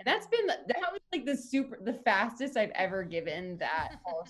And 0.00 0.06
that's 0.06 0.26
been 0.26 0.46
that 0.46 0.90
was 0.90 1.00
like 1.12 1.26
the 1.26 1.36
super 1.36 1.78
the 1.84 2.00
fastest 2.02 2.56
I've 2.56 2.70
ever 2.74 3.04
given 3.04 3.58
that 3.58 3.96
whole. 4.02 4.26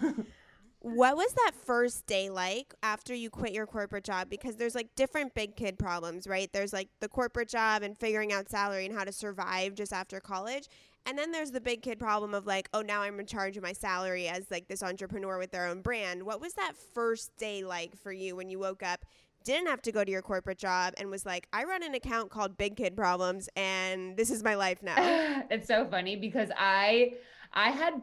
What 0.84 1.16
was 1.16 1.32
that 1.44 1.52
first 1.54 2.08
day 2.08 2.28
like 2.28 2.74
after 2.82 3.14
you 3.14 3.30
quit 3.30 3.52
your 3.52 3.66
corporate 3.66 4.02
job? 4.02 4.28
Because 4.28 4.56
there's 4.56 4.74
like 4.74 4.88
different 4.96 5.32
big 5.32 5.54
kid 5.54 5.78
problems, 5.78 6.26
right? 6.26 6.52
There's 6.52 6.72
like 6.72 6.88
the 7.00 7.08
corporate 7.08 7.48
job 7.48 7.84
and 7.84 7.96
figuring 7.96 8.32
out 8.32 8.48
salary 8.48 8.84
and 8.84 8.94
how 8.94 9.04
to 9.04 9.12
survive 9.12 9.76
just 9.76 9.92
after 9.92 10.18
college. 10.18 10.66
And 11.06 11.16
then 11.16 11.30
there's 11.30 11.52
the 11.52 11.60
big 11.60 11.82
kid 11.82 12.00
problem 12.00 12.34
of 12.34 12.46
like, 12.46 12.68
oh, 12.74 12.80
now 12.80 13.02
I'm 13.02 13.20
in 13.20 13.26
charge 13.26 13.56
of 13.56 13.62
my 13.62 13.72
salary 13.72 14.26
as 14.26 14.50
like 14.50 14.66
this 14.66 14.82
entrepreneur 14.82 15.38
with 15.38 15.52
their 15.52 15.68
own 15.68 15.82
brand. 15.82 16.24
What 16.24 16.40
was 16.40 16.54
that 16.54 16.72
first 16.94 17.36
day 17.36 17.62
like 17.62 17.96
for 17.96 18.12
you 18.12 18.34
when 18.34 18.50
you 18.50 18.58
woke 18.58 18.82
up, 18.82 19.04
didn't 19.44 19.68
have 19.68 19.82
to 19.82 19.92
go 19.92 20.02
to 20.02 20.10
your 20.10 20.22
corporate 20.22 20.58
job, 20.58 20.94
and 20.96 21.10
was 21.10 21.26
like, 21.26 21.48
I 21.52 21.64
run 21.64 21.82
an 21.82 21.94
account 21.94 22.30
called 22.30 22.56
Big 22.56 22.76
Kid 22.76 22.96
Problems, 22.96 23.48
and 23.56 24.16
this 24.16 24.30
is 24.30 24.42
my 24.42 24.54
life 24.54 24.82
now? 24.82 24.94
it's 25.50 25.66
so 25.66 25.84
funny 25.86 26.16
because 26.16 26.50
I 26.56 27.14
I 27.52 27.70
had 27.70 28.00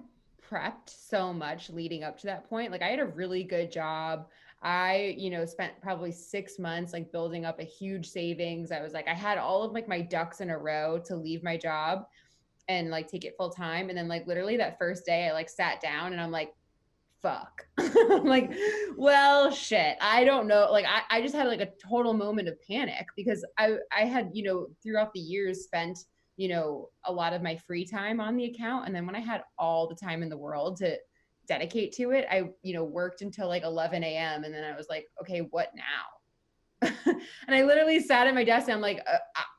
prepped 0.49 0.89
so 0.89 1.33
much 1.33 1.69
leading 1.69 2.03
up 2.03 2.17
to 2.19 2.27
that 2.27 2.49
point. 2.49 2.71
Like 2.71 2.81
I 2.81 2.87
had 2.87 2.99
a 2.99 3.05
really 3.05 3.43
good 3.43 3.71
job. 3.71 4.27
I, 4.61 5.15
you 5.17 5.29
know, 5.29 5.45
spent 5.45 5.73
probably 5.81 6.11
six 6.11 6.59
months 6.59 6.91
like 6.91 7.11
building 7.11 7.45
up 7.45 7.59
a 7.59 7.63
huge 7.63 8.09
savings. 8.09 8.71
I 8.71 8.81
was 8.81 8.93
like, 8.93 9.07
I 9.07 9.13
had 9.13 9.37
all 9.37 9.63
of 9.63 9.71
like 9.71 9.87
my 9.87 10.01
ducks 10.01 10.41
in 10.41 10.49
a 10.49 10.57
row 10.57 10.99
to 11.05 11.15
leave 11.15 11.43
my 11.43 11.55
job 11.55 12.05
and 12.67 12.89
like 12.89 13.07
take 13.07 13.23
it 13.25 13.35
full 13.37 13.49
time. 13.49 13.89
And 13.89 13.97
then 13.97 14.07
like 14.07 14.27
literally 14.27 14.57
that 14.57 14.77
first 14.77 15.05
day 15.05 15.27
I 15.27 15.33
like 15.33 15.49
sat 15.49 15.81
down 15.81 16.11
and 16.11 16.21
I'm 16.21 16.31
like, 16.31 16.53
fuck. 17.21 17.65
I'm 17.77 18.25
like, 18.25 18.51
well, 18.97 19.51
shit. 19.51 19.97
I 20.01 20.23
don't 20.23 20.47
know. 20.47 20.67
Like 20.71 20.85
I, 20.85 21.17
I 21.17 21.21
just 21.21 21.35
had 21.35 21.47
like 21.47 21.61
a 21.61 21.71
total 21.81 22.13
moment 22.13 22.47
of 22.47 22.61
panic 22.61 23.07
because 23.15 23.45
I 23.57 23.77
I 23.95 24.05
had, 24.05 24.31
you 24.33 24.43
know, 24.43 24.67
throughout 24.83 25.13
the 25.13 25.19
years 25.19 25.63
spent, 25.63 25.99
you 26.39 26.47
know, 26.47 26.87
a 27.03 27.11
lot 27.11 27.33
of 27.33 27.41
my 27.41 27.57
free 27.67 27.85
time 27.85 28.21
on 28.21 28.37
the 28.37 28.45
account. 28.45 28.87
And 28.87 28.95
then 28.95 29.05
when 29.05 29.13
I 29.13 29.19
had 29.19 29.43
all 29.57 29.89
the 29.89 29.95
time 29.95 30.23
in 30.23 30.29
the 30.29 30.37
world 30.37 30.77
to 30.77 30.97
dedicate 31.49 31.91
to 31.95 32.11
it, 32.11 32.25
I, 32.31 32.51
you 32.63 32.73
know, 32.73 32.85
worked 32.85 33.21
until 33.21 33.49
like 33.49 33.63
11 33.63 34.05
a.m. 34.05 34.45
And 34.45 34.53
then 34.53 34.63
I 34.63 34.73
was 34.73 34.87
like, 34.89 35.05
okay, 35.21 35.39
what 35.51 35.71
now? 35.75 36.91
and 37.05 37.53
I 37.53 37.63
literally 37.63 37.99
sat 37.99 38.25
at 38.25 38.33
my 38.33 38.45
desk 38.45 38.69
and 38.69 38.75
I'm 38.75 38.81
like, 38.81 39.01
uh, 39.05 39.17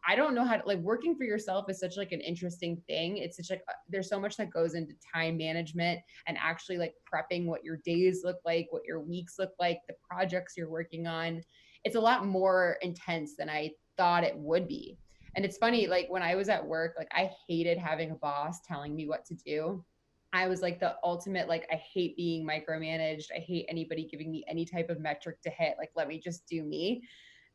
I 0.08 0.16
don't 0.16 0.34
know 0.34 0.42
how 0.42 0.56
to 0.56 0.66
like 0.66 0.78
working 0.78 1.14
for 1.16 1.24
yourself 1.24 1.66
is 1.68 1.78
such 1.78 1.98
like 1.98 2.12
an 2.12 2.22
interesting 2.22 2.80
thing. 2.88 3.18
It's 3.18 3.36
such 3.36 3.50
like 3.50 3.62
uh, 3.68 3.74
there's 3.90 4.08
so 4.08 4.18
much 4.18 4.38
that 4.38 4.50
goes 4.50 4.74
into 4.74 4.94
time 5.14 5.36
management 5.36 6.00
and 6.28 6.38
actually 6.40 6.78
like 6.78 6.94
prepping 7.12 7.44
what 7.44 7.62
your 7.62 7.76
days 7.84 8.22
look 8.24 8.38
like, 8.46 8.68
what 8.70 8.86
your 8.86 9.00
weeks 9.00 9.34
look 9.38 9.52
like, 9.60 9.80
the 9.86 9.94
projects 10.10 10.54
you're 10.56 10.70
working 10.70 11.06
on. 11.06 11.42
It's 11.84 11.96
a 11.96 12.00
lot 12.00 12.24
more 12.24 12.78
intense 12.80 13.36
than 13.36 13.50
I 13.50 13.72
thought 13.98 14.24
it 14.24 14.38
would 14.38 14.66
be. 14.66 14.96
And 15.36 15.44
it's 15.44 15.58
funny, 15.58 15.86
like 15.86 16.08
when 16.08 16.22
I 16.22 16.34
was 16.34 16.48
at 16.48 16.64
work, 16.64 16.94
like 16.98 17.10
I 17.12 17.30
hated 17.48 17.78
having 17.78 18.10
a 18.10 18.16
boss 18.16 18.60
telling 18.66 18.94
me 18.94 19.06
what 19.06 19.24
to 19.26 19.34
do. 19.34 19.84
I 20.32 20.46
was 20.46 20.62
like 20.62 20.78
the 20.78 20.94
ultimate, 21.02 21.48
like, 21.48 21.66
I 21.72 21.74
hate 21.74 22.16
being 22.16 22.46
micromanaged. 22.46 23.26
I 23.34 23.40
hate 23.40 23.66
anybody 23.68 24.06
giving 24.08 24.30
me 24.30 24.44
any 24.48 24.64
type 24.64 24.88
of 24.88 25.00
metric 25.00 25.40
to 25.42 25.50
hit. 25.50 25.74
Like, 25.76 25.90
let 25.96 26.06
me 26.06 26.20
just 26.20 26.46
do 26.46 26.62
me. 26.62 27.02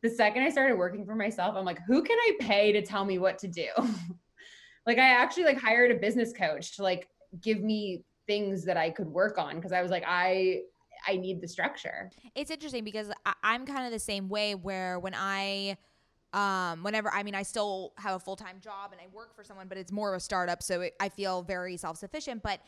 The 0.04 0.10
second 0.10 0.44
I 0.44 0.50
started 0.50 0.78
working 0.78 1.06
for 1.06 1.16
myself, 1.16 1.56
I'm 1.56 1.64
like, 1.64 1.80
who 1.88 2.04
can 2.04 2.18
I 2.18 2.34
pay 2.42 2.74
to 2.74 2.82
tell 2.82 3.06
me 3.06 3.18
what 3.18 3.40
to 3.40 3.48
do? 3.48 3.68
like, 4.86 4.98
I 4.98 5.10
actually 5.10 5.46
like 5.46 5.60
hired 5.60 5.92
a 5.92 5.96
business 5.96 6.34
coach 6.34 6.76
to 6.76 6.84
like 6.84 7.08
give 7.42 7.62
me 7.62 8.04
things 8.28 8.66
that 8.66 8.78
I 8.78 8.90
could 8.90 9.08
work 9.08 9.38
on 9.38 9.56
because 9.56 9.72
I 9.72 9.82
was 9.82 9.92
like, 9.92 10.04
I 10.06 10.62
I 11.08 11.18
need 11.18 11.42
the 11.42 11.48
structure. 11.48 12.10
It's 12.36 12.52
interesting 12.52 12.84
because 12.84 13.12
I, 13.26 13.56
am 13.56 13.66
kind 13.66 13.86
of 13.86 13.92
the 13.92 14.00
same 14.00 14.28
way 14.28 14.56
where 14.56 15.00
when 15.00 15.14
I 15.16 15.78
um, 16.36 16.84
whenever 16.84 17.12
I 17.12 17.24
mean, 17.24 17.34
I 17.34 17.44
still 17.44 17.94
have 17.98 18.16
a 18.16 18.20
full 18.20 18.36
time 18.36 18.60
job 18.62 18.92
and 18.92 19.00
I 19.02 19.08
work 19.16 19.36
for 19.36 19.44
someone, 19.44 19.68
but 19.68 19.78
it's 19.78 19.92
more 19.92 20.14
of 20.14 20.18
a 20.18 20.20
startup, 20.20 20.62
so 20.62 20.82
it, 20.82 20.94
I 21.00 21.10
feel 21.10 21.42
very 21.42 21.78
self 21.78 21.98
sufficient. 21.98 22.44
But 22.44 22.60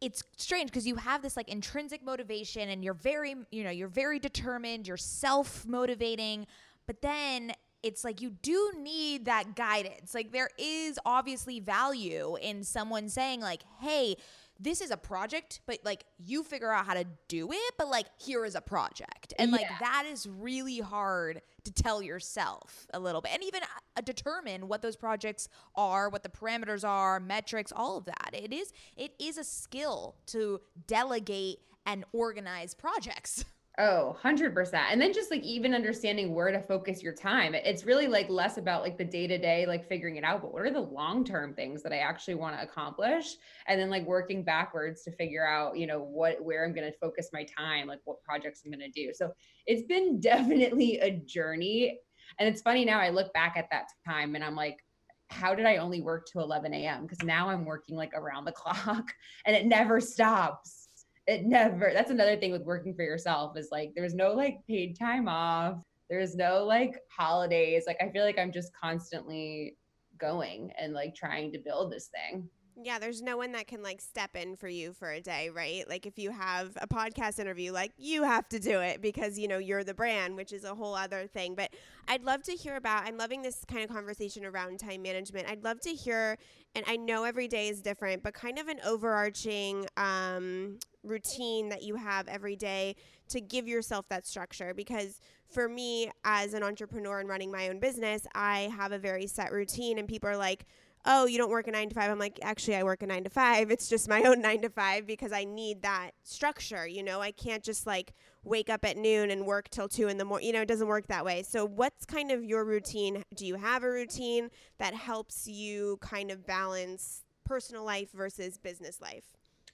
it's 0.00 0.24
strange 0.36 0.70
because 0.70 0.86
you 0.86 0.96
have 0.96 1.22
this 1.22 1.36
like 1.36 1.48
intrinsic 1.48 2.02
motivation 2.02 2.70
and 2.70 2.82
you're 2.82 2.94
very, 2.94 3.36
you 3.52 3.62
know, 3.62 3.70
you're 3.70 3.86
very 3.86 4.18
determined, 4.18 4.88
you're 4.88 4.96
self 4.96 5.66
motivating, 5.66 6.46
but 6.86 7.02
then 7.02 7.52
it's 7.82 8.02
like 8.02 8.20
you 8.20 8.30
do 8.42 8.72
need 8.78 9.26
that 9.26 9.56
guidance. 9.56 10.14
Like 10.14 10.32
there 10.32 10.50
is 10.58 10.98
obviously 11.04 11.60
value 11.60 12.36
in 12.40 12.64
someone 12.64 13.08
saying 13.08 13.40
like, 13.40 13.62
"Hey, 13.80 14.16
this 14.62 14.80
is 14.80 14.90
a 14.90 14.96
project, 14.96 15.60
but 15.66 15.78
like 15.84 16.04
you 16.18 16.44
figure 16.44 16.72
out 16.72 16.86
how 16.86 16.94
to 16.94 17.04
do 17.28 17.50
it, 17.50 17.74
but 17.78 17.88
like 17.88 18.06
here 18.20 18.44
is 18.44 18.54
a 18.54 18.60
project. 18.60 19.34
And 19.38 19.50
like 19.50 19.66
that 19.80 20.04
is 20.06 20.26
really 20.26 20.78
hard 20.78 21.42
to 21.64 21.72
tell 21.72 22.02
yourself 22.02 22.86
a 22.94 23.00
little 23.00 23.20
bit 23.20 23.32
and 23.34 23.42
even 23.42 23.62
uh, 23.96 24.00
determine 24.02 24.68
what 24.68 24.80
those 24.82 24.96
projects 24.96 25.48
are, 25.74 26.08
what 26.08 26.22
the 26.22 26.28
parameters 26.28 26.86
are, 26.86 27.18
metrics, 27.18 27.72
all 27.74 27.96
of 27.98 28.04
that. 28.04 28.30
It 28.32 28.52
is 28.52 28.72
it 28.96 29.14
is 29.18 29.36
a 29.36 29.44
skill 29.44 30.16
to 30.26 30.60
delegate 30.86 31.58
and 31.84 32.04
organize 32.12 32.74
projects. 32.74 33.44
Oh, 33.78 34.14
100%. 34.22 34.74
And 34.74 35.00
then 35.00 35.14
just 35.14 35.30
like 35.30 35.42
even 35.42 35.74
understanding 35.74 36.34
where 36.34 36.52
to 36.52 36.60
focus 36.60 37.02
your 37.02 37.14
time. 37.14 37.54
It's 37.54 37.84
really 37.84 38.06
like 38.06 38.28
less 38.28 38.58
about 38.58 38.82
like 38.82 38.98
the 38.98 39.04
day 39.04 39.26
to 39.26 39.38
day, 39.38 39.64
like 39.64 39.88
figuring 39.88 40.16
it 40.16 40.24
out, 40.24 40.42
but 40.42 40.52
what 40.52 40.62
are 40.62 40.70
the 40.70 40.80
long 40.80 41.24
term 41.24 41.54
things 41.54 41.82
that 41.82 41.92
I 41.92 41.98
actually 41.98 42.34
want 42.34 42.54
to 42.54 42.62
accomplish? 42.62 43.36
And 43.66 43.80
then 43.80 43.88
like 43.88 44.04
working 44.06 44.44
backwards 44.44 45.04
to 45.04 45.12
figure 45.12 45.46
out, 45.46 45.78
you 45.78 45.86
know, 45.86 46.02
what, 46.02 46.44
where 46.44 46.66
I'm 46.66 46.74
going 46.74 46.90
to 46.90 46.98
focus 46.98 47.30
my 47.32 47.44
time, 47.44 47.86
like 47.86 48.00
what 48.04 48.22
projects 48.22 48.60
I'm 48.62 48.70
going 48.70 48.80
to 48.80 48.90
do. 48.90 49.12
So 49.14 49.32
it's 49.66 49.84
been 49.84 50.20
definitely 50.20 50.98
a 50.98 51.10
journey. 51.10 51.98
And 52.38 52.46
it's 52.46 52.60
funny 52.60 52.84
now, 52.84 53.00
I 53.00 53.08
look 53.08 53.32
back 53.32 53.54
at 53.56 53.70
that 53.70 53.86
time 54.06 54.34
and 54.34 54.44
I'm 54.44 54.54
like, 54.54 54.84
how 55.30 55.54
did 55.54 55.64
I 55.64 55.78
only 55.78 56.02
work 56.02 56.26
to 56.32 56.40
11 56.40 56.74
a.m.? 56.74 57.06
Because 57.06 57.22
now 57.22 57.48
I'm 57.48 57.64
working 57.64 57.96
like 57.96 58.12
around 58.12 58.44
the 58.44 58.52
clock 58.52 59.14
and 59.46 59.56
it 59.56 59.64
never 59.64 59.98
stops 59.98 60.81
it 61.26 61.44
never 61.44 61.90
that's 61.94 62.10
another 62.10 62.36
thing 62.36 62.52
with 62.52 62.62
working 62.62 62.94
for 62.94 63.02
yourself 63.02 63.56
is 63.56 63.68
like 63.70 63.92
there's 63.94 64.14
no 64.14 64.32
like 64.32 64.58
paid 64.66 64.98
time 64.98 65.28
off 65.28 65.76
there's 66.10 66.34
no 66.34 66.64
like 66.64 66.98
holidays 67.08 67.84
like 67.86 67.96
i 68.00 68.08
feel 68.08 68.24
like 68.24 68.38
i'm 68.38 68.52
just 68.52 68.72
constantly 68.74 69.76
going 70.18 70.70
and 70.78 70.92
like 70.92 71.14
trying 71.14 71.52
to 71.52 71.58
build 71.58 71.92
this 71.92 72.08
thing 72.08 72.48
Yeah, 72.74 72.98
there's 72.98 73.20
no 73.20 73.36
one 73.36 73.52
that 73.52 73.66
can 73.66 73.82
like 73.82 74.00
step 74.00 74.34
in 74.34 74.56
for 74.56 74.66
you 74.66 74.94
for 74.94 75.10
a 75.10 75.20
day, 75.20 75.50
right? 75.50 75.86
Like 75.86 76.06
if 76.06 76.18
you 76.18 76.30
have 76.30 76.70
a 76.80 76.86
podcast 76.86 77.38
interview, 77.38 77.70
like 77.70 77.92
you 77.98 78.22
have 78.22 78.48
to 78.48 78.58
do 78.58 78.80
it 78.80 79.02
because 79.02 79.38
you 79.38 79.46
know 79.46 79.58
you're 79.58 79.84
the 79.84 79.92
brand, 79.92 80.36
which 80.36 80.52
is 80.54 80.64
a 80.64 80.74
whole 80.74 80.94
other 80.94 81.26
thing. 81.26 81.54
But 81.54 81.74
I'd 82.08 82.24
love 82.24 82.42
to 82.44 82.52
hear 82.52 82.76
about 82.76 83.04
I'm 83.04 83.18
loving 83.18 83.42
this 83.42 83.64
kind 83.70 83.84
of 83.84 83.90
conversation 83.90 84.46
around 84.46 84.80
time 84.80 85.02
management. 85.02 85.48
I'd 85.48 85.62
love 85.62 85.80
to 85.82 85.90
hear 85.90 86.38
and 86.74 86.84
I 86.88 86.96
know 86.96 87.24
every 87.24 87.46
day 87.46 87.68
is 87.68 87.82
different, 87.82 88.22
but 88.22 88.32
kind 88.32 88.58
of 88.58 88.68
an 88.68 88.80
overarching 88.86 89.86
um, 89.98 90.78
routine 91.04 91.68
that 91.68 91.82
you 91.82 91.96
have 91.96 92.28
every 92.28 92.56
day 92.56 92.96
to 93.28 93.40
give 93.40 93.66
yourself 93.66 94.08
that 94.08 94.26
structure 94.26 94.74
because 94.74 95.20
for 95.50 95.68
me 95.68 96.10
as 96.24 96.54
an 96.54 96.62
entrepreneur 96.62 97.20
and 97.20 97.28
running 97.28 97.50
my 97.50 97.68
own 97.68 97.78
business, 97.78 98.26
I 98.34 98.70
have 98.76 98.92
a 98.92 98.98
very 98.98 99.26
set 99.26 99.52
routine 99.52 99.98
and 99.98 100.08
people 100.08 100.28
are 100.28 100.36
like, 100.36 100.66
oh, 101.04 101.26
you 101.26 101.36
don't 101.36 101.50
work 101.50 101.66
a 101.66 101.70
nine 101.70 101.88
to 101.88 101.94
five. 101.94 102.10
I'm 102.10 102.18
like, 102.18 102.38
actually, 102.42 102.76
I 102.76 102.82
work 102.82 103.02
a 103.02 103.06
nine 103.06 103.24
to 103.24 103.30
five. 103.30 103.70
It's 103.70 103.88
just 103.88 104.08
my 104.08 104.22
own 104.26 104.40
nine 104.40 104.62
to 104.62 104.70
five 104.70 105.06
because 105.06 105.32
I 105.32 105.44
need 105.44 105.82
that 105.82 106.12
structure. 106.22 106.86
You 106.86 107.02
know, 107.02 107.20
I 107.20 107.32
can't 107.32 107.62
just 107.62 107.86
like 107.86 108.12
wake 108.44 108.70
up 108.70 108.84
at 108.84 108.96
noon 108.96 109.30
and 109.30 109.46
work 109.46 109.68
till 109.70 109.88
two 109.88 110.08
in 110.08 110.18
the 110.18 110.24
morning. 110.24 110.46
You 110.46 110.52
know, 110.54 110.62
it 110.62 110.68
doesn't 110.68 110.86
work 110.86 111.08
that 111.08 111.24
way. 111.24 111.42
So, 111.42 111.64
what's 111.64 112.04
kind 112.04 112.30
of 112.30 112.44
your 112.44 112.64
routine? 112.64 113.24
Do 113.34 113.46
you 113.46 113.56
have 113.56 113.82
a 113.82 113.90
routine 113.90 114.50
that 114.78 114.94
helps 114.94 115.48
you 115.48 115.98
kind 116.00 116.30
of 116.30 116.46
balance 116.46 117.24
personal 117.44 117.84
life 117.84 118.10
versus 118.12 118.56
business 118.58 119.00
life? 119.00 119.24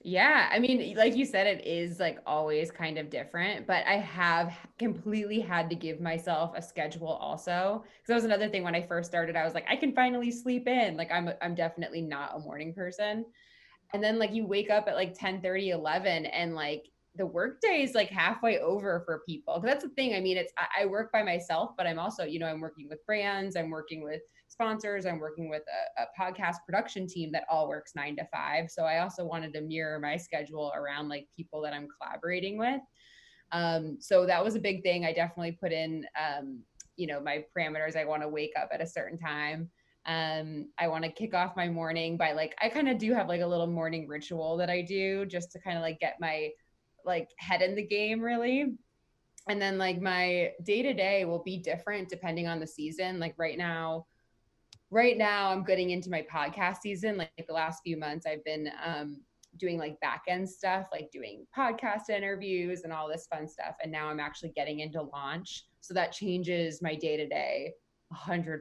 Yeah, 0.01 0.47
I 0.49 0.59
mean, 0.59 0.95
like 0.95 1.17
you 1.17 1.25
said, 1.25 1.45
it 1.45 1.67
is 1.67 1.99
like 1.99 2.19
always 2.25 2.71
kind 2.71 2.97
of 2.97 3.09
different, 3.09 3.67
but 3.67 3.85
I 3.85 3.97
have 3.97 4.55
completely 4.77 5.41
had 5.41 5.69
to 5.71 5.75
give 5.75 5.99
myself 5.99 6.53
a 6.55 6.61
schedule 6.61 7.09
also. 7.09 7.83
Because 7.83 8.07
that 8.07 8.15
was 8.15 8.23
another 8.23 8.47
thing 8.47 8.63
when 8.63 8.75
I 8.75 8.87
first 8.87 9.09
started. 9.09 9.35
I 9.35 9.43
was 9.43 9.53
like, 9.53 9.65
I 9.67 9.75
can 9.75 9.93
finally 9.93 10.31
sleep 10.31 10.69
in. 10.69 10.95
Like 10.95 11.11
I'm 11.11 11.29
I'm 11.41 11.53
definitely 11.53 12.01
not 12.01 12.33
a 12.33 12.39
morning 12.39 12.73
person. 12.73 13.25
And 13.93 14.03
then 14.03 14.19
like 14.19 14.33
you 14.33 14.47
wake 14.47 14.69
up 14.69 14.87
at 14.87 14.95
like 14.95 15.13
10 15.17 15.41
30, 15.41 15.71
11, 15.71 16.27
and 16.27 16.55
like 16.55 16.85
the 17.15 17.25
workday 17.27 17.83
is 17.83 17.95
like 17.95 18.09
halfway 18.09 18.59
over 18.59 19.01
for 19.05 19.23
people. 19.27 19.61
That's 19.61 19.83
the 19.83 19.89
thing. 19.91 20.15
I 20.15 20.21
mean, 20.21 20.37
it's 20.37 20.53
I, 20.57 20.83
I 20.83 20.85
work 20.87 21.11
by 21.11 21.23
myself, 21.23 21.71
but 21.77 21.87
I'm 21.87 21.99
also, 21.99 22.25
you 22.25 22.39
know, 22.39 22.47
I'm 22.47 22.61
working 22.61 22.89
with 22.89 23.05
brands, 23.05 23.55
I'm 23.55 23.69
working 23.71 24.03
with 24.03 24.21
sponsors. 24.59 25.05
I'm 25.05 25.19
working 25.19 25.49
with 25.49 25.63
a, 25.97 26.01
a, 26.01 26.05
podcast 26.19 26.57
production 26.65 27.07
team 27.07 27.31
that 27.31 27.45
all 27.49 27.69
works 27.69 27.93
nine 27.95 28.17
to 28.17 28.25
five. 28.25 28.69
So 28.69 28.83
I 28.83 28.99
also 28.99 29.23
wanted 29.23 29.53
to 29.53 29.61
mirror 29.61 29.99
my 29.99 30.17
schedule 30.17 30.73
around 30.75 31.07
like 31.07 31.27
people 31.33 31.61
that 31.61 31.73
I'm 31.73 31.87
collaborating 31.97 32.57
with. 32.57 32.81
Um, 33.53 33.97
so 34.01 34.25
that 34.25 34.43
was 34.43 34.55
a 34.55 34.59
big 34.59 34.83
thing. 34.83 35.05
I 35.05 35.13
definitely 35.13 35.53
put 35.53 35.71
in, 35.71 36.05
um, 36.19 36.59
you 36.97 37.07
know, 37.07 37.21
my 37.21 37.45
parameters. 37.57 37.95
I 37.95 38.03
want 38.03 38.21
to 38.21 38.27
wake 38.27 38.51
up 38.59 38.69
at 38.73 38.81
a 38.81 38.87
certain 38.87 39.17
time. 39.17 39.69
Um, 40.05 40.67
I 40.77 40.89
want 40.89 41.05
to 41.05 41.11
kick 41.11 41.33
off 41.33 41.55
my 41.55 41.69
morning 41.69 42.17
by 42.17 42.33
like, 42.33 42.53
I 42.61 42.67
kind 42.67 42.89
of 42.89 42.97
do 42.97 43.13
have 43.13 43.29
like 43.29 43.41
a 43.41 43.47
little 43.47 43.67
morning 43.67 44.09
ritual 44.09 44.57
that 44.57 44.69
I 44.69 44.81
do 44.81 45.25
just 45.25 45.53
to 45.53 45.59
kind 45.59 45.77
of 45.77 45.83
like 45.83 45.99
get 45.99 46.17
my 46.19 46.49
like 47.05 47.29
head 47.37 47.61
in 47.61 47.75
the 47.75 47.87
game 47.87 48.19
really 48.19 48.73
and 49.47 49.61
then 49.61 49.77
like 49.77 50.01
my 50.01 50.51
day 50.63 50.81
to 50.81 50.93
day 50.93 51.23
will 51.23 51.41
be 51.43 51.57
different 51.57 52.09
depending 52.09 52.45
on 52.45 52.59
the 52.59 52.67
season 52.67 53.19
like 53.19 53.33
right 53.37 53.57
now 53.57 54.05
right 54.91 55.17
now 55.17 55.51
I'm 55.51 55.63
getting 55.63 55.91
into 55.91 56.09
my 56.09 56.25
podcast 56.33 56.77
season. 56.81 57.17
Like, 57.17 57.31
the 57.47 57.53
last 57.53 57.81
few 57.83 57.97
months, 57.97 58.25
I've 58.25 58.43
been 58.43 58.69
um, 58.83 59.21
doing 59.57 59.77
like 59.77 59.99
back 59.99 60.23
end 60.27 60.49
stuff, 60.49 60.87
like 60.91 61.09
doing 61.11 61.45
podcast 61.55 62.09
interviews 62.09 62.81
and 62.83 62.93
all 62.93 63.07
this 63.07 63.27
fun 63.27 63.47
stuff. 63.47 63.75
And 63.81 63.91
now 63.91 64.07
I'm 64.07 64.19
actually 64.19 64.49
getting 64.55 64.79
into 64.79 65.01
launch. 65.01 65.65
So 65.81 65.93
that 65.93 66.11
changes 66.11 66.81
my 66.81 66.95
day 66.95 67.17
to 67.17 67.27
day 67.27 67.73
100%. 68.13 68.59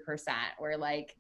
Where 0.58 0.76
like 0.76 1.16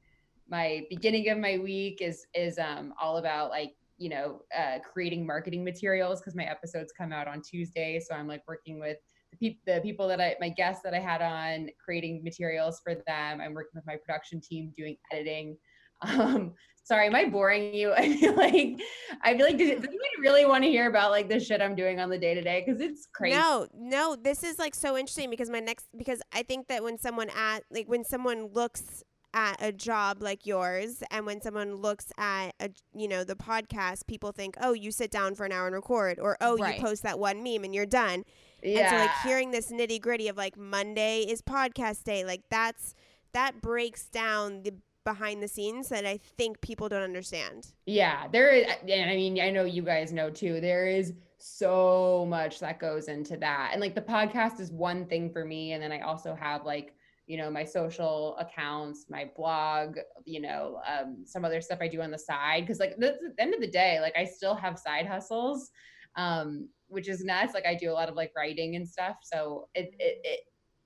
my 0.48 0.84
beginning 0.88 1.28
of 1.28 1.38
my 1.38 1.58
week 1.58 2.00
is 2.00 2.26
is 2.34 2.58
um, 2.58 2.94
all 3.00 3.18
about 3.18 3.50
like 3.50 3.74
you 3.98 4.08
know 4.08 4.42
uh, 4.56 4.78
creating 4.80 5.26
marketing 5.26 5.64
materials 5.64 6.20
because 6.20 6.34
my 6.34 6.44
episodes 6.44 6.92
come 6.96 7.12
out 7.12 7.28
on 7.28 7.42
Tuesday. 7.42 8.00
So 8.00 8.14
I'm 8.14 8.28
like 8.28 8.42
working 8.48 8.80
with 8.80 8.98
pe- 9.40 9.58
the 9.66 9.80
people 9.80 10.08
that 10.08 10.20
I, 10.20 10.36
my 10.40 10.48
guests 10.48 10.82
that 10.84 10.94
I 10.94 10.98
had 10.98 11.22
on, 11.22 11.68
creating 11.82 12.22
materials 12.24 12.80
for 12.82 12.94
them. 12.94 13.40
I'm 13.40 13.54
working 13.54 13.72
with 13.74 13.86
my 13.86 13.96
production 13.96 14.40
team 14.40 14.72
doing 14.76 14.96
editing. 15.12 15.56
Um, 16.00 16.54
sorry, 16.84 17.06
am 17.06 17.14
I 17.14 17.26
boring 17.26 17.74
you? 17.74 17.92
I 17.96 18.16
feel 18.16 18.34
like 18.34 18.80
I 19.22 19.36
feel 19.36 19.46
like 19.46 19.58
does, 19.58 19.68
does 19.68 19.84
anyone 19.84 20.20
really 20.20 20.46
want 20.46 20.64
to 20.64 20.70
hear 20.70 20.88
about 20.88 21.10
like 21.10 21.28
the 21.28 21.38
shit 21.38 21.60
I'm 21.60 21.74
doing 21.74 22.00
on 22.00 22.08
the 22.08 22.18
day 22.18 22.34
to 22.34 22.40
day? 22.40 22.64
Because 22.64 22.80
it's 22.80 23.06
crazy. 23.12 23.36
No, 23.36 23.66
no, 23.74 24.16
this 24.16 24.42
is 24.42 24.58
like 24.58 24.74
so 24.74 24.96
interesting 24.96 25.28
because 25.28 25.50
my 25.50 25.60
next 25.60 25.86
because 25.96 26.22
I 26.32 26.42
think 26.42 26.68
that 26.68 26.82
when 26.82 26.98
someone 26.98 27.30
at 27.36 27.64
like 27.70 27.88
when 27.88 28.04
someone 28.04 28.46
looks 28.52 29.02
at 29.34 29.56
a 29.62 29.70
job 29.70 30.22
like 30.22 30.46
yours 30.46 31.02
and 31.10 31.26
when 31.26 31.40
someone 31.40 31.76
looks 31.76 32.06
at 32.16 32.52
a 32.60 32.70
you 32.94 33.06
know 33.06 33.24
the 33.24 33.34
podcast 33.34 34.06
people 34.06 34.32
think 34.32 34.56
oh 34.62 34.72
you 34.72 34.90
sit 34.90 35.10
down 35.10 35.34
for 35.34 35.44
an 35.44 35.52
hour 35.52 35.66
and 35.66 35.74
record 35.74 36.18
or 36.18 36.36
oh 36.40 36.56
right. 36.56 36.76
you 36.76 36.82
post 36.82 37.02
that 37.02 37.18
one 37.18 37.42
meme 37.42 37.62
and 37.62 37.74
you're 37.74 37.84
done 37.84 38.24
yeah. 38.62 38.80
And 38.80 38.88
so 38.90 38.96
like 38.96 39.22
hearing 39.24 39.50
this 39.50 39.70
nitty 39.70 40.00
gritty 40.00 40.28
of 40.28 40.36
like 40.36 40.56
Monday 40.56 41.22
is 41.22 41.42
podcast 41.42 42.04
day, 42.04 42.24
like 42.24 42.42
that's 42.50 42.94
that 43.32 43.60
breaks 43.60 44.06
down 44.06 44.62
the 44.62 44.74
behind 45.04 45.42
the 45.42 45.48
scenes 45.48 45.88
that 45.88 46.04
I 46.04 46.18
think 46.18 46.60
people 46.60 46.88
don't 46.88 47.02
understand. 47.02 47.68
Yeah, 47.86 48.28
there 48.28 48.50
is 48.50 48.66
and 48.88 49.10
I 49.10 49.16
mean 49.16 49.40
I 49.40 49.50
know 49.50 49.64
you 49.64 49.82
guys 49.82 50.12
know 50.12 50.30
too. 50.30 50.60
There 50.60 50.86
is 50.86 51.14
so 51.38 52.26
much 52.28 52.60
that 52.60 52.80
goes 52.80 53.08
into 53.08 53.36
that. 53.36 53.70
And 53.72 53.80
like 53.80 53.94
the 53.94 54.02
podcast 54.02 54.60
is 54.60 54.72
one 54.72 55.06
thing 55.06 55.30
for 55.30 55.44
me 55.44 55.72
and 55.72 55.82
then 55.82 55.92
I 55.92 56.00
also 56.00 56.34
have 56.34 56.64
like 56.64 56.94
you 57.28 57.36
know 57.36 57.50
my 57.50 57.62
social 57.62 58.36
accounts 58.38 59.04
my 59.08 59.30
blog 59.36 59.98
you 60.24 60.40
know 60.40 60.80
um, 60.88 61.18
some 61.26 61.44
other 61.44 61.60
stuff 61.60 61.78
i 61.80 61.86
do 61.86 62.00
on 62.00 62.10
the 62.10 62.18
side 62.18 62.62
because 62.62 62.80
like 62.80 62.92
at 62.92 63.00
the 63.00 63.18
end 63.38 63.54
of 63.54 63.60
the 63.60 63.70
day 63.70 64.00
like 64.00 64.16
i 64.16 64.24
still 64.24 64.54
have 64.54 64.78
side 64.78 65.06
hustles 65.06 65.70
um, 66.18 66.68
which 66.88 67.08
is 67.08 67.24
nuts. 67.24 67.54
Like 67.54 67.64
I 67.64 67.74
do 67.74 67.90
a 67.90 67.94
lot 67.94 68.10
of 68.10 68.16
like 68.16 68.32
writing 68.36 68.76
and 68.76 68.86
stuff. 68.86 69.16
So 69.22 69.68
it, 69.74 69.94
it, 69.98 70.40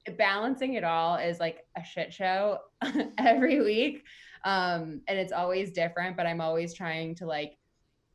it 0.07 0.17
balancing 0.19 0.75
it 0.75 0.85
all 0.85 1.17
is 1.17 1.41
like 1.41 1.65
a 1.77 1.83
shit 1.83 2.13
show 2.13 2.59
every 3.19 3.61
week. 3.61 4.05
Um, 4.45 5.01
and 5.09 5.19
it's 5.19 5.33
always 5.33 5.73
different, 5.73 6.17
but 6.17 6.27
I'm 6.27 6.41
always 6.41 6.75
trying 6.75 7.15
to 7.17 7.27
like, 7.27 7.55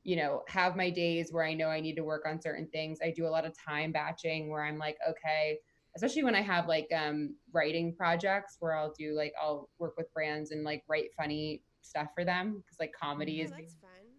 you 0.04 0.16
know, 0.16 0.44
have 0.48 0.76
my 0.76 0.90
days 0.90 1.30
where 1.32 1.44
I 1.44 1.54
know 1.54 1.68
I 1.68 1.82
need 1.82 1.96
to 1.96 2.04
work 2.04 2.26
on 2.26 2.42
certain 2.42 2.68
things. 2.68 3.00
I 3.04 3.12
do 3.12 3.26
a 3.26 3.30
lot 3.30 3.46
of 3.46 3.54
time 3.58 3.92
batching 3.92 4.50
where 4.50 4.64
I'm 4.64 4.78
like, 4.78 4.98
okay, 5.10 5.58
especially 5.96 6.24
when 6.24 6.36
I 6.36 6.42
have 6.42 6.68
like 6.68 6.88
um 6.96 7.36
writing 7.52 7.94
projects 7.96 8.58
where 8.60 8.76
I'll 8.76 8.94
do 8.98 9.16
like 9.16 9.34
I'll 9.42 9.70
work 9.80 9.96
with 9.98 10.14
brands 10.14 10.52
and 10.52 10.64
like 10.64 10.84
write 10.88 11.10
funny 11.18 11.64
stuff 11.82 12.08
for 12.14 12.24
them 12.24 12.58
because 12.58 12.78
like 12.80 12.92
comedy 12.94 13.42
oh, 13.42 13.46
is 13.46 13.52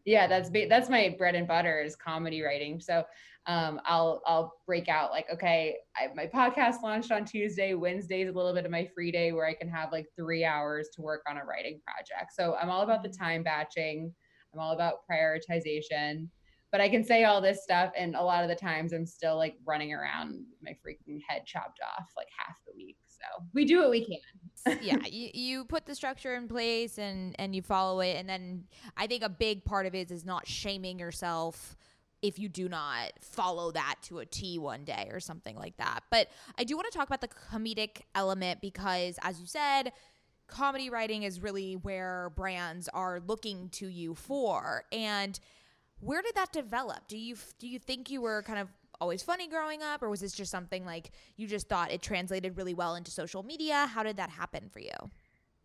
yeah 0.08 0.26
that's 0.26 0.50
that's 0.68 0.88
my 0.88 1.14
bread 1.18 1.34
and 1.34 1.46
butter 1.46 1.80
is 1.80 1.94
comedy 1.94 2.42
writing 2.42 2.80
so 2.80 3.04
um, 3.48 3.80
I'll 3.86 4.20
I'll 4.26 4.52
break 4.66 4.88
out 4.88 5.10
like 5.10 5.26
okay, 5.32 5.78
I, 5.96 6.08
my 6.14 6.26
podcast 6.26 6.82
launched 6.82 7.10
on 7.10 7.24
Tuesday. 7.24 7.72
Wednesday 7.72 8.20
is 8.20 8.28
a 8.28 8.32
little 8.32 8.52
bit 8.52 8.66
of 8.66 8.70
my 8.70 8.86
free 8.94 9.10
day 9.10 9.32
where 9.32 9.46
I 9.46 9.54
can 9.54 9.70
have 9.70 9.90
like 9.90 10.04
three 10.14 10.44
hours 10.44 10.90
to 10.94 11.02
work 11.02 11.22
on 11.26 11.38
a 11.38 11.44
writing 11.44 11.80
project. 11.82 12.34
So 12.34 12.56
I'm 12.60 12.68
all 12.68 12.82
about 12.82 13.02
the 13.02 13.08
mm-hmm. 13.08 13.24
time 13.24 13.42
batching. 13.42 14.14
I'm 14.52 14.60
all 14.60 14.72
about 14.72 14.96
prioritization. 15.10 16.28
But 16.70 16.80
I 16.80 16.88
can 16.88 17.02
say 17.02 17.24
all 17.24 17.40
this 17.40 17.62
stuff, 17.62 17.92
and 17.96 18.14
a 18.14 18.22
lot 18.22 18.42
of 18.42 18.48
the 18.48 18.54
times 18.54 18.92
I'm 18.92 19.06
still 19.06 19.36
like 19.36 19.56
running 19.64 19.92
around 19.92 20.44
my 20.62 20.72
freaking 20.72 21.20
head 21.26 21.46
chopped 21.46 21.80
off 21.82 22.08
like 22.16 22.28
half 22.36 22.56
the 22.66 22.72
week. 22.76 22.98
So 23.06 23.44
we 23.54 23.64
do 23.64 23.78
what 23.78 23.90
we 23.90 24.04
can. 24.04 24.78
yeah, 24.82 24.98
you, 25.06 25.30
you 25.32 25.64
put 25.64 25.86
the 25.86 25.94
structure 25.94 26.34
in 26.34 26.46
place 26.46 26.98
and 26.98 27.34
and 27.38 27.54
you 27.54 27.62
follow 27.62 28.00
it, 28.00 28.16
and 28.16 28.28
then 28.28 28.64
I 28.96 29.06
think 29.06 29.22
a 29.22 29.28
big 29.28 29.64
part 29.64 29.86
of 29.86 29.94
it 29.94 30.10
is 30.10 30.24
not 30.24 30.46
shaming 30.46 30.98
yourself 30.98 31.76
if 32.20 32.38
you 32.38 32.48
do 32.48 32.68
not 32.68 33.12
follow 33.20 33.70
that 33.72 33.96
to 34.02 34.18
a 34.18 34.26
T 34.26 34.58
one 34.58 34.84
day 34.84 35.08
or 35.12 35.20
something 35.20 35.56
like 35.56 35.76
that. 35.76 36.00
But 36.10 36.28
I 36.58 36.64
do 36.64 36.76
want 36.76 36.90
to 36.90 36.96
talk 36.96 37.06
about 37.06 37.20
the 37.20 37.28
comedic 37.28 38.02
element 38.14 38.60
because, 38.60 39.18
as 39.22 39.40
you 39.40 39.46
said, 39.46 39.92
comedy 40.48 40.90
writing 40.90 41.22
is 41.22 41.40
really 41.40 41.74
where 41.74 42.30
brands 42.34 42.88
are 42.88 43.20
looking 43.26 43.68
to 43.70 43.86
you 43.86 44.14
for. 44.14 44.84
And 44.90 45.38
where 46.00 46.22
did 46.22 46.34
that 46.34 46.52
develop? 46.52 47.08
Do 47.08 47.16
you 47.16 47.36
do 47.58 47.66
you 47.68 47.78
think 47.78 48.10
you 48.10 48.20
were 48.20 48.42
kind 48.42 48.58
of 48.58 48.68
always 49.00 49.22
funny 49.22 49.48
growing 49.48 49.82
up, 49.82 50.02
or 50.02 50.08
was 50.08 50.20
this 50.20 50.32
just 50.32 50.50
something 50.50 50.84
like 50.84 51.10
you 51.36 51.46
just 51.46 51.68
thought 51.68 51.92
it 51.92 52.02
translated 52.02 52.56
really 52.56 52.74
well 52.74 52.94
into 52.94 53.10
social 53.10 53.42
media? 53.42 53.86
How 53.86 54.02
did 54.02 54.16
that 54.16 54.30
happen 54.30 54.68
for 54.68 54.80
you? 54.80 55.10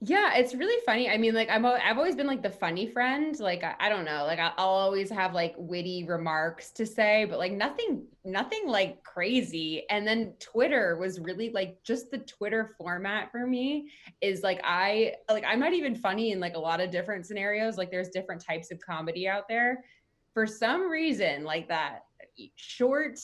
Yeah, 0.05 0.34
it's 0.36 0.53
really 0.53 0.84
funny. 0.86 1.09
I 1.09 1.17
mean, 1.17 1.34
like 1.34 1.49
I'm, 1.49 1.65
I've 1.65 1.97
always 1.97 2.15
been 2.15 2.27
like 2.27 2.43
the 2.43 2.49
funny 2.49 2.88
friend. 2.88 3.39
Like 3.39 3.63
I, 3.63 3.75
I 3.79 3.88
don't 3.88 4.03
know, 4.03 4.25
like 4.25 4.38
I'll 4.38 4.53
always 4.57 5.09
have 5.09 5.34
like 5.34 5.55
witty 5.57 6.03
remarks 6.03 6.71
to 6.71 6.86
say, 6.86 7.23
but 7.23 7.39
like 7.39 7.53
nothing, 7.53 8.03
nothing 8.25 8.67
like 8.67 9.01
crazy. 9.03 9.86
And 9.89 10.05
then 10.05 10.34
Twitter 10.41 10.97
was 10.97 11.21
really 11.21 11.51
like 11.51 11.81
just 11.84 12.11
the 12.11 12.17
Twitter 12.17 12.75
format 12.77 13.31
for 13.31 13.47
me 13.47 13.91
is 14.19 14.43
like 14.43 14.59
I, 14.65 15.13
like 15.29 15.45
I'm 15.47 15.61
not 15.61 15.71
even 15.71 15.95
funny 15.95 16.34
in 16.34 16.41
like 16.41 16.55
a 16.55 16.59
lot 16.59 16.81
of 16.81 16.91
different 16.91 17.25
scenarios. 17.25 17.77
Like 17.77 17.89
there's 17.89 18.09
different 18.09 18.43
types 18.43 18.71
of 18.71 18.81
comedy 18.81 19.25
out 19.25 19.47
there. 19.47 19.86
For 20.34 20.47
some 20.47 20.89
reason, 20.89 21.43
like 21.43 21.67
that 21.67 22.05
short 22.55 23.19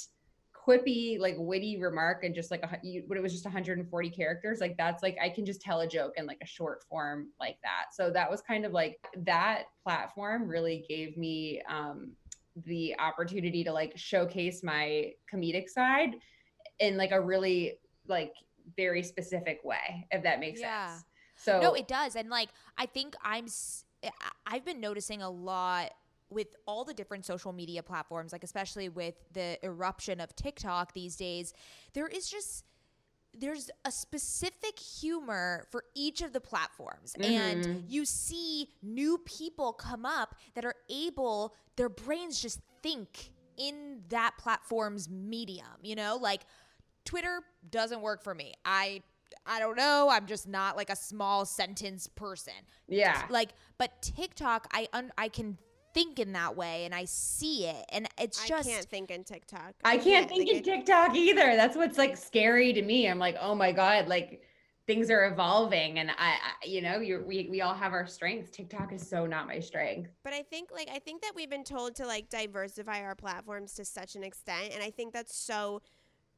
quippy, 0.69 1.19
like 1.19 1.35
witty 1.37 1.77
remark 1.79 2.23
and 2.23 2.35
just 2.35 2.51
like 2.51 2.61
a, 2.63 2.79
you, 2.83 3.03
when 3.07 3.17
it 3.17 3.21
was 3.21 3.31
just 3.31 3.45
140 3.45 4.09
characters, 4.09 4.59
like 4.59 4.77
that's 4.77 5.01
like 5.01 5.17
I 5.21 5.29
can 5.29 5.45
just 5.45 5.61
tell 5.61 5.81
a 5.81 5.87
joke 5.87 6.13
in 6.17 6.25
like 6.25 6.39
a 6.43 6.47
short 6.47 6.83
form 6.89 7.29
like 7.39 7.57
that. 7.63 7.93
So 7.93 8.11
that 8.11 8.29
was 8.29 8.41
kind 8.41 8.65
of 8.65 8.71
like 8.71 8.99
that 9.25 9.63
platform 9.83 10.47
really 10.47 10.85
gave 10.87 11.17
me 11.17 11.61
um, 11.69 12.11
the 12.65 12.95
opportunity 12.99 13.63
to 13.63 13.71
like 13.71 13.93
showcase 13.95 14.63
my 14.63 15.13
comedic 15.33 15.69
side 15.69 16.15
in 16.79 16.97
like 16.97 17.11
a 17.11 17.21
really 17.21 17.79
like 18.07 18.33
very 18.75 19.03
specific 19.03 19.61
way, 19.63 20.07
if 20.11 20.23
that 20.23 20.39
makes 20.39 20.59
yeah. 20.59 20.89
sense. 20.89 21.05
So 21.37 21.61
no, 21.61 21.73
it 21.73 21.87
does, 21.87 22.15
and 22.15 22.29
like 22.29 22.49
I 22.77 22.85
think 22.85 23.15
I'm. 23.23 23.47
I've 24.45 24.63
been 24.63 24.79
noticing 24.79 25.21
a 25.21 25.29
lot 25.29 25.91
with 26.29 26.55
all 26.65 26.83
the 26.83 26.93
different 26.93 27.25
social 27.25 27.51
media 27.51 27.81
platforms, 27.83 28.31
like 28.31 28.43
especially 28.43 28.89
with 28.89 29.15
the 29.33 29.63
eruption 29.63 30.19
of 30.19 30.35
TikTok 30.35 30.93
these 30.93 31.15
days, 31.15 31.53
there 31.93 32.07
is 32.07 32.29
just 32.29 32.65
there's 33.37 33.69
a 33.85 33.91
specific 33.91 34.79
humor 34.79 35.67
for 35.69 35.83
each 35.95 36.21
of 36.21 36.33
the 36.33 36.41
platforms 36.41 37.13
mm-hmm. 37.13 37.31
and 37.31 37.83
you 37.87 38.03
see 38.03 38.67
new 38.81 39.19
people 39.19 39.71
come 39.71 40.03
up 40.03 40.33
that 40.55 40.65
are 40.65 40.73
able 40.89 41.53
their 41.75 41.89
brains 41.89 42.41
just 42.41 42.59
think 42.81 43.31
in 43.55 44.01
that 44.09 44.33
platform's 44.39 45.07
medium 45.07 45.67
you 45.83 45.95
know 45.95 46.17
like 46.19 46.41
twitter 47.05 47.41
doesn't 47.69 48.01
work 48.01 48.23
for 48.23 48.33
me 48.33 48.51
i 48.65 48.99
I 49.45 49.59
don't 49.59 49.77
know. 49.77 50.09
I'm 50.11 50.25
just 50.25 50.47
not 50.47 50.77
like 50.77 50.89
a 50.89 50.95
small 50.95 51.45
sentence 51.45 52.07
person. 52.07 52.53
Yeah. 52.87 53.23
Like, 53.29 53.49
but 53.77 54.01
TikTok, 54.01 54.67
I 54.71 54.87
un- 54.93 55.11
I 55.17 55.27
can 55.27 55.57
think 55.93 56.19
in 56.19 56.33
that 56.33 56.55
way 56.55 56.85
and 56.85 56.93
I 56.93 57.05
see 57.05 57.65
it 57.65 57.85
and 57.91 58.07
it's 58.19 58.45
just 58.45 58.67
I 58.67 58.71
can't 58.71 58.85
think 58.85 59.11
in 59.11 59.23
TikTok. 59.23 59.73
I, 59.83 59.93
I 59.93 59.97
can't, 59.97 60.03
can't, 60.03 60.29
think, 60.29 60.49
think 60.49 60.57
in 60.57 60.63
TikTok 60.63 61.15
either. 61.15 61.55
That's 61.55 61.75
what's 61.75 61.97
like 61.97 62.17
scary 62.17 62.73
to 62.73 62.81
me. 62.81 63.07
I'm 63.07 63.19
like, 63.19 63.35
"Oh 63.39 63.55
my 63.55 63.71
god, 63.71 64.07
like 64.07 64.41
things 64.89 65.11
are 65.11 65.27
evolving 65.27 65.99
and 65.99 66.09
I, 66.09 66.13
I 66.13 66.65
you 66.65 66.81
know, 66.81 66.99
you 66.99 67.23
we 67.23 67.47
we 67.51 67.61
all 67.61 67.75
have 67.75 67.93
our 67.93 68.07
strengths. 68.07 68.49
TikTok 68.49 68.91
is 68.91 69.07
so 69.07 69.27
not 69.27 69.45
my 69.45 69.59
strength. 69.59 70.09
But 70.23 70.33
I 70.33 70.41
think 70.41 70.69
like 70.73 70.89
I 70.91 70.97
think 70.97 71.21
that 71.21 71.33
we've 71.35 71.49
been 71.49 71.63
told 71.63 71.95
to 71.97 72.07
like 72.07 72.27
diversify 72.29 73.03
our 73.03 73.13
platforms 73.13 73.73
to 73.75 73.85
such 73.85 74.15
an 74.15 74.23
extent 74.23 74.71
and 74.73 74.81
I 74.81 74.89
think 74.89 75.13
that's 75.13 75.35
so 75.35 75.83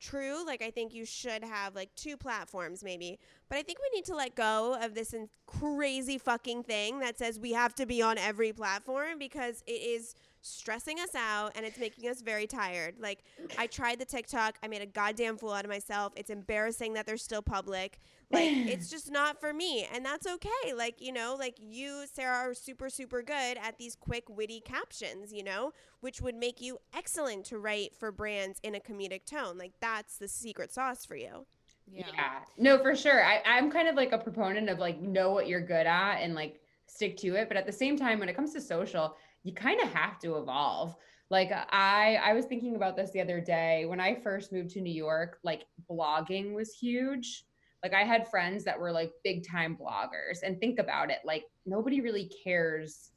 true. 0.02 0.46
Like, 0.46 0.62
I 0.62 0.72
think 0.72 0.94
you 0.94 1.06
should 1.06 1.44
have 1.44 1.76
like 1.76 1.94
two 1.96 2.18
platforms 2.18 2.84
maybe. 2.84 3.20
But 3.48 3.58
I 3.58 3.64
think 3.64 3.80
we 3.80 3.98
need 3.98 4.06
to 4.06 4.16
let 4.16 4.36
go 4.36 4.78
of 4.82 4.96
this 4.96 5.14
crazy 5.46 6.18
fucking 6.18 6.64
thing 6.64 7.00
that 7.00 7.18
says 7.18 7.40
we 7.40 7.54
have 7.54 7.76
to 7.76 7.86
be 7.86 8.02
on 8.02 8.18
every 8.18 8.52
platform 8.52 9.20
because 9.20 9.64
it 9.68 9.72
is 9.72 10.16
stressing 10.42 11.00
us 11.00 11.16
out 11.16 11.52
and 11.56 11.66
it's 11.66 11.78
making 11.78 12.10
us 12.10 12.22
very 12.22 12.48
tired. 12.48 12.96
Like, 13.00 13.24
I 13.58 13.68
tried 13.68 14.00
the 14.00 14.06
TikTok, 14.06 14.58
I 14.64 14.68
made 14.68 14.82
a 14.82 14.86
goddamn 14.86 15.38
fool 15.38 15.52
out 15.52 15.66
of 15.66 15.70
myself. 15.70 16.14
It's 16.16 16.30
embarrassing 16.30 16.94
that 16.94 17.06
they're 17.06 17.18
still 17.18 17.42
public. 17.42 18.00
Like, 18.32 18.50
it's 18.52 18.90
just 18.90 19.12
not 19.12 19.40
for 19.40 19.54
me. 19.54 19.88
And 19.94 20.06
that's 20.06 20.28
okay. 20.28 20.74
Like, 20.76 21.02
you 21.02 21.12
know, 21.12 21.36
like 21.38 21.58
you, 21.60 22.06
Sarah, 22.12 22.50
are 22.50 22.54
super, 22.54 22.90
super 22.90 23.22
good 23.22 23.58
at 23.62 23.78
these 23.78 23.96
quick, 23.96 24.30
witty 24.30 24.62
captions, 24.62 25.32
you 25.32 25.44
know, 25.44 25.72
which 26.02 26.22
would 26.22 26.36
make 26.36 26.62
you 26.62 26.80
excellent 26.96 27.46
to 27.46 27.60
write 27.60 27.96
for 27.96 28.12
brands 28.12 28.60
in 28.64 28.76
a 28.76 28.80
comedic 28.80 29.26
tone. 29.26 29.58
Like, 29.58 29.74
that's 29.80 30.18
the 30.18 30.28
secret 30.28 30.72
sauce 30.72 31.06
for 31.06 31.16
you. 31.16 31.46
Yeah. 31.92 32.06
yeah. 32.14 32.40
No, 32.58 32.78
for 32.80 32.96
sure. 32.96 33.24
I, 33.24 33.42
I'm 33.46 33.72
kind 33.72 33.88
of 33.88 33.96
like 33.96 34.12
a 34.12 34.18
proponent 34.18 34.70
of 34.70 34.80
like, 34.80 35.02
know 35.02 35.32
what 35.32 35.48
you're 35.48 35.62
good 35.62 35.88
at 35.88 36.18
and 36.18 36.36
like 36.36 36.62
stick 36.86 37.18
to 37.18 37.36
it. 37.36 37.48
But 37.48 37.58
at 37.58 37.66
the 37.66 37.72
same 37.72 37.98
time, 37.98 38.20
when 38.20 38.30
it 38.30 38.36
comes 38.36 38.54
to 38.54 38.62
social, 38.62 39.16
you 39.44 39.54
kind 39.54 39.82
of 39.82 39.92
have 39.94 40.20
to 40.20 40.38
evolve. 40.38 40.96
Like 41.30 41.52
i 41.54 42.20
i 42.22 42.34
was 42.34 42.46
thinking 42.46 42.76
about 42.76 42.98
this 42.98 43.12
the 43.12 43.22
other 43.22 43.40
day. 43.40 43.86
When 43.86 44.00
i 44.00 44.16
first 44.16 44.52
moved 44.52 44.72
to 44.72 44.82
new 44.82 44.94
york 44.94 45.40
like 45.44 45.66
blogging 45.90 46.54
was 46.54 46.74
huge. 46.74 47.46
Like 47.84 47.94
i 47.94 48.04
had 48.04 48.28
friends 48.28 48.64
that 48.66 48.80
were 48.80 48.92
like 48.92 49.12
big 49.24 49.48
time 49.48 49.78
bloggers 49.80 50.40
and 50.44 50.60
think 50.60 50.78
about 50.80 51.10
it 51.10 51.20
like 51.26 51.46
nobody 51.66 52.02
really 52.02 52.30
cares 52.44 53.12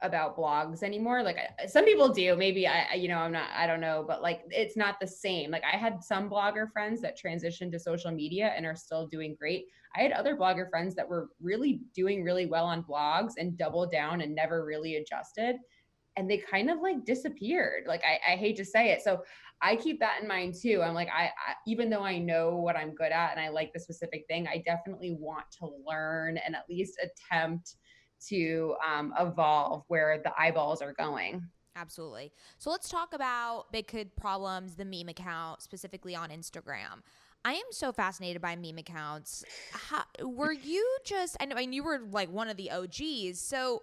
about 0.00 0.36
blogs 0.36 0.84
anymore. 0.84 1.22
Like 1.24 1.38
some 1.66 1.84
people 1.84 2.08
do 2.08 2.36
maybe 2.36 2.66
i 2.66 2.94
you 2.94 3.08
know 3.08 3.18
i'm 3.18 3.32
not 3.32 3.50
i 3.54 3.66
don't 3.66 3.80
know 3.80 4.04
but 4.06 4.22
like 4.22 4.42
it's 4.50 4.76
not 4.76 4.98
the 5.00 5.06
same. 5.06 5.50
Like 5.50 5.64
i 5.70 5.76
had 5.76 6.02
some 6.02 6.30
blogger 6.30 6.70
friends 6.72 7.02
that 7.02 7.18
transitioned 7.18 7.72
to 7.72 7.78
social 7.78 8.10
media 8.10 8.52
and 8.56 8.64
are 8.64 8.76
still 8.76 9.06
doing 9.06 9.36
great 9.38 9.66
i 9.96 10.00
had 10.00 10.12
other 10.12 10.36
blogger 10.36 10.68
friends 10.70 10.94
that 10.94 11.08
were 11.08 11.28
really 11.40 11.80
doing 11.94 12.22
really 12.22 12.46
well 12.46 12.64
on 12.64 12.82
blogs 12.82 13.32
and 13.38 13.56
doubled 13.56 13.90
down 13.90 14.20
and 14.20 14.34
never 14.34 14.64
really 14.64 14.96
adjusted 14.96 15.56
and 16.16 16.30
they 16.30 16.38
kind 16.50 16.70
of 16.70 16.80
like 16.80 17.04
disappeared 17.04 17.84
like 17.86 18.02
i, 18.04 18.32
I 18.32 18.36
hate 18.36 18.56
to 18.56 18.64
say 18.64 18.90
it 18.90 19.02
so 19.02 19.22
i 19.62 19.76
keep 19.76 20.00
that 20.00 20.20
in 20.20 20.28
mind 20.28 20.54
too 20.60 20.82
i'm 20.82 20.94
like 20.94 21.08
I, 21.08 21.24
I 21.26 21.54
even 21.66 21.90
though 21.90 22.02
i 22.02 22.18
know 22.18 22.56
what 22.56 22.76
i'm 22.76 22.94
good 22.94 23.12
at 23.12 23.32
and 23.32 23.40
i 23.40 23.48
like 23.48 23.72
the 23.72 23.80
specific 23.80 24.24
thing 24.28 24.46
i 24.46 24.62
definitely 24.64 25.16
want 25.18 25.44
to 25.60 25.70
learn 25.86 26.38
and 26.38 26.54
at 26.54 26.64
least 26.68 27.00
attempt 27.02 27.76
to 28.26 28.74
um, 28.86 29.12
evolve 29.18 29.84
where 29.88 30.20
the 30.22 30.32
eyeballs 30.38 30.82
are 30.82 30.92
going. 30.92 31.42
Absolutely. 31.76 32.32
So 32.58 32.70
let's 32.70 32.88
talk 32.88 33.14
about 33.14 33.66
Big 33.72 33.86
Kid 33.86 34.14
Problems, 34.16 34.74
the 34.74 34.84
meme 34.84 35.08
account, 35.08 35.62
specifically 35.62 36.16
on 36.16 36.30
Instagram. 36.30 37.02
I 37.44 37.52
am 37.52 37.66
so 37.70 37.92
fascinated 37.92 38.42
by 38.42 38.56
meme 38.56 38.78
accounts. 38.78 39.44
How, 39.72 40.04
were 40.22 40.52
you 40.52 40.98
just, 41.04 41.36
I 41.40 41.46
mean, 41.46 41.72
you 41.72 41.82
were 41.82 42.00
like 42.10 42.30
one 42.30 42.48
of 42.48 42.56
the 42.56 42.70
OGs. 42.70 43.40
So 43.40 43.82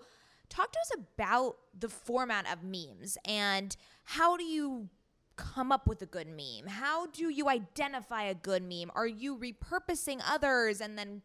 talk 0.50 0.72
to 0.72 0.80
us 0.80 0.92
about 0.96 1.58
the 1.78 1.90
format 1.90 2.46
of 2.52 2.64
memes 2.64 3.18
and 3.26 3.76
how 4.04 4.38
do 4.38 4.44
you 4.44 4.90
come 5.36 5.72
up 5.72 5.88
with 5.88 6.02
a 6.02 6.06
good 6.06 6.28
meme? 6.28 6.68
How 6.68 7.08
do 7.08 7.30
you 7.30 7.50
identify 7.50 8.24
a 8.24 8.36
good 8.36 8.64
meme? 8.64 8.92
Are 8.96 9.08
you 9.08 9.38
repurposing 9.38 10.22
others 10.28 10.82
and 10.82 10.98
then 10.98 11.22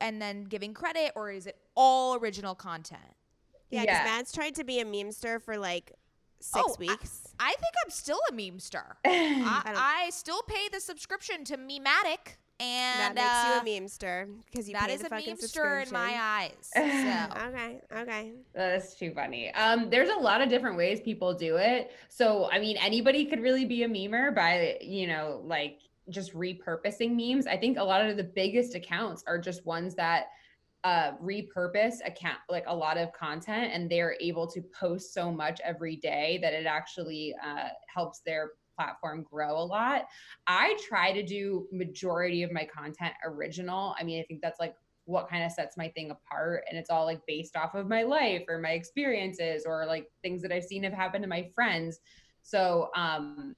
and 0.00 0.20
then 0.20 0.44
giving 0.44 0.74
credit, 0.74 1.12
or 1.14 1.30
is 1.30 1.46
it 1.46 1.56
all 1.76 2.16
original 2.16 2.54
content? 2.54 3.00
Yeah, 3.70 3.82
because 3.82 3.98
yeah. 3.98 4.04
Mads 4.04 4.32
tried 4.32 4.54
to 4.56 4.64
be 4.64 4.80
a 4.80 4.84
memester 4.84 5.40
for 5.40 5.56
like 5.56 5.92
six 6.40 6.64
oh, 6.66 6.76
weeks. 6.78 7.25
I, 7.38 7.48
I, 7.48 7.50
think 7.50 7.74
I'm 7.84 7.90
still 7.90 8.20
a 8.30 8.32
memester. 8.32 8.84
I, 9.04 10.04
I, 10.06 10.10
still 10.10 10.42
pay 10.42 10.68
the 10.72 10.80
subscription 10.80 11.44
to 11.44 11.56
Mematic. 11.56 12.36
And 12.58 13.00
that 13.00 13.14
makes 13.14 13.26
uh, 13.26 13.62
you 13.66 13.76
a 13.76 13.80
memester 13.80 14.28
because 14.50 14.66
you 14.66 14.72
that 14.72 14.88
pay 14.88 14.94
is 14.94 15.00
the 15.00 15.08
a 15.08 15.10
fucking 15.10 15.36
memester 15.36 15.86
in 15.86 15.92
my 15.92 16.16
eyes. 16.18 16.70
So. 16.74 17.46
okay, 17.48 17.80
okay. 17.94 18.32
That's 18.54 18.94
too 18.94 19.12
funny. 19.12 19.52
Um, 19.52 19.90
there's 19.90 20.08
a 20.08 20.14
lot 20.18 20.40
of 20.40 20.48
different 20.48 20.78
ways 20.78 21.00
people 21.00 21.34
do 21.34 21.56
it. 21.56 21.90
So 22.08 22.48
I 22.50 22.58
mean, 22.58 22.78
anybody 22.78 23.26
could 23.26 23.42
really 23.42 23.66
be 23.66 23.82
a 23.82 23.88
memer 23.88 24.34
by 24.34 24.78
you 24.80 25.06
know, 25.06 25.42
like 25.44 25.80
just 26.08 26.34
repurposing 26.34 27.14
memes. 27.14 27.46
I 27.46 27.58
think 27.58 27.78
a 27.78 27.84
lot 27.84 28.06
of 28.06 28.16
the 28.16 28.24
biggest 28.24 28.74
accounts 28.74 29.22
are 29.26 29.38
just 29.38 29.66
ones 29.66 29.94
that 29.96 30.28
uh, 30.86 31.16
repurpose 31.20 31.96
account 32.04 32.38
like 32.48 32.62
a 32.68 32.74
lot 32.74 32.96
of 32.96 33.12
content 33.12 33.72
and 33.72 33.90
they're 33.90 34.16
able 34.20 34.46
to 34.46 34.62
post 34.78 35.12
so 35.12 35.32
much 35.32 35.60
every 35.64 35.96
day 35.96 36.38
that 36.40 36.52
it 36.52 36.64
actually 36.64 37.34
uh, 37.44 37.70
helps 37.92 38.20
their 38.20 38.50
platform 38.76 39.26
grow 39.28 39.58
a 39.58 39.66
lot. 39.66 40.04
I 40.46 40.78
try 40.88 41.10
to 41.10 41.24
do 41.24 41.66
majority 41.72 42.44
of 42.44 42.52
my 42.52 42.64
content 42.64 43.14
original. 43.24 43.96
I 43.98 44.04
mean, 44.04 44.20
I 44.20 44.24
think 44.28 44.40
that's 44.40 44.60
like 44.60 44.76
what 45.06 45.28
kind 45.28 45.42
of 45.42 45.50
sets 45.50 45.76
my 45.76 45.88
thing 45.88 46.12
apart 46.12 46.62
and 46.68 46.78
it's 46.78 46.88
all 46.90 47.04
like 47.04 47.20
based 47.26 47.56
off 47.56 47.74
of 47.74 47.88
my 47.88 48.04
life 48.04 48.44
or 48.48 48.60
my 48.60 48.70
experiences 48.70 49.64
or 49.66 49.86
like 49.86 50.06
things 50.22 50.40
that 50.42 50.52
I've 50.52 50.62
seen 50.62 50.84
have 50.84 50.92
happened 50.92 51.24
to 51.24 51.28
my 51.28 51.50
friends. 51.52 51.98
So 52.42 52.90
um 52.94 53.56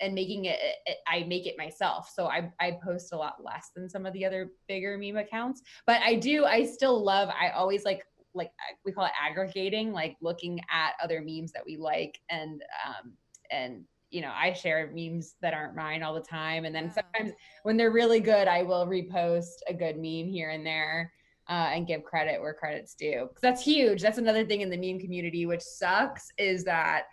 and 0.00 0.14
making 0.14 0.46
it, 0.46 0.58
it, 0.86 0.98
i 1.06 1.22
make 1.24 1.46
it 1.46 1.56
myself. 1.56 2.10
So 2.14 2.26
I, 2.26 2.50
I 2.60 2.78
post 2.84 3.12
a 3.12 3.16
lot 3.16 3.36
less 3.44 3.70
than 3.74 3.88
some 3.88 4.06
of 4.06 4.12
the 4.12 4.24
other 4.24 4.50
bigger 4.68 4.98
meme 4.98 5.16
accounts 5.16 5.62
but 5.86 6.00
i 6.02 6.14
do 6.14 6.44
i 6.44 6.64
still 6.64 7.02
love 7.02 7.28
i 7.28 7.50
always 7.50 7.84
like 7.84 8.04
like 8.34 8.50
we 8.84 8.92
call 8.92 9.04
it 9.04 9.12
aggregating 9.20 9.92
like 9.92 10.16
looking 10.20 10.60
at 10.70 10.92
other 11.02 11.22
memes 11.22 11.52
that 11.52 11.62
we 11.64 11.76
like 11.76 12.18
and 12.30 12.62
um 12.84 13.12
and 13.50 13.84
you 14.10 14.20
know 14.20 14.32
i 14.34 14.52
share 14.52 14.90
memes 14.94 15.34
that 15.40 15.54
aren't 15.54 15.76
mine 15.76 16.02
all 16.02 16.14
the 16.14 16.20
time. 16.20 16.64
And 16.64 16.74
then 16.74 16.86
yeah. 16.86 17.02
sometimes 17.02 17.32
when 17.62 17.76
they're 17.76 17.92
really 17.92 18.20
good 18.20 18.48
i 18.48 18.62
will 18.62 18.86
repost 18.86 19.58
a 19.68 19.74
good 19.74 19.96
meme 19.96 20.28
here 20.28 20.50
and 20.50 20.66
there 20.66 21.12
uh, 21.48 21.70
and 21.72 21.86
give 21.86 22.02
credit 22.04 22.40
where 22.40 22.54
credit's 22.54 22.94
due. 22.94 23.26
Because 23.28 23.42
that's 23.42 23.62
huge. 23.62 24.00
That's 24.00 24.16
another 24.16 24.46
thing 24.46 24.62
in 24.62 24.70
the 24.70 24.78
meme 24.78 24.98
community 24.98 25.46
which 25.46 25.60
sucks 25.60 26.28
is 26.38 26.64
that 26.64 27.04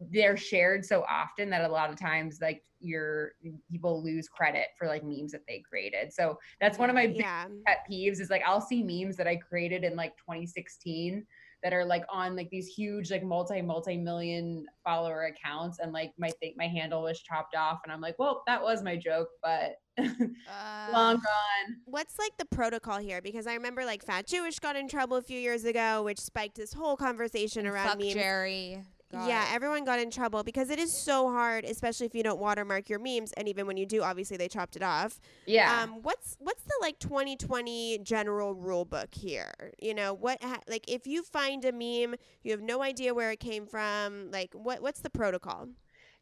they're 0.00 0.36
shared 0.36 0.84
so 0.84 1.04
often 1.08 1.50
that 1.50 1.68
a 1.68 1.72
lot 1.72 1.90
of 1.90 1.98
times 1.98 2.38
like 2.40 2.62
your 2.80 3.32
people 3.70 4.02
lose 4.02 4.28
credit 4.28 4.66
for 4.78 4.86
like 4.86 5.02
memes 5.02 5.32
that 5.32 5.42
they 5.48 5.62
created. 5.68 6.12
So 6.12 6.38
that's 6.60 6.78
one 6.78 6.90
of 6.90 6.94
my 6.94 7.04
yeah. 7.04 7.46
pet 7.66 7.86
peeves 7.90 8.20
is 8.20 8.30
like 8.30 8.42
I'll 8.46 8.60
see 8.60 8.82
memes 8.82 9.16
that 9.16 9.26
I 9.26 9.36
created 9.36 9.84
in 9.84 9.96
like 9.96 10.16
2016 10.18 11.26
that 11.62 11.72
are 11.72 11.84
like 11.84 12.04
on 12.10 12.36
like 12.36 12.50
these 12.50 12.66
huge 12.66 13.10
like 13.10 13.24
multi 13.24 13.62
multi 13.62 13.96
million 13.96 14.66
follower 14.84 15.24
accounts 15.24 15.78
and 15.78 15.92
like 15.92 16.12
my 16.18 16.30
think 16.38 16.54
my 16.56 16.68
handle 16.68 17.02
was 17.02 17.20
chopped 17.20 17.56
off 17.56 17.80
and 17.82 17.92
I'm 17.92 18.00
like, 18.00 18.16
well, 18.18 18.42
that 18.46 18.62
was 18.62 18.82
my 18.82 18.96
joke, 18.96 19.28
but 19.42 19.76
uh, 19.98 20.88
long 20.92 21.14
gone. 21.14 21.76
What's 21.86 22.18
like 22.18 22.36
the 22.36 22.44
protocol 22.44 22.98
here? 22.98 23.22
Because 23.22 23.46
I 23.46 23.54
remember 23.54 23.84
like 23.84 24.04
Fat 24.04 24.26
Jewish 24.26 24.58
got 24.58 24.76
in 24.76 24.88
trouble 24.88 25.16
a 25.16 25.22
few 25.22 25.40
years 25.40 25.64
ago, 25.64 26.02
which 26.02 26.20
spiked 26.20 26.56
this 26.56 26.74
whole 26.74 26.96
conversation 26.96 27.66
around 27.66 27.98
memes. 27.98 28.12
Jerry. 28.12 28.82
Got 29.16 29.28
yeah, 29.28 29.50
it. 29.50 29.54
everyone 29.54 29.84
got 29.84 29.98
in 29.98 30.10
trouble 30.10 30.42
because 30.42 30.70
it 30.70 30.78
is 30.78 30.92
so 30.92 31.30
hard, 31.30 31.64
especially 31.64 32.06
if 32.06 32.14
you 32.14 32.22
don't 32.22 32.40
watermark 32.40 32.88
your 32.88 32.98
memes. 32.98 33.32
And 33.36 33.48
even 33.48 33.66
when 33.66 33.76
you 33.76 33.86
do, 33.86 34.02
obviously 34.02 34.36
they 34.36 34.48
chopped 34.48 34.76
it 34.76 34.82
off. 34.82 35.20
Yeah. 35.46 35.82
Um, 35.82 36.02
what's 36.02 36.36
what's 36.40 36.62
the 36.64 36.74
like 36.80 36.98
2020 36.98 37.98
general 37.98 38.54
rule 38.54 38.84
book 38.84 39.14
here? 39.14 39.72
You 39.80 39.94
know 39.94 40.14
what? 40.14 40.42
Ha- 40.42 40.60
like 40.68 40.84
if 40.88 41.06
you 41.06 41.22
find 41.22 41.64
a 41.64 41.72
meme, 41.72 42.16
you 42.42 42.52
have 42.52 42.62
no 42.62 42.82
idea 42.82 43.14
where 43.14 43.30
it 43.30 43.40
came 43.40 43.66
from. 43.66 44.30
Like 44.30 44.52
what 44.54 44.82
what's 44.82 45.00
the 45.00 45.10
protocol? 45.10 45.68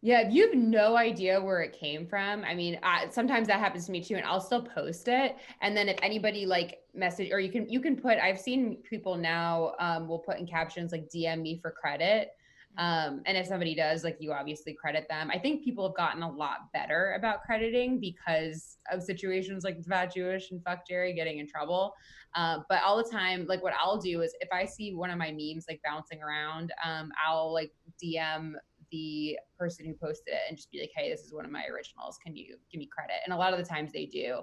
Yeah, 0.05 0.21
if 0.21 0.35
you 0.35 0.47
have 0.47 0.55
no 0.55 0.99
idea 0.99 1.41
where 1.41 1.63
it 1.63 1.73
came 1.73 2.07
from, 2.07 2.45
I 2.45 2.55
mean, 2.55 2.79
I, 2.83 3.09
sometimes 3.09 3.49
that 3.49 3.59
happens 3.59 3.87
to 3.87 3.91
me 3.91 4.05
too, 4.05 4.17
and 4.17 4.27
I'll 4.27 4.39
still 4.39 4.61
post 4.61 5.09
it. 5.09 5.37
And 5.63 5.75
then 5.75 5.89
if 5.89 5.97
anybody 6.03 6.45
like 6.45 6.81
message, 6.95 7.33
or 7.33 7.41
you 7.41 7.51
can 7.51 7.67
you 7.71 7.81
can 7.81 7.97
put, 7.97 8.19
I've 8.19 8.39
seen 8.39 8.77
people 8.89 9.17
now 9.17 9.73
um, 9.79 10.07
will 10.07 10.19
put 10.19 10.39
in 10.39 10.47
captions 10.47 10.93
like 10.93 11.09
DM 11.09 11.41
me 11.41 11.59
for 11.63 11.71
credit. 11.71 12.33
Um, 12.77 13.23
and 13.27 13.37
if 13.37 13.47
somebody 13.47 13.75
does, 13.75 14.03
like 14.03 14.17
you 14.19 14.33
obviously 14.33 14.75
credit 14.75 15.07
them. 15.09 15.31
I 15.33 15.39
think 15.39 15.63
people 15.63 15.87
have 15.87 15.97
gotten 15.97 16.23
a 16.23 16.31
lot 16.31 16.73
better 16.73 17.15
about 17.17 17.43
crediting 17.43 18.01
because 18.01 18.79
of 18.91 19.03
situations 19.03 19.63
like 19.65 19.83
Fat 19.85 20.13
Jewish 20.13 20.51
and 20.51 20.63
Fuck 20.65 20.87
Jerry 20.89 21.15
getting 21.15 21.39
in 21.39 21.47
trouble. 21.47 21.95
Uh, 22.35 22.59
but 22.69 22.83
all 22.83 22.97
the 22.97 23.09
time, 23.09 23.47
like 23.49 23.63
what 23.63 23.75
I'll 23.81 23.99
do 23.99 24.23
is 24.23 24.35
if 24.41 24.49
I 24.53 24.65
see 24.65 24.93
one 24.93 25.11
of 25.11 25.19
my 25.19 25.31
memes 25.31 25.67
like 25.69 25.81
bouncing 25.85 26.21
around, 26.21 26.73
um, 26.85 27.11
I'll 27.25 27.53
like 27.53 27.71
DM 28.03 28.55
the 28.91 29.39
person 29.59 29.87
who 29.87 29.95
posted 29.95 30.35
it 30.35 30.41
and 30.49 30.57
just 30.57 30.71
be 30.71 30.81
like, 30.81 30.91
hey, 30.97 31.11
this 31.11 31.21
is 31.21 31.33
one 31.33 31.45
of 31.45 31.51
my 31.51 31.65
originals. 31.73 32.19
Can 32.25 32.35
you 32.35 32.57
give 32.71 32.79
me 32.79 32.89
credit? 32.93 33.17
And 33.25 33.33
a 33.33 33.37
lot 33.37 33.53
of 33.53 33.59
the 33.59 33.65
times 33.65 33.93
they 33.93 34.07
do. 34.07 34.41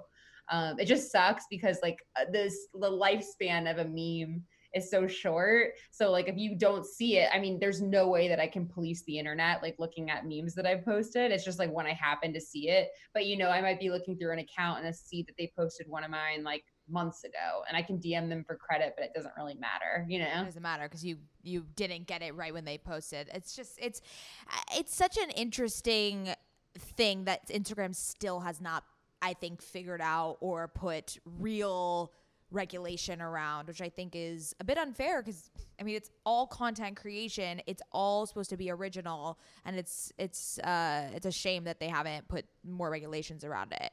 Um, 0.50 0.78
it 0.78 0.86
just 0.86 1.10
sucks 1.12 1.44
because 1.50 1.78
like 1.82 1.98
uh, 2.16 2.24
this 2.32 2.66
the 2.74 2.90
lifespan 2.90 3.70
of 3.70 3.78
a 3.78 3.84
meme 3.84 4.42
is 4.74 4.90
so 4.90 5.06
short. 5.06 5.72
So 5.90 6.10
like 6.10 6.28
if 6.28 6.36
you 6.36 6.56
don't 6.56 6.86
see 6.86 7.18
it, 7.18 7.28
I 7.32 7.38
mean, 7.38 7.58
there's 7.58 7.80
no 7.80 8.08
way 8.08 8.28
that 8.28 8.40
I 8.40 8.46
can 8.46 8.66
police 8.66 9.02
the 9.04 9.18
internet 9.18 9.62
like 9.62 9.76
looking 9.78 10.10
at 10.10 10.26
memes 10.26 10.54
that 10.54 10.66
I've 10.66 10.84
posted. 10.84 11.30
It's 11.30 11.44
just 11.44 11.58
like 11.58 11.72
when 11.72 11.86
I 11.86 11.92
happen 11.92 12.32
to 12.32 12.40
see 12.40 12.68
it. 12.68 12.90
But 13.14 13.26
you 13.26 13.36
know, 13.36 13.48
I 13.48 13.60
might 13.60 13.80
be 13.80 13.90
looking 13.90 14.16
through 14.16 14.32
an 14.32 14.38
account 14.38 14.78
and 14.78 14.88
I 14.88 14.92
see 14.92 15.22
that 15.24 15.36
they 15.38 15.52
posted 15.56 15.88
one 15.88 16.04
of 16.04 16.10
mine 16.10 16.42
like 16.44 16.64
months 16.88 17.24
ago 17.24 17.62
and 17.68 17.76
I 17.76 17.82
can 17.82 17.98
DM 17.98 18.28
them 18.28 18.44
for 18.44 18.56
credit, 18.56 18.94
but 18.96 19.04
it 19.04 19.12
doesn't 19.14 19.32
really 19.36 19.54
matter, 19.54 20.04
you 20.08 20.18
know? 20.18 20.42
It 20.42 20.44
doesn't 20.44 20.62
matter 20.62 20.84
because 20.84 21.04
you 21.04 21.18
you 21.42 21.64
didn't 21.76 22.06
get 22.06 22.22
it 22.22 22.34
right 22.34 22.52
when 22.52 22.64
they 22.64 22.78
posted. 22.78 23.28
It's 23.32 23.54
just 23.54 23.78
it's 23.80 24.00
uh, 24.48 24.76
it's 24.78 24.94
such 24.94 25.16
an 25.16 25.30
interesting 25.30 26.34
thing 26.78 27.24
that 27.24 27.48
Instagram 27.48 27.94
still 27.94 28.40
has 28.40 28.60
not, 28.60 28.84
I 29.20 29.34
think, 29.34 29.62
figured 29.62 30.00
out 30.00 30.38
or 30.40 30.68
put 30.68 31.18
real 31.24 32.12
regulation 32.52 33.20
around, 33.20 33.68
which 33.68 33.80
I 33.80 33.88
think 33.88 34.14
is 34.14 34.54
a 34.60 34.64
bit 34.64 34.78
unfair 34.78 35.22
because 35.22 35.50
I 35.80 35.82
mean 35.82 35.96
it's 35.96 36.10
all 36.24 36.46
content 36.46 36.96
creation. 36.96 37.60
It's 37.66 37.82
all 37.92 38.26
supposed 38.26 38.50
to 38.50 38.56
be 38.56 38.70
original, 38.70 39.38
and 39.64 39.76
it's 39.76 40.12
it's 40.18 40.58
uh, 40.60 41.10
it's 41.14 41.26
a 41.26 41.32
shame 41.32 41.64
that 41.64 41.80
they 41.80 41.88
haven't 41.88 42.28
put 42.28 42.44
more 42.64 42.90
regulations 42.90 43.44
around 43.44 43.72
it. 43.72 43.90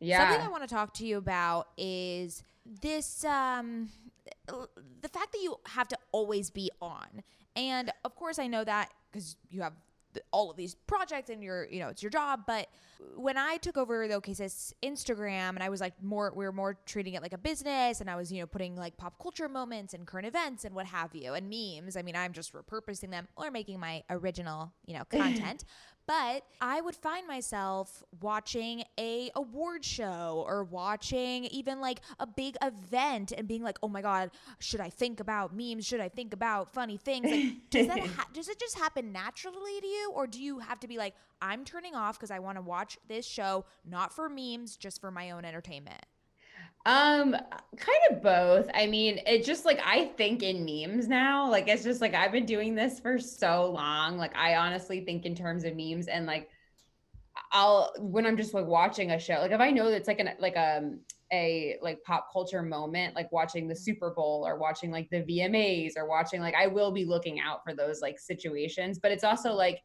Yeah. 0.00 0.28
Something 0.28 0.46
I 0.46 0.50
want 0.50 0.68
to 0.68 0.74
talk 0.74 0.94
to 0.94 1.06
you 1.06 1.16
about 1.16 1.68
is 1.76 2.42
this 2.66 3.24
um 3.24 3.88
the 4.46 5.08
fact 5.08 5.32
that 5.32 5.40
you 5.42 5.56
have 5.66 5.88
to 5.88 5.98
always 6.12 6.50
be 6.50 6.70
on. 6.80 7.22
And 7.56 7.92
of 8.04 8.14
course 8.14 8.38
I 8.38 8.46
know 8.46 8.64
that 8.64 8.90
cuz 9.12 9.36
you 9.50 9.62
have 9.62 9.74
all 10.30 10.50
of 10.50 10.56
these 10.56 10.74
projects 10.74 11.30
and 11.30 11.42
your 11.42 11.66
you 11.68 11.80
know 11.80 11.88
it's 11.88 12.02
your 12.02 12.10
job. 12.10 12.40
But 12.46 12.68
when 13.16 13.36
i 13.36 13.56
took 13.56 13.76
over 13.76 14.06
the 14.06 14.14
OKSIS 14.14 14.72
instagram 14.82 15.50
and 15.50 15.62
i 15.62 15.68
was 15.68 15.80
like 15.80 15.92
more 16.02 16.32
we 16.34 16.44
were 16.44 16.52
more 16.52 16.78
treating 16.86 17.14
it 17.14 17.22
like 17.22 17.32
a 17.32 17.38
business 17.38 18.00
and 18.00 18.08
i 18.08 18.16
was 18.16 18.32
you 18.32 18.40
know 18.40 18.46
putting 18.46 18.76
like 18.76 18.96
pop 18.96 19.18
culture 19.20 19.48
moments 19.48 19.94
and 19.94 20.06
current 20.06 20.26
events 20.26 20.64
and 20.64 20.74
what 20.74 20.86
have 20.86 21.14
you 21.14 21.34
and 21.34 21.48
memes 21.48 21.96
i 21.96 22.02
mean 22.02 22.16
i'm 22.16 22.32
just 22.32 22.52
repurposing 22.52 23.10
them 23.10 23.26
or 23.36 23.50
making 23.50 23.78
my 23.80 24.02
original 24.10 24.72
you 24.86 24.94
know 24.96 25.04
content 25.04 25.64
but 26.06 26.44
I 26.60 26.80
would 26.80 26.94
find 26.94 27.26
myself 27.26 28.02
watching 28.20 28.84
a 28.98 29.30
award 29.34 29.84
show 29.84 30.44
or 30.46 30.64
watching 30.64 31.44
even 31.46 31.80
like 31.80 32.00
a 32.18 32.26
big 32.26 32.56
event 32.62 33.32
and 33.36 33.46
being 33.46 33.62
like, 33.62 33.78
"Oh 33.82 33.88
my 33.88 34.02
god, 34.02 34.30
should 34.58 34.80
I 34.80 34.90
think 34.90 35.20
about 35.20 35.54
memes? 35.54 35.86
Should 35.86 36.00
I 36.00 36.08
think 36.08 36.32
about 36.32 36.72
funny 36.72 36.96
things?" 36.96 37.30
Like, 37.30 37.70
does 37.70 37.86
that 37.86 38.00
ha- 38.00 38.28
does 38.32 38.48
it 38.48 38.58
just 38.58 38.78
happen 38.78 39.12
naturally 39.12 39.80
to 39.80 39.86
you, 39.86 40.10
or 40.14 40.26
do 40.26 40.42
you 40.42 40.58
have 40.58 40.80
to 40.80 40.88
be 40.88 40.98
like, 40.98 41.14
"I'm 41.40 41.64
turning 41.64 41.94
off 41.94 42.18
because 42.18 42.30
I 42.30 42.38
want 42.40 42.56
to 42.58 42.62
watch 42.62 42.98
this 43.08 43.26
show, 43.26 43.64
not 43.84 44.12
for 44.12 44.28
memes, 44.28 44.76
just 44.76 45.00
for 45.00 45.10
my 45.10 45.30
own 45.30 45.44
entertainment"? 45.44 46.04
Um, 46.84 47.36
kind 47.76 47.98
of 48.10 48.22
both. 48.22 48.68
I 48.74 48.86
mean, 48.86 49.20
it's 49.26 49.46
just 49.46 49.64
like 49.64 49.80
I 49.84 50.06
think 50.16 50.42
in 50.42 50.64
memes 50.64 51.06
now. 51.06 51.48
Like 51.48 51.68
it's 51.68 51.84
just 51.84 52.00
like 52.00 52.14
I've 52.14 52.32
been 52.32 52.46
doing 52.46 52.74
this 52.74 52.98
for 52.98 53.18
so 53.18 53.70
long. 53.70 54.16
Like 54.16 54.34
I 54.36 54.56
honestly 54.56 55.04
think 55.04 55.24
in 55.24 55.34
terms 55.34 55.64
of 55.64 55.76
memes 55.76 56.08
and 56.08 56.26
like 56.26 56.48
I'll 57.52 57.92
when 57.98 58.26
I'm 58.26 58.36
just 58.36 58.52
like 58.52 58.66
watching 58.66 59.12
a 59.12 59.18
show, 59.18 59.34
like 59.34 59.52
if 59.52 59.60
I 59.60 59.70
know 59.70 59.90
that's 59.90 60.08
like 60.08 60.18
an 60.18 60.30
like 60.40 60.56
a 60.56 60.78
um, 60.78 61.00
a 61.32 61.78
like 61.82 62.02
pop 62.02 62.28
culture 62.32 62.62
moment, 62.62 63.14
like 63.14 63.30
watching 63.32 63.68
the. 63.68 63.76
Super 63.76 64.10
Bowl 64.10 64.44
or 64.46 64.58
watching 64.58 64.90
like 64.90 65.08
the 65.10 65.22
VMAs 65.22 65.96
or 65.96 66.06
watching 66.06 66.40
like 66.40 66.54
I 66.54 66.66
will 66.66 66.92
be 66.92 67.04
looking 67.04 67.40
out 67.40 67.64
for 67.64 67.74
those 67.74 68.00
like 68.00 68.18
situations. 68.18 68.98
But 68.98 69.12
it's 69.12 69.24
also 69.24 69.52
like 69.52 69.82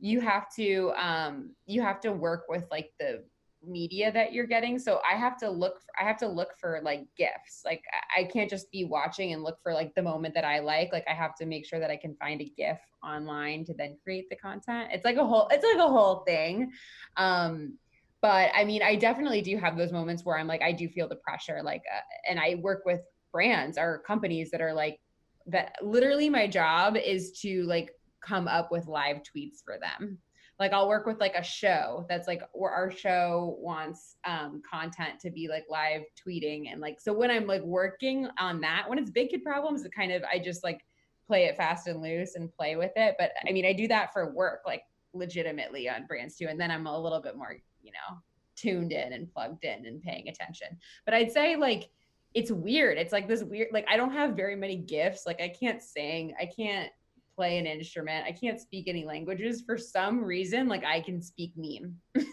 you 0.00 0.20
have 0.20 0.52
to 0.54 0.92
um 0.96 1.50
you 1.66 1.80
have 1.82 2.00
to 2.00 2.12
work 2.12 2.44
with 2.48 2.64
like 2.70 2.92
the 2.98 3.24
media 3.66 4.12
that 4.12 4.32
you're 4.32 4.46
getting. 4.46 4.78
So 4.78 5.00
i 5.10 5.16
have 5.16 5.36
to 5.38 5.50
look 5.50 5.80
for, 5.80 5.92
i 6.00 6.06
have 6.06 6.16
to 6.18 6.28
look 6.28 6.50
for 6.58 6.80
like 6.82 7.06
gifts. 7.16 7.62
Like 7.64 7.82
i 8.16 8.24
can't 8.24 8.50
just 8.50 8.70
be 8.70 8.84
watching 8.84 9.32
and 9.32 9.42
look 9.42 9.58
for 9.62 9.72
like 9.72 9.94
the 9.94 10.02
moment 10.02 10.34
that 10.34 10.44
i 10.44 10.58
like. 10.58 10.92
Like 10.92 11.04
i 11.08 11.14
have 11.14 11.34
to 11.36 11.46
make 11.46 11.66
sure 11.66 11.78
that 11.80 11.90
i 11.90 11.96
can 11.96 12.14
find 12.16 12.40
a 12.40 12.52
gif 12.56 12.78
online 13.04 13.64
to 13.66 13.74
then 13.74 13.96
create 14.02 14.28
the 14.30 14.36
content. 14.36 14.90
It's 14.92 15.04
like 15.04 15.16
a 15.16 15.26
whole 15.26 15.48
it's 15.50 15.64
like 15.64 15.84
a 15.84 15.90
whole 15.90 16.24
thing. 16.26 16.72
Um 17.16 17.78
but 18.22 18.50
i 18.54 18.64
mean 18.64 18.82
i 18.82 18.94
definitely 18.94 19.42
do 19.42 19.56
have 19.58 19.76
those 19.76 19.92
moments 19.92 20.24
where 20.24 20.38
i'm 20.38 20.46
like 20.46 20.62
i 20.62 20.72
do 20.72 20.88
feel 20.88 21.08
the 21.08 21.16
pressure 21.16 21.60
like 21.62 21.82
uh, 21.92 22.00
and 22.30 22.38
i 22.38 22.54
work 22.62 22.82
with 22.86 23.00
brands 23.32 23.76
or 23.76 24.02
companies 24.06 24.50
that 24.50 24.60
are 24.60 24.72
like 24.72 24.98
that 25.46 25.74
literally 25.82 26.30
my 26.30 26.46
job 26.46 26.96
is 26.96 27.32
to 27.32 27.64
like 27.64 27.90
come 28.24 28.46
up 28.46 28.70
with 28.70 28.86
live 28.86 29.16
tweets 29.18 29.62
for 29.64 29.78
them 29.80 30.18
like 30.58 30.72
I'll 30.72 30.88
work 30.88 31.06
with 31.06 31.18
like 31.20 31.34
a 31.34 31.42
show 31.42 32.06
that's 32.08 32.28
like 32.28 32.42
where 32.52 32.70
our 32.70 32.90
show 32.90 33.56
wants 33.58 34.16
um, 34.24 34.62
content 34.70 35.18
to 35.20 35.30
be 35.30 35.48
like 35.48 35.64
live 35.68 36.02
tweeting 36.16 36.70
and 36.70 36.80
like 36.80 37.00
so 37.00 37.12
when 37.12 37.30
I'm 37.30 37.46
like 37.46 37.62
working 37.62 38.28
on 38.38 38.60
that 38.60 38.84
when 38.88 38.98
it's 38.98 39.10
big 39.10 39.30
kid 39.30 39.42
problems 39.42 39.84
it 39.84 39.92
kind 39.94 40.12
of 40.12 40.22
I 40.24 40.38
just 40.38 40.62
like 40.62 40.80
play 41.26 41.44
it 41.44 41.56
fast 41.56 41.86
and 41.86 42.02
loose 42.02 42.34
and 42.34 42.52
play 42.52 42.76
with 42.76 42.92
it. 42.96 43.16
But 43.18 43.32
I 43.48 43.52
mean 43.52 43.64
I 43.64 43.72
do 43.72 43.88
that 43.88 44.12
for 44.12 44.32
work 44.32 44.60
like 44.66 44.82
legitimately 45.14 45.88
on 45.88 46.06
brands 46.06 46.36
too 46.36 46.46
and 46.48 46.60
then 46.60 46.70
I'm 46.70 46.86
a 46.86 47.00
little 47.00 47.20
bit 47.20 47.36
more 47.36 47.56
you 47.82 47.92
know 47.92 48.18
tuned 48.54 48.92
in 48.92 49.12
and 49.14 49.32
plugged 49.32 49.64
in 49.64 49.86
and 49.86 50.02
paying 50.02 50.28
attention. 50.28 50.68
But 51.04 51.14
I'd 51.14 51.32
say 51.32 51.56
like 51.56 51.90
it's 52.34 52.50
weird. 52.50 52.98
It's 52.98 53.12
like 53.12 53.28
this 53.28 53.42
weird 53.42 53.68
like 53.72 53.86
I 53.90 53.96
don't 53.96 54.12
have 54.12 54.36
very 54.36 54.56
many 54.56 54.76
gifts. 54.76 55.24
Like 55.26 55.40
I 55.40 55.48
can't 55.48 55.82
sing. 55.82 56.34
I 56.40 56.46
can't 56.46 56.90
play 57.36 57.58
an 57.58 57.66
instrument. 57.66 58.26
I 58.26 58.32
can't 58.32 58.60
speak 58.60 58.88
any 58.88 59.04
languages. 59.04 59.62
For 59.64 59.78
some 59.78 60.22
reason, 60.24 60.68
like 60.68 60.84
I 60.84 61.00
can 61.00 61.20
speak 61.20 61.52
meme. 61.56 61.96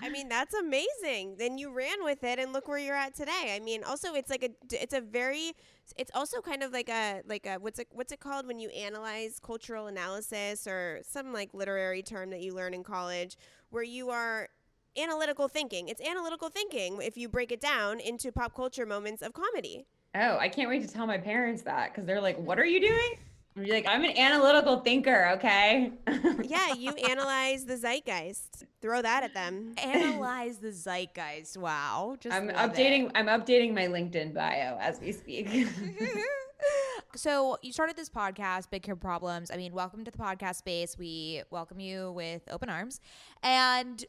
I 0.00 0.08
mean, 0.10 0.28
that's 0.28 0.54
amazing. 0.54 1.36
Then 1.38 1.58
you 1.58 1.72
ran 1.72 2.04
with 2.04 2.22
it 2.24 2.38
and 2.38 2.52
look 2.52 2.68
where 2.68 2.78
you're 2.78 2.94
at 2.94 3.14
today. 3.14 3.56
I 3.56 3.60
mean, 3.60 3.82
also 3.82 4.14
it's 4.14 4.30
like 4.30 4.42
a 4.42 4.50
it's 4.74 4.94
a 4.94 5.00
very 5.00 5.52
it's 5.96 6.10
also 6.14 6.40
kind 6.40 6.62
of 6.62 6.72
like 6.72 6.88
a 6.88 7.22
like 7.26 7.46
a 7.46 7.56
what's 7.56 7.78
it 7.78 7.88
what's 7.90 8.12
it 8.12 8.20
called 8.20 8.46
when 8.46 8.58
you 8.58 8.68
analyze 8.70 9.40
cultural 9.42 9.86
analysis 9.86 10.66
or 10.66 11.00
some 11.08 11.32
like 11.32 11.54
literary 11.54 12.02
term 12.02 12.30
that 12.30 12.40
you 12.40 12.54
learn 12.54 12.74
in 12.74 12.82
college 12.84 13.36
where 13.70 13.82
you 13.82 14.10
are 14.10 14.48
analytical 14.96 15.48
thinking. 15.48 15.88
It's 15.88 16.00
analytical 16.00 16.48
thinking 16.48 17.00
if 17.02 17.16
you 17.16 17.28
break 17.28 17.50
it 17.50 17.60
down 17.60 18.00
into 18.00 18.30
pop 18.30 18.54
culture 18.54 18.86
moments 18.86 19.22
of 19.22 19.32
comedy. 19.32 19.86
Oh, 20.14 20.38
I 20.38 20.48
can't 20.48 20.68
wait 20.68 20.82
to 20.82 20.88
tell 20.88 21.06
my 21.06 21.18
parents 21.18 21.62
that 21.62 21.92
because 21.92 22.06
they're 22.06 22.20
like, 22.20 22.38
"What 22.38 22.58
are 22.58 22.64
you 22.64 22.80
doing?" 22.80 23.18
I'm 23.56 23.66
like, 23.66 23.86
"I'm 23.88 24.04
an 24.04 24.16
analytical 24.16 24.80
thinker." 24.80 25.30
Okay. 25.34 25.92
yeah, 26.44 26.72
you 26.74 26.92
analyze 26.92 27.64
the 27.64 27.76
zeitgeist. 27.76 28.64
Throw 28.80 29.02
that 29.02 29.24
at 29.24 29.34
them. 29.34 29.74
Analyze 29.78 30.58
the 30.58 30.70
zeitgeist. 30.70 31.56
Wow. 31.56 32.16
Just 32.20 32.34
I'm 32.34 32.48
updating. 32.48 33.06
It. 33.06 33.12
I'm 33.16 33.26
updating 33.26 33.74
my 33.74 33.86
LinkedIn 33.86 34.34
bio 34.34 34.76
as 34.78 35.00
we 35.00 35.10
speak. 35.10 35.48
so 37.16 37.58
you 37.62 37.72
started 37.72 37.96
this 37.96 38.08
podcast, 38.08 38.70
Big 38.70 38.84
Kid 38.84 39.00
Problems. 39.00 39.50
I 39.50 39.56
mean, 39.56 39.72
welcome 39.72 40.04
to 40.04 40.12
the 40.12 40.18
podcast 40.18 40.56
space. 40.56 40.96
We 40.96 41.42
welcome 41.50 41.80
you 41.80 42.12
with 42.12 42.42
open 42.50 42.68
arms, 42.70 43.00
and 43.42 44.04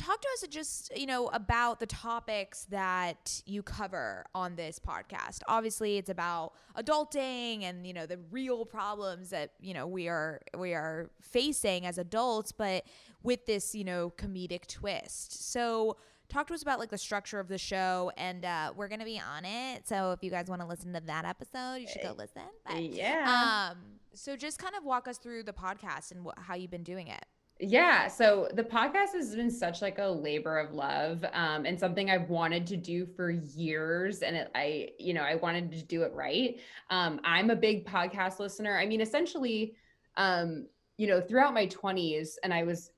talk 0.00 0.20
to 0.20 0.28
us 0.32 0.48
just 0.48 0.96
you 0.96 1.06
know 1.06 1.26
about 1.28 1.78
the 1.78 1.86
topics 1.86 2.64
that 2.70 3.42
you 3.44 3.62
cover 3.62 4.24
on 4.34 4.56
this 4.56 4.78
podcast 4.78 5.40
obviously 5.46 5.98
it's 5.98 6.08
about 6.08 6.52
adulting 6.76 7.64
and 7.64 7.86
you 7.86 7.92
know 7.92 8.06
the 8.06 8.18
real 8.30 8.64
problems 8.64 9.28
that 9.30 9.52
you 9.60 9.74
know 9.74 9.86
we 9.86 10.08
are 10.08 10.40
we 10.56 10.72
are 10.72 11.10
facing 11.20 11.84
as 11.84 11.98
adults 11.98 12.50
but 12.50 12.84
with 13.22 13.44
this 13.44 13.74
you 13.74 13.84
know 13.84 14.10
comedic 14.16 14.66
twist 14.66 15.50
so 15.50 15.96
talk 16.30 16.46
to 16.46 16.54
us 16.54 16.62
about 16.62 16.78
like 16.78 16.90
the 16.90 16.98
structure 16.98 17.40
of 17.40 17.48
the 17.48 17.58
show, 17.58 18.12
and 18.16 18.44
uh, 18.44 18.72
we're 18.76 18.86
gonna 18.86 19.04
be 19.04 19.20
on 19.20 19.44
it. 19.44 19.86
So 19.86 20.12
if 20.12 20.22
you 20.22 20.30
guys 20.30 20.46
want 20.46 20.62
to 20.62 20.66
listen 20.68 20.92
to 20.92 21.00
that 21.00 21.24
episode, 21.24 21.76
you 21.76 21.88
should 21.88 22.02
go 22.02 22.14
listen. 22.16 22.42
But, 22.64 22.82
yeah. 22.82 23.72
Um. 23.72 23.78
So 24.14 24.36
just 24.36 24.58
kind 24.58 24.74
of 24.76 24.84
walk 24.84 25.08
us 25.08 25.18
through 25.18 25.42
the 25.42 25.52
podcast 25.52 26.12
and 26.12 26.24
wh- 26.24 26.40
how 26.40 26.54
you've 26.54 26.70
been 26.70 26.84
doing 26.84 27.08
it. 27.08 27.24
Yeah, 27.62 28.08
so 28.08 28.48
the 28.54 28.64
podcast 28.64 29.12
has 29.12 29.36
been 29.36 29.50
such 29.50 29.82
like 29.82 29.98
a 29.98 30.06
labor 30.06 30.58
of 30.58 30.72
love, 30.72 31.22
um, 31.34 31.66
and 31.66 31.78
something 31.78 32.10
I've 32.10 32.30
wanted 32.30 32.66
to 32.68 32.76
do 32.78 33.04
for 33.04 33.30
years, 33.30 34.22
and 34.22 34.34
it, 34.34 34.50
I, 34.54 34.90
you 34.98 35.12
know, 35.12 35.20
I 35.20 35.34
wanted 35.34 35.70
to 35.72 35.82
do 35.82 36.02
it 36.04 36.12
right. 36.14 36.58
Um, 36.88 37.20
I'm 37.22 37.50
a 37.50 37.56
big 37.56 37.86
podcast 37.86 38.38
listener. 38.38 38.78
I 38.78 38.86
mean, 38.86 39.02
essentially, 39.02 39.74
um, 40.16 40.68
you 40.96 41.06
know, 41.06 41.20
throughout 41.20 41.52
my 41.52 41.66
20s, 41.66 42.38
and 42.42 42.54
I 42.54 42.62
was 42.62 42.92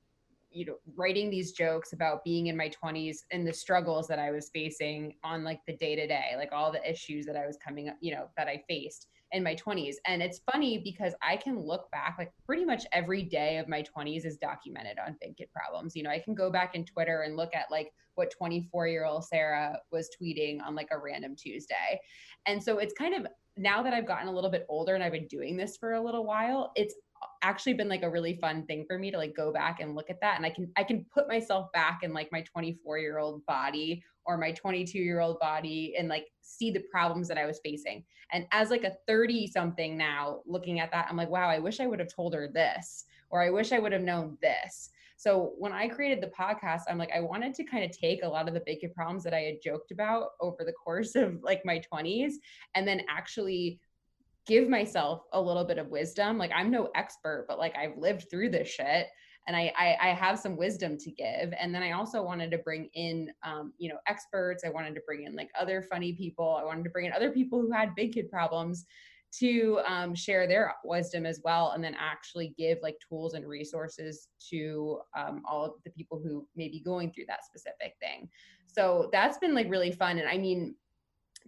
you 0.54 0.66
know 0.66 0.74
writing 0.96 1.30
these 1.30 1.52
jokes 1.52 1.94
about 1.94 2.22
being 2.24 2.48
in 2.48 2.56
my 2.56 2.68
20s 2.68 3.24
and 3.30 3.46
the 3.46 3.52
struggles 3.54 4.06
that 4.06 4.18
i 4.18 4.30
was 4.30 4.50
facing 4.50 5.14
on 5.24 5.42
like 5.42 5.60
the 5.66 5.72
day 5.72 5.96
to 5.96 6.06
day 6.06 6.32
like 6.36 6.50
all 6.52 6.70
the 6.70 6.90
issues 6.90 7.24
that 7.24 7.36
i 7.36 7.46
was 7.46 7.56
coming 7.56 7.88
up 7.88 7.96
you 8.00 8.12
know 8.14 8.28
that 8.36 8.48
i 8.48 8.62
faced 8.68 9.06
in 9.32 9.42
my 9.42 9.54
20s 9.54 9.94
and 10.06 10.22
it's 10.22 10.40
funny 10.50 10.78
because 10.78 11.14
i 11.22 11.36
can 11.36 11.58
look 11.58 11.90
back 11.90 12.16
like 12.18 12.32
pretty 12.46 12.64
much 12.64 12.84
every 12.92 13.22
day 13.22 13.58
of 13.58 13.68
my 13.68 13.82
20s 13.82 14.24
is 14.24 14.36
documented 14.36 14.98
on 15.04 15.16
big 15.20 15.36
kid 15.36 15.48
problems. 15.54 15.96
You 15.96 16.02
know 16.02 16.10
i 16.10 16.18
can 16.18 16.34
go 16.34 16.50
back 16.50 16.74
in 16.74 16.84
twitter 16.84 17.22
and 17.22 17.36
look 17.36 17.54
at 17.54 17.70
like 17.70 17.92
what 18.14 18.30
24 18.30 18.88
year 18.88 19.04
old 19.04 19.24
sarah 19.24 19.78
was 19.90 20.10
tweeting 20.20 20.62
on 20.62 20.74
like 20.74 20.88
a 20.90 20.98
random 20.98 21.34
tuesday. 21.36 21.98
And 22.46 22.62
so 22.62 22.78
it's 22.78 22.94
kind 22.94 23.14
of 23.14 23.26
now 23.56 23.82
that 23.82 23.92
i've 23.92 24.06
gotten 24.06 24.28
a 24.28 24.32
little 24.32 24.50
bit 24.50 24.66
older 24.68 24.94
and 24.94 25.04
i've 25.04 25.12
been 25.12 25.26
doing 25.28 25.56
this 25.56 25.76
for 25.76 25.94
a 25.94 26.00
little 26.02 26.24
while 26.24 26.72
it's 26.74 26.94
actually 27.42 27.74
been 27.74 27.88
like 27.88 28.02
a 28.02 28.10
really 28.10 28.36
fun 28.36 28.64
thing 28.66 28.84
for 28.86 28.98
me 28.98 29.10
to 29.10 29.18
like 29.18 29.34
go 29.34 29.52
back 29.52 29.80
and 29.80 29.94
look 29.94 30.10
at 30.10 30.20
that 30.20 30.36
and 30.36 30.46
i 30.46 30.50
can 30.50 30.70
i 30.76 30.82
can 30.82 31.04
put 31.12 31.28
myself 31.28 31.70
back 31.72 32.00
in 32.02 32.12
like 32.12 32.30
my 32.32 32.42
24 32.42 32.98
year 32.98 33.18
old 33.18 33.44
body 33.46 34.02
or 34.24 34.38
my 34.38 34.52
22 34.52 34.98
year 34.98 35.20
old 35.20 35.38
body 35.40 35.94
and 35.98 36.08
like 36.08 36.26
see 36.40 36.70
the 36.70 36.84
problems 36.90 37.28
that 37.28 37.38
i 37.38 37.46
was 37.46 37.60
facing. 37.64 38.04
And 38.34 38.46
as 38.50 38.70
like 38.70 38.84
a 38.84 38.96
30 39.06 39.46
something 39.48 39.96
now 39.96 40.40
looking 40.46 40.80
at 40.80 40.90
that 40.92 41.06
i'm 41.10 41.16
like 41.16 41.28
wow 41.28 41.48
i 41.48 41.58
wish 41.58 41.80
i 41.80 41.86
would 41.86 41.98
have 41.98 42.14
told 42.14 42.34
her 42.34 42.48
this 42.48 43.04
or 43.30 43.42
i 43.42 43.50
wish 43.50 43.72
i 43.72 43.78
would 43.78 43.92
have 43.92 44.02
known 44.02 44.38
this. 44.40 44.90
So 45.16 45.52
when 45.58 45.72
i 45.72 45.86
created 45.88 46.22
the 46.22 46.32
podcast 46.38 46.82
i'm 46.88 46.98
like 46.98 47.12
i 47.14 47.20
wanted 47.20 47.54
to 47.54 47.64
kind 47.64 47.84
of 47.84 47.90
take 47.90 48.22
a 48.22 48.28
lot 48.28 48.48
of 48.48 48.54
the 48.54 48.62
big 48.64 48.78
problems 48.94 49.22
that 49.24 49.34
i 49.34 49.40
had 49.40 49.62
joked 49.62 49.90
about 49.90 50.30
over 50.40 50.64
the 50.64 50.72
course 50.72 51.14
of 51.14 51.42
like 51.42 51.62
my 51.64 51.80
20s 51.92 52.34
and 52.74 52.86
then 52.86 53.02
actually 53.08 53.78
give 54.46 54.68
myself 54.68 55.22
a 55.32 55.40
little 55.40 55.64
bit 55.64 55.78
of 55.78 55.88
wisdom. 55.88 56.38
Like 56.38 56.50
I'm 56.54 56.70
no 56.70 56.90
expert, 56.94 57.46
but 57.48 57.58
like 57.58 57.76
I've 57.76 57.96
lived 57.96 58.30
through 58.30 58.50
this 58.50 58.68
shit 58.68 59.08
and 59.46 59.56
I, 59.56 59.72
I, 59.76 59.96
I 60.00 60.08
have 60.10 60.38
some 60.38 60.56
wisdom 60.56 60.96
to 60.98 61.10
give. 61.10 61.52
And 61.58 61.74
then 61.74 61.82
I 61.82 61.92
also 61.92 62.22
wanted 62.22 62.50
to 62.52 62.58
bring 62.58 62.88
in, 62.94 63.30
um, 63.44 63.72
you 63.78 63.88
know, 63.88 63.98
experts. 64.06 64.62
I 64.64 64.68
wanted 64.68 64.94
to 64.94 65.00
bring 65.06 65.24
in 65.24 65.34
like 65.34 65.50
other 65.58 65.82
funny 65.82 66.12
people. 66.12 66.58
I 66.60 66.64
wanted 66.64 66.84
to 66.84 66.90
bring 66.90 67.06
in 67.06 67.12
other 67.12 67.30
people 67.30 67.60
who 67.60 67.72
had 67.72 67.94
big 67.94 68.12
kid 68.12 68.30
problems 68.30 68.86
to 69.32 69.80
um, 69.86 70.14
share 70.14 70.46
their 70.46 70.74
wisdom 70.84 71.24
as 71.24 71.40
well 71.42 71.70
and 71.70 71.82
then 71.82 71.96
actually 71.98 72.54
give 72.58 72.78
like 72.82 72.96
tools 73.08 73.32
and 73.34 73.48
resources 73.48 74.28
to 74.50 74.98
um, 75.16 75.42
all 75.48 75.64
of 75.64 75.72
the 75.84 75.90
people 75.90 76.20
who 76.22 76.46
may 76.54 76.68
be 76.68 76.80
going 76.80 77.10
through 77.10 77.24
that 77.26 77.44
specific 77.44 77.94
thing 78.00 78.28
so 78.66 79.08
that's 79.10 79.38
been 79.38 79.54
like 79.54 79.70
really 79.70 79.90
fun 79.90 80.18
and 80.18 80.28
i 80.28 80.36
mean 80.36 80.74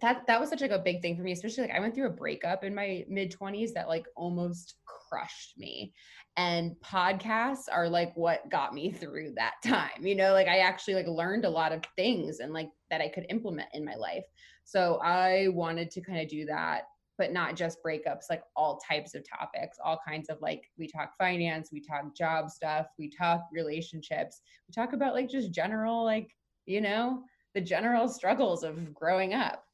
that 0.01 0.25
that 0.27 0.39
was 0.39 0.49
such 0.49 0.61
like 0.61 0.71
a 0.71 0.79
big 0.79 1.01
thing 1.01 1.15
for 1.15 1.23
me 1.23 1.31
especially 1.31 1.63
like 1.63 1.75
i 1.75 1.79
went 1.79 1.95
through 1.95 2.07
a 2.07 2.11
breakup 2.11 2.63
in 2.63 2.75
my 2.75 3.05
mid 3.07 3.31
20s 3.31 3.73
that 3.73 3.87
like 3.87 4.05
almost 4.15 4.75
crushed 5.09 5.57
me. 5.57 5.93
And 6.37 6.75
podcasts 6.83 7.63
are 7.71 7.87
like 7.87 8.13
what 8.15 8.49
got 8.49 8.73
me 8.73 8.91
through 8.91 9.33
that 9.35 9.53
time 9.63 10.01
you 10.01 10.15
know? 10.15 10.33
Like 10.33 10.47
i 10.47 10.59
actually 10.59 10.95
like 10.95 11.07
learned 11.07 11.45
a 11.45 11.49
lot 11.49 11.71
of 11.71 11.81
things 11.95 12.39
and 12.39 12.53
like 12.53 12.69
that 12.89 13.01
i 13.01 13.07
could 13.07 13.25
implement 13.29 13.69
in 13.73 13.85
my 13.85 13.95
life. 13.95 14.25
So 14.63 14.99
i 15.03 15.47
wanted 15.49 15.91
to 15.91 16.01
kind 16.01 16.19
of 16.19 16.27
do 16.27 16.45
that 16.45 16.83
but 17.17 17.31
not 17.31 17.55
just 17.55 17.77
breakups 17.81 18.25
like 18.29 18.41
all 18.57 18.77
types 18.77 19.15
of 19.15 19.23
topics 19.27 19.77
all 19.83 19.99
kinds 20.05 20.29
of 20.29 20.37
like 20.41 20.63
we 20.77 20.87
talk 20.87 21.11
finance 21.17 21.69
we 21.71 21.79
talk 21.79 22.13
job 22.15 22.49
stuff 22.49 22.87
we 22.99 23.09
talk 23.09 23.45
relationships 23.53 24.41
we 24.67 24.73
talk 24.73 24.93
about 24.93 25.13
like 25.13 25.29
just 25.29 25.51
general 25.51 26.03
like 26.03 26.29
you 26.65 26.81
know 26.81 27.23
the 27.53 27.61
general 27.61 28.07
struggles 28.09 28.63
of 28.63 28.93
growing 28.93 29.33
up 29.33 29.64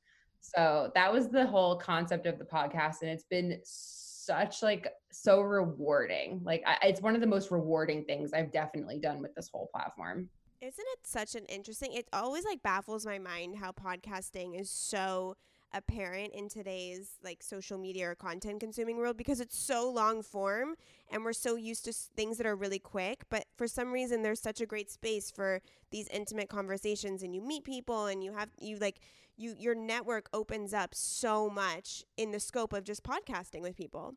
so 0.41 0.91
that 0.95 1.11
was 1.11 1.29
the 1.29 1.45
whole 1.45 1.77
concept 1.77 2.25
of 2.25 2.37
the 2.39 2.45
podcast. 2.45 3.01
And 3.01 3.09
it's 3.09 3.23
been 3.23 3.59
such 3.63 4.61
like 4.61 4.87
so 5.11 5.41
rewarding. 5.41 6.41
Like 6.43 6.63
I, 6.65 6.77
it's 6.87 7.01
one 7.01 7.15
of 7.15 7.21
the 7.21 7.27
most 7.27 7.51
rewarding 7.51 8.03
things 8.05 8.33
I've 8.33 8.51
definitely 8.51 8.99
done 8.99 9.21
with 9.21 9.33
this 9.35 9.49
whole 9.49 9.69
platform. 9.71 10.29
Isn't 10.61 10.85
it 10.93 11.07
such 11.07 11.35
an 11.35 11.45
interesting? 11.45 11.93
It 11.93 12.07
always 12.13 12.45
like 12.45 12.61
baffles 12.61 13.05
my 13.05 13.17
mind 13.17 13.55
how 13.55 13.71
podcasting 13.71 14.59
is 14.59 14.69
so 14.69 15.35
apparent 15.73 16.33
in 16.33 16.49
today's 16.49 17.13
like 17.23 17.41
social 17.41 17.77
media 17.77 18.09
or 18.09 18.15
content 18.15 18.59
consuming 18.59 18.97
world 18.97 19.15
because 19.15 19.39
it's 19.39 19.57
so 19.57 19.89
long 19.89 20.21
form 20.21 20.75
and 21.09 21.23
we're 21.23 21.31
so 21.31 21.55
used 21.55 21.85
to 21.85 21.93
things 21.93 22.37
that 22.37 22.45
are 22.45 22.57
really 22.57 22.77
quick 22.77 23.23
but 23.29 23.45
for 23.55 23.67
some 23.67 23.91
reason 23.91 24.21
there's 24.21 24.41
such 24.41 24.59
a 24.59 24.65
great 24.65 24.91
space 24.91 25.31
for 25.31 25.61
these 25.89 26.09
intimate 26.09 26.49
conversations 26.49 27.23
and 27.23 27.33
you 27.33 27.41
meet 27.41 27.63
people 27.63 28.07
and 28.07 28.21
you 28.21 28.33
have 28.33 28.49
you 28.59 28.77
like 28.79 28.99
you 29.41 29.55
your 29.57 29.75
network 29.75 30.29
opens 30.33 30.73
up 30.73 30.93
so 30.93 31.49
much 31.49 32.03
in 32.17 32.31
the 32.31 32.39
scope 32.39 32.73
of 32.73 32.83
just 32.83 33.03
podcasting 33.03 33.61
with 33.61 33.75
people. 33.75 34.15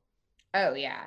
Oh 0.53 0.75
yeah. 0.75 1.05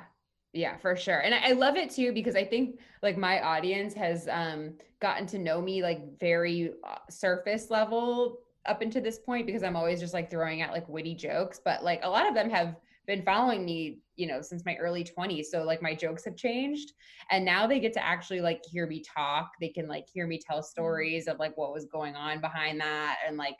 Yeah, 0.52 0.76
for 0.78 0.96
sure. 0.96 1.20
And 1.20 1.34
I, 1.34 1.50
I 1.50 1.52
love 1.52 1.76
it 1.76 1.90
too 1.90 2.12
because 2.12 2.34
I 2.34 2.44
think 2.44 2.80
like 3.02 3.16
my 3.16 3.40
audience 3.42 3.94
has 3.94 4.28
um 4.28 4.74
gotten 5.00 5.26
to 5.28 5.38
know 5.38 5.60
me 5.60 5.82
like 5.82 6.18
very 6.18 6.72
uh, 6.84 6.98
surface 7.10 7.70
level 7.70 8.40
up 8.66 8.82
into 8.82 9.00
this 9.00 9.18
point 9.18 9.46
because 9.46 9.62
I'm 9.62 9.76
always 9.76 10.00
just 10.00 10.14
like 10.14 10.30
throwing 10.30 10.62
out 10.62 10.72
like 10.72 10.88
witty 10.88 11.14
jokes, 11.14 11.60
but 11.64 11.84
like 11.84 12.00
a 12.02 12.10
lot 12.10 12.28
of 12.28 12.34
them 12.34 12.50
have 12.50 12.76
been 13.06 13.22
following 13.22 13.64
me, 13.64 14.00
you 14.16 14.26
know, 14.26 14.42
since 14.42 14.64
my 14.66 14.76
early 14.76 15.02
20s. 15.02 15.46
So 15.46 15.64
like 15.64 15.80
my 15.80 15.94
jokes 15.94 16.24
have 16.26 16.36
changed 16.36 16.92
and 17.30 17.44
now 17.44 17.66
they 17.66 17.80
get 17.80 17.94
to 17.94 18.04
actually 18.04 18.40
like 18.40 18.62
hear 18.70 18.86
me 18.86 19.02
talk. 19.02 19.52
They 19.60 19.70
can 19.70 19.88
like 19.88 20.06
hear 20.12 20.26
me 20.26 20.38
tell 20.38 20.58
mm-hmm. 20.58 20.66
stories 20.66 21.26
of 21.28 21.38
like 21.38 21.56
what 21.56 21.72
was 21.72 21.86
going 21.86 22.16
on 22.16 22.40
behind 22.40 22.80
that 22.80 23.18
and 23.26 23.36
like 23.36 23.56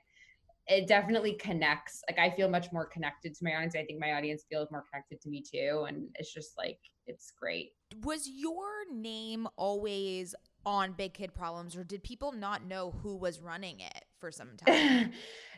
it 0.68 0.86
definitely 0.86 1.34
connects. 1.34 2.02
Like 2.08 2.18
I 2.18 2.34
feel 2.34 2.48
much 2.48 2.70
more 2.72 2.86
connected 2.86 3.34
to 3.34 3.44
my 3.44 3.54
audience. 3.54 3.74
I 3.74 3.84
think 3.84 4.00
my 4.00 4.12
audience 4.12 4.44
feels 4.50 4.70
more 4.70 4.84
connected 4.92 5.20
to 5.22 5.28
me 5.28 5.42
too. 5.42 5.86
And 5.88 6.08
it's 6.14 6.32
just 6.32 6.56
like 6.58 6.78
it's 7.06 7.32
great. 7.40 7.70
Was 8.02 8.28
your 8.28 8.66
name 8.92 9.48
always 9.56 10.34
on 10.66 10.92
Big 10.92 11.14
Kid 11.14 11.34
Problems, 11.34 11.76
or 11.76 11.84
did 11.84 12.02
people 12.02 12.32
not 12.32 12.66
know 12.66 12.94
who 13.02 13.16
was 13.16 13.40
running 13.40 13.80
it 13.80 14.04
for 14.18 14.30
some 14.30 14.50
time? 14.66 15.12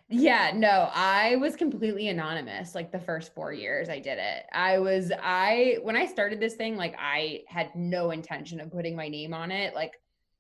yeah, 0.09 0.53
no, 0.55 0.91
I 0.95 1.37
was 1.37 1.57
completely 1.57 2.09
anonymous 2.09 2.75
like 2.75 2.93
the 2.93 3.01
first 3.01 3.35
four 3.35 3.53
years 3.53 3.89
I 3.89 3.99
did 3.99 4.19
it. 4.19 4.45
I 4.53 4.79
was, 4.79 5.11
I, 5.21 5.79
when 5.83 5.97
I 5.97 6.07
started 6.07 6.39
this 6.39 6.55
thing, 6.55 6.77
like 6.77 6.95
I 6.99 7.41
had 7.49 7.75
no 7.75 8.13
intention 8.13 8.61
of 8.61 8.71
putting 8.71 8.95
my 8.95 9.09
name 9.09 9.35
on 9.35 9.51
it. 9.51 9.75
Like 9.75 9.95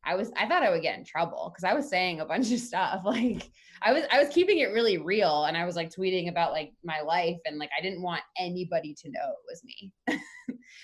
I 0.04 0.14
was 0.14 0.30
I 0.36 0.48
thought 0.48 0.62
I 0.62 0.70
would 0.70 0.82
get 0.82 0.98
in 0.98 1.04
trouble 1.04 1.52
because 1.52 1.64
I 1.64 1.74
was 1.74 1.88
saying 1.88 2.20
a 2.20 2.24
bunch 2.24 2.50
of 2.52 2.58
stuff. 2.58 3.02
Like 3.10 3.50
I 3.82 3.92
was 3.92 4.04
I 4.10 4.18
was 4.22 4.28
keeping 4.28 4.58
it 4.58 4.72
really 4.72 4.98
real 4.98 5.44
and 5.44 5.56
I 5.56 5.64
was 5.64 5.76
like 5.76 5.90
tweeting 5.90 6.28
about 6.28 6.52
like 6.52 6.72
my 6.84 7.00
life 7.00 7.38
and 7.44 7.58
like 7.58 7.70
I 7.76 7.82
didn't 7.82 8.02
want 8.02 8.22
anybody 8.38 8.94
to 9.02 9.10
know 9.10 9.20
it 9.20 9.48
was 9.48 9.62
me. 9.64 9.92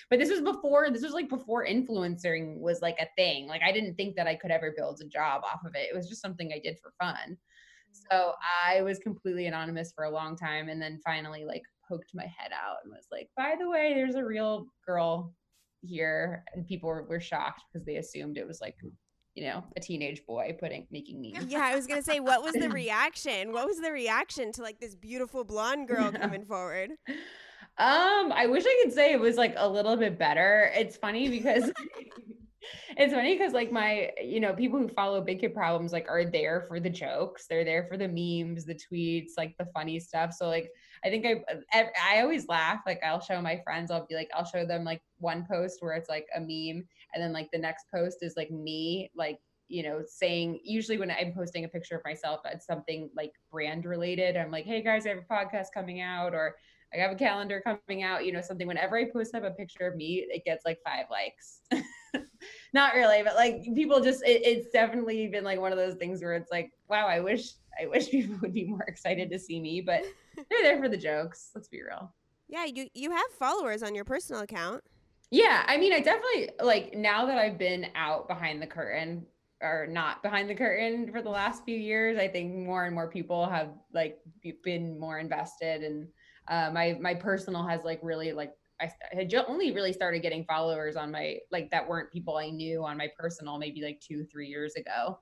but 0.09 0.19
this 0.19 0.29
was 0.29 0.41
before 0.41 0.89
this 0.91 1.03
was 1.03 1.13
like 1.13 1.29
before 1.29 1.65
influencing 1.65 2.61
was 2.61 2.81
like 2.81 2.97
a 2.99 3.07
thing. 3.15 3.47
Like 3.47 3.61
I 3.63 3.71
didn't 3.71 3.95
think 3.95 4.15
that 4.15 4.27
I 4.27 4.35
could 4.35 4.51
ever 4.51 4.73
build 4.75 4.99
a 5.01 5.07
job 5.07 5.43
off 5.43 5.61
of 5.65 5.75
it. 5.75 5.89
It 5.91 5.95
was 5.95 6.09
just 6.09 6.21
something 6.21 6.51
I 6.53 6.59
did 6.59 6.77
for 6.81 6.93
fun. 6.99 7.15
Mm-hmm. 7.15 8.01
So 8.11 8.33
I 8.65 8.81
was 8.81 8.99
completely 8.99 9.47
anonymous 9.47 9.93
for 9.95 10.03
a 10.05 10.11
long 10.11 10.35
time 10.35 10.69
and 10.69 10.81
then 10.81 10.99
finally 11.05 11.45
like 11.45 11.63
poked 11.87 12.11
my 12.13 12.25
head 12.25 12.51
out 12.51 12.77
and 12.83 12.91
was 12.91 13.07
like, 13.11 13.29
by 13.37 13.55
the 13.59 13.69
way, 13.69 13.93
there's 13.95 14.15
a 14.15 14.25
real 14.25 14.67
girl 14.85 15.33
here 15.81 16.43
and 16.53 16.65
people 16.67 16.89
were, 16.89 17.03
were 17.03 17.19
shocked 17.19 17.63
because 17.71 17.85
they 17.85 17.97
assumed 17.97 18.37
it 18.37 18.47
was 18.47 18.61
like 18.61 18.75
mm. 18.83 18.91
You 19.37 19.43
know, 19.43 19.63
a 19.75 19.79
teenage 19.79 20.25
boy 20.25 20.57
putting 20.59 20.87
making 20.89 21.21
me. 21.21 21.35
Yeah, 21.47 21.61
I 21.63 21.75
was 21.75 21.85
gonna 21.85 22.01
say, 22.01 22.19
what 22.19 22.43
was 22.43 22.53
the 22.53 22.69
reaction? 22.69 23.53
What 23.53 23.67
was 23.67 23.79
the 23.79 23.91
reaction 23.91 24.51
to 24.53 24.63
like 24.63 24.79
this 24.79 24.95
beautiful 24.95 25.43
blonde 25.43 25.87
girl 25.87 26.11
coming 26.21 26.43
forward? 26.43 26.93
Um, 27.07 28.31
I 28.33 28.47
wish 28.47 28.63
I 28.65 28.81
could 28.83 28.91
say 28.91 29.13
it 29.13 29.19
was 29.19 29.37
like 29.37 29.53
a 29.55 29.69
little 29.69 29.95
bit 29.95 30.17
better. 30.17 30.71
It's 30.75 30.97
funny 30.97 31.29
because 31.29 31.71
it's 32.97 33.13
funny 33.13 33.37
because 33.37 33.53
like 33.53 33.71
my 33.71 34.09
you 34.19 34.39
know 34.39 34.53
people 34.53 34.79
who 34.79 34.87
follow 34.87 35.21
big 35.21 35.39
kid 35.39 35.53
problems 35.53 35.93
like 35.93 36.07
are 36.09 36.25
there 36.25 36.65
for 36.67 36.79
the 36.81 36.89
jokes 36.89 37.45
they're 37.47 37.63
there 37.63 37.85
for 37.87 37.95
the 37.95 38.07
memes 38.07 38.65
the 38.65 38.75
tweets 38.75 39.31
like 39.37 39.55
the 39.57 39.65
funny 39.67 39.99
stuff 39.99 40.33
so 40.33 40.47
like 40.47 40.69
i 41.07 41.09
think 41.09 41.25
i 41.25 41.89
i 42.09 42.21
always 42.21 42.47
laugh 42.47 42.81
like 42.85 42.99
i'll 43.03 43.21
show 43.21 43.41
my 43.41 43.59
friends 43.63 43.91
i'll 43.91 44.05
be 44.07 44.15
like 44.15 44.29
i'll 44.35 44.45
show 44.45 44.65
them 44.65 44.83
like 44.83 45.01
one 45.19 45.45
post 45.49 45.77
where 45.79 45.93
it's 45.93 46.09
like 46.09 46.27
a 46.35 46.39
meme 46.39 46.85
and 47.13 47.23
then 47.23 47.33
like 47.33 47.49
the 47.51 47.57
next 47.57 47.85
post 47.93 48.17
is 48.21 48.35
like 48.35 48.51
me 48.51 49.09
like 49.15 49.39
you 49.67 49.83
know 49.83 50.01
saying 50.07 50.59
usually 50.63 50.97
when 50.97 51.11
i'm 51.11 51.33
posting 51.33 51.65
a 51.65 51.67
picture 51.67 51.95
of 51.95 52.01
myself 52.05 52.41
it's 52.45 52.65
something 52.65 53.09
like 53.15 53.31
brand 53.51 53.85
related 53.85 54.37
i'm 54.37 54.51
like 54.51 54.65
hey 54.65 54.81
guys 54.81 55.05
i 55.05 55.09
have 55.09 55.17
a 55.17 55.33
podcast 55.33 55.67
coming 55.73 56.01
out 56.01 56.33
or 56.33 56.55
I 56.93 56.97
have 56.97 57.11
a 57.11 57.15
calendar 57.15 57.61
coming 57.61 58.03
out, 58.03 58.25
you 58.25 58.31
know, 58.31 58.41
something. 58.41 58.67
Whenever 58.67 58.97
I 58.97 59.09
post 59.11 59.35
up 59.35 59.43
a 59.43 59.51
picture 59.51 59.87
of 59.87 59.95
me, 59.95 60.25
it 60.29 60.45
gets 60.45 60.65
like 60.65 60.79
five 60.85 61.05
likes. 61.11 61.61
not 62.73 62.93
really, 62.93 63.23
but 63.23 63.35
like 63.35 63.63
people 63.75 63.99
just 63.99 64.23
it, 64.23 64.41
it's 64.45 64.69
definitely 64.71 65.27
been 65.27 65.43
like 65.43 65.59
one 65.59 65.71
of 65.71 65.77
those 65.77 65.95
things 65.95 66.21
where 66.21 66.33
it's 66.33 66.51
like, 66.51 66.71
wow, 66.89 67.07
I 67.07 67.19
wish 67.19 67.53
I 67.81 67.87
wish 67.87 68.09
people 68.11 68.37
would 68.41 68.53
be 68.53 68.65
more 68.65 68.83
excited 68.87 69.29
to 69.31 69.39
see 69.39 69.59
me, 69.59 69.81
but 69.81 70.03
they're 70.35 70.63
there 70.63 70.79
for 70.79 70.89
the 70.89 70.97
jokes. 70.97 71.51
Let's 71.55 71.67
be 71.67 71.81
real. 71.81 72.13
Yeah, 72.47 72.65
you 72.65 72.87
you 72.93 73.11
have 73.11 73.25
followers 73.37 73.83
on 73.83 73.93
your 73.93 74.05
personal 74.05 74.41
account. 74.41 74.83
Yeah, 75.31 75.63
I 75.67 75.77
mean, 75.77 75.91
I 75.91 75.99
definitely 75.99 76.51
like 76.61 76.93
now 76.93 77.25
that 77.25 77.37
I've 77.37 77.57
been 77.57 77.87
out 77.95 78.27
behind 78.27 78.61
the 78.61 78.67
curtain 78.67 79.25
or 79.61 79.87
not 79.89 80.23
behind 80.23 80.49
the 80.49 80.55
curtain 80.55 81.11
for 81.11 81.21
the 81.21 81.29
last 81.29 81.65
few 81.65 81.77
years, 81.77 82.17
I 82.17 82.27
think 82.27 82.55
more 82.55 82.85
and 82.85 82.95
more 82.95 83.09
people 83.09 83.49
have 83.49 83.69
like 83.93 84.19
been 84.63 84.97
more 84.99 85.19
invested 85.19 85.83
and 85.83 86.07
uh, 86.47 86.69
my 86.73 86.97
my 87.01 87.13
personal 87.13 87.67
has 87.67 87.83
like 87.83 87.99
really 88.01 88.31
like 88.31 88.53
I 88.79 88.91
had 89.11 89.33
only 89.47 89.71
really 89.71 89.91
started 89.91 90.21
getting 90.21 90.45
followers 90.45 90.95
on 90.95 91.11
my 91.11 91.37
like 91.51 91.69
that 91.71 91.87
weren't 91.87 92.11
people 92.11 92.37
I 92.37 92.49
knew 92.49 92.85
on 92.85 92.97
my 92.97 93.09
personal 93.17 93.57
maybe 93.57 93.81
like 93.81 93.99
two 93.99 94.25
three 94.31 94.47
years 94.47 94.75
ago. 94.75 95.19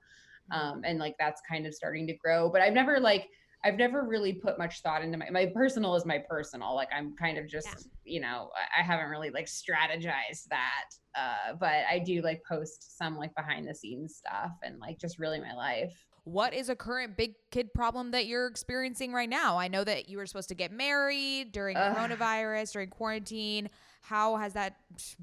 Um, 0.50 0.82
and 0.84 0.98
like 0.98 1.14
that's 1.18 1.40
kind 1.48 1.66
of 1.66 1.74
starting 1.74 2.06
to 2.06 2.14
grow. 2.14 2.48
But 2.50 2.62
I've 2.62 2.72
never 2.72 3.00
like 3.00 3.28
I've 3.64 3.76
never 3.76 4.06
really 4.06 4.32
put 4.32 4.58
much 4.58 4.82
thought 4.82 5.02
into 5.02 5.18
my 5.18 5.30
my 5.30 5.46
personal 5.54 5.94
is 5.94 6.06
my 6.06 6.22
personal. 6.28 6.74
Like 6.74 6.88
I'm 6.96 7.14
kind 7.16 7.38
of 7.38 7.48
just 7.48 7.68
yeah. 7.68 8.14
you 8.14 8.20
know 8.20 8.50
I 8.78 8.82
haven't 8.82 9.08
really 9.08 9.30
like 9.30 9.46
strategized 9.46 10.48
that, 10.50 10.84
uh, 11.16 11.54
but 11.58 11.84
I 11.90 12.02
do 12.04 12.22
like 12.22 12.42
post 12.48 12.96
some 12.96 13.16
like 13.16 13.34
behind 13.34 13.68
the 13.68 13.74
scenes 13.74 14.16
stuff 14.16 14.52
and 14.62 14.78
like 14.78 14.98
just 14.98 15.18
really 15.18 15.40
my 15.40 15.54
life 15.54 16.06
what 16.26 16.52
is 16.52 16.68
a 16.68 16.74
current 16.74 17.16
big 17.16 17.34
kid 17.52 17.72
problem 17.72 18.10
that 18.10 18.26
you're 18.26 18.48
experiencing 18.48 19.12
right 19.12 19.28
now? 19.28 19.58
I 19.58 19.68
know 19.68 19.84
that 19.84 20.08
you 20.08 20.18
were 20.18 20.26
supposed 20.26 20.48
to 20.48 20.56
get 20.56 20.72
married 20.72 21.52
during 21.52 21.76
uh, 21.76 21.94
coronavirus, 21.94 22.72
during 22.72 22.90
quarantine. 22.90 23.70
How 24.08 24.36
has 24.36 24.52
that 24.52 24.76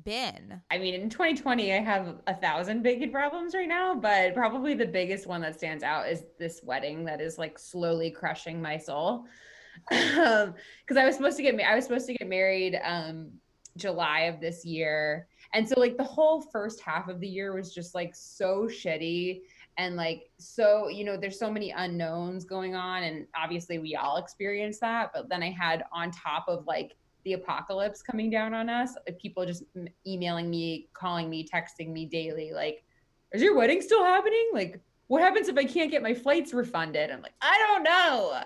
been? 0.03 0.61
I 0.69 0.77
mean, 0.77 0.93
in 0.93 1.09
2020, 1.09 1.71
I 1.71 1.79
have 1.79 2.15
a 2.27 2.35
thousand 2.35 2.83
big 2.83 3.13
problems 3.13 3.55
right 3.55 3.67
now, 3.67 3.95
but 3.95 4.33
probably 4.33 4.73
the 4.73 4.85
biggest 4.85 5.25
one 5.25 5.39
that 5.39 5.55
stands 5.55 5.83
out 5.83 6.09
is 6.09 6.23
this 6.37 6.59
wedding 6.63 7.05
that 7.05 7.21
is 7.21 7.37
like 7.37 7.57
slowly 7.57 8.11
crushing 8.11 8.61
my 8.61 8.77
soul. 8.77 9.25
Because 9.89 10.47
um, 10.47 10.97
I 10.97 11.05
was 11.05 11.15
supposed 11.15 11.37
to 11.37 11.43
get, 11.43 11.57
I 11.61 11.75
was 11.75 11.85
supposed 11.85 12.07
to 12.07 12.13
get 12.13 12.27
married 12.27 12.77
um, 12.83 13.31
July 13.77 14.23
of 14.23 14.41
this 14.41 14.65
year, 14.65 15.29
and 15.53 15.67
so 15.67 15.79
like 15.79 15.95
the 15.95 16.03
whole 16.03 16.41
first 16.41 16.81
half 16.81 17.07
of 17.07 17.21
the 17.21 17.27
year 17.27 17.55
was 17.55 17.73
just 17.73 17.95
like 17.95 18.13
so 18.13 18.67
shitty 18.67 19.43
and 19.77 19.95
like 19.95 20.29
so 20.37 20.89
you 20.89 21.03
know 21.03 21.17
there's 21.17 21.39
so 21.39 21.49
many 21.49 21.71
unknowns 21.71 22.45
going 22.45 22.75
on 22.75 23.01
and 23.01 23.25
obviously 23.35 23.79
we 23.79 23.95
all 23.95 24.17
experience 24.17 24.77
that 24.77 25.09
but 25.15 25.27
then 25.29 25.41
i 25.41 25.49
had 25.49 25.83
on 25.91 26.11
top 26.11 26.45
of 26.47 26.63
like 26.67 26.95
the 27.23 27.33
apocalypse 27.33 28.01
coming 28.01 28.29
down 28.29 28.53
on 28.53 28.69
us 28.69 28.95
people 29.19 29.45
just 29.45 29.63
emailing 30.05 30.49
me 30.49 30.89
calling 30.93 31.29
me 31.29 31.47
texting 31.47 31.91
me 31.91 32.05
daily 32.05 32.51
like 32.53 32.83
is 33.31 33.41
your 33.41 33.55
wedding 33.55 33.81
still 33.81 34.03
happening 34.03 34.49
like 34.53 34.79
what 35.07 35.21
happens 35.21 35.47
if 35.47 35.57
i 35.57 35.63
can't 35.63 35.91
get 35.91 36.01
my 36.01 36.13
flights 36.13 36.53
refunded 36.53 37.09
i'm 37.11 37.21
like 37.21 37.33
i 37.41 37.57
don't 37.67 37.83
know 37.83 38.43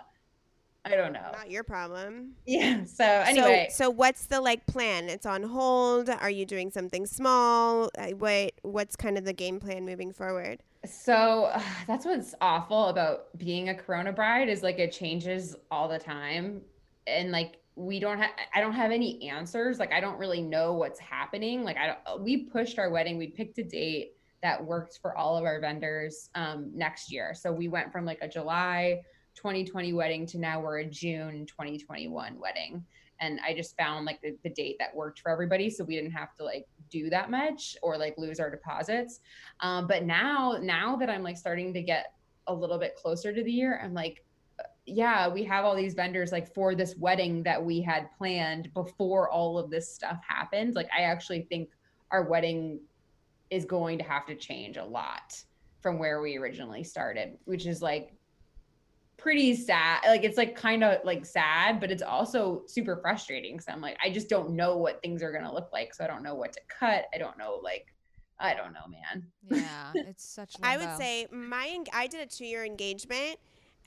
I 0.85 0.95
don't 0.95 1.11
know. 1.11 1.31
Not 1.33 1.51
your 1.51 1.63
problem. 1.63 2.31
Yeah. 2.45 2.85
So 2.85 3.03
anyway. 3.03 3.67
So, 3.69 3.85
so 3.85 3.89
what's 3.89 4.27
the 4.27 4.39
like 4.39 4.65
plan? 4.67 5.09
It's 5.09 5.25
on 5.25 5.43
hold. 5.43 6.09
Are 6.09 6.29
you 6.29 6.45
doing 6.45 6.71
something 6.71 7.05
small? 7.05 7.89
What 8.17 8.53
What's 8.61 8.95
kind 8.95 9.17
of 9.17 9.25
the 9.25 9.33
game 9.33 9.59
plan 9.59 9.85
moving 9.85 10.13
forward? 10.13 10.63
So 10.85 11.45
uh, 11.45 11.61
that's 11.87 12.05
what's 12.05 12.35
awful 12.39 12.85
about 12.85 13.37
being 13.37 13.69
a 13.69 13.75
Corona 13.75 14.13
bride 14.13 14.47
is 14.47 14.63
like 14.63 14.79
it 14.79 14.91
changes 14.91 15.55
all 15.71 15.89
the 15.89 15.99
time, 15.99 16.61
and 17.05 17.31
like 17.31 17.57
we 17.77 17.99
don't 17.99 18.17
have 18.17 18.31
I 18.55 18.59
don't 18.59 18.73
have 18.73 18.91
any 18.91 19.29
answers. 19.29 19.77
Like 19.77 19.93
I 19.93 19.99
don't 19.99 20.17
really 20.17 20.41
know 20.41 20.73
what's 20.73 20.99
happening. 20.99 21.63
Like 21.63 21.77
I 21.77 21.87
don't. 21.87 22.23
We 22.23 22.45
pushed 22.45 22.79
our 22.79 22.89
wedding. 22.89 23.17
We 23.17 23.27
picked 23.27 23.59
a 23.59 23.63
date 23.63 24.13
that 24.41 24.63
worked 24.63 24.99
for 24.99 25.15
all 25.15 25.37
of 25.37 25.45
our 25.45 25.59
vendors 25.59 26.29
um, 26.33 26.71
next 26.73 27.11
year. 27.11 27.33
So 27.35 27.51
we 27.51 27.67
went 27.67 27.91
from 27.91 28.03
like 28.03 28.19
a 28.21 28.27
July 28.27 29.01
2020 29.35 29.93
wedding 29.93 30.25
to 30.27 30.39
now 30.39 30.59
we're 30.59 30.79
a 30.79 30.85
June 30.85 31.45
2021 31.45 32.39
wedding. 32.39 32.83
And 33.19 33.39
I 33.45 33.53
just 33.55 33.75
found 33.77 34.05
like 34.05 34.21
the, 34.21 34.35
the 34.43 34.49
date 34.49 34.77
that 34.79 34.95
worked 34.95 35.19
for 35.19 35.31
everybody. 35.31 35.69
So 35.69 35.83
we 35.83 35.95
didn't 35.95 36.11
have 36.11 36.35
to 36.35 36.43
like 36.43 36.67
do 36.91 37.09
that 37.09 37.31
much 37.31 37.75
or 37.81 37.97
like 37.97 38.15
lose 38.17 38.39
our 38.39 38.49
deposits. 38.49 39.21
Um, 39.59 39.87
but 39.87 40.03
now, 40.03 40.57
now 40.61 40.95
that 40.97 41.09
I'm 41.09 41.23
like 41.23 41.37
starting 41.37 41.73
to 41.73 41.81
get 41.81 42.13
a 42.47 42.53
little 42.53 42.77
bit 42.77 42.95
closer 42.95 43.33
to 43.33 43.43
the 43.43 43.51
year, 43.51 43.79
I'm 43.83 43.93
like, 43.93 44.23
yeah, 44.87 45.27
we 45.27 45.43
have 45.43 45.65
all 45.65 45.75
these 45.75 45.93
vendors 45.93 46.31
like 46.31 46.53
for 46.53 46.73
this 46.73 46.95
wedding 46.97 47.43
that 47.43 47.63
we 47.63 47.81
had 47.81 48.07
planned 48.17 48.73
before 48.73 49.29
all 49.29 49.59
of 49.59 49.69
this 49.69 49.93
stuff 49.93 50.17
happened. 50.25 50.75
Like, 50.75 50.87
I 50.97 51.01
actually 51.01 51.41
think 51.49 51.69
our 52.09 52.23
wedding 52.23 52.79
is 53.49 53.65
going 53.65 53.97
to 53.97 54.03
have 54.05 54.25
to 54.27 54.35
change 54.35 54.77
a 54.77 54.83
lot 54.83 55.43
from 55.81 55.99
where 55.99 56.21
we 56.21 56.37
originally 56.37 56.83
started, 56.83 57.37
which 57.45 57.65
is 57.65 57.81
like 57.81 58.13
pretty 59.17 59.55
sad. 59.55 59.99
Like 60.05 60.23
it's 60.23 60.37
like 60.37 60.55
kind 60.55 60.83
of 60.83 61.03
like 61.03 61.25
sad, 61.25 61.79
but 61.79 61.91
it's 61.91 62.03
also 62.03 62.63
super 62.65 62.97
frustrating. 62.97 63.59
So 63.59 63.73
I'm 63.73 63.81
like, 63.81 63.97
I 64.03 64.09
just 64.09 64.29
don't 64.29 64.51
know 64.51 64.77
what 64.77 65.01
things 65.01 65.21
are 65.21 65.31
gonna 65.31 65.53
look 65.53 65.69
like. 65.73 65.93
So 65.93 66.03
I 66.03 66.07
don't 66.07 66.23
know 66.23 66.35
what 66.35 66.53
to 66.53 66.61
cut. 66.67 67.05
I 67.13 67.17
don't 67.17 67.37
know 67.37 67.59
like 67.61 67.87
I 68.39 68.53
don't 68.53 68.73
know, 68.73 68.85
man. 68.87 69.25
Yeah, 69.49 69.91
it's 69.95 70.27
such. 70.27 70.55
Limbo. 70.59 70.67
I 70.67 70.77
would 70.77 70.97
say 70.97 71.27
my 71.31 71.79
I 71.91 72.07
did 72.07 72.21
a 72.21 72.25
two 72.25 72.45
year 72.45 72.63
engagement, 72.63 73.37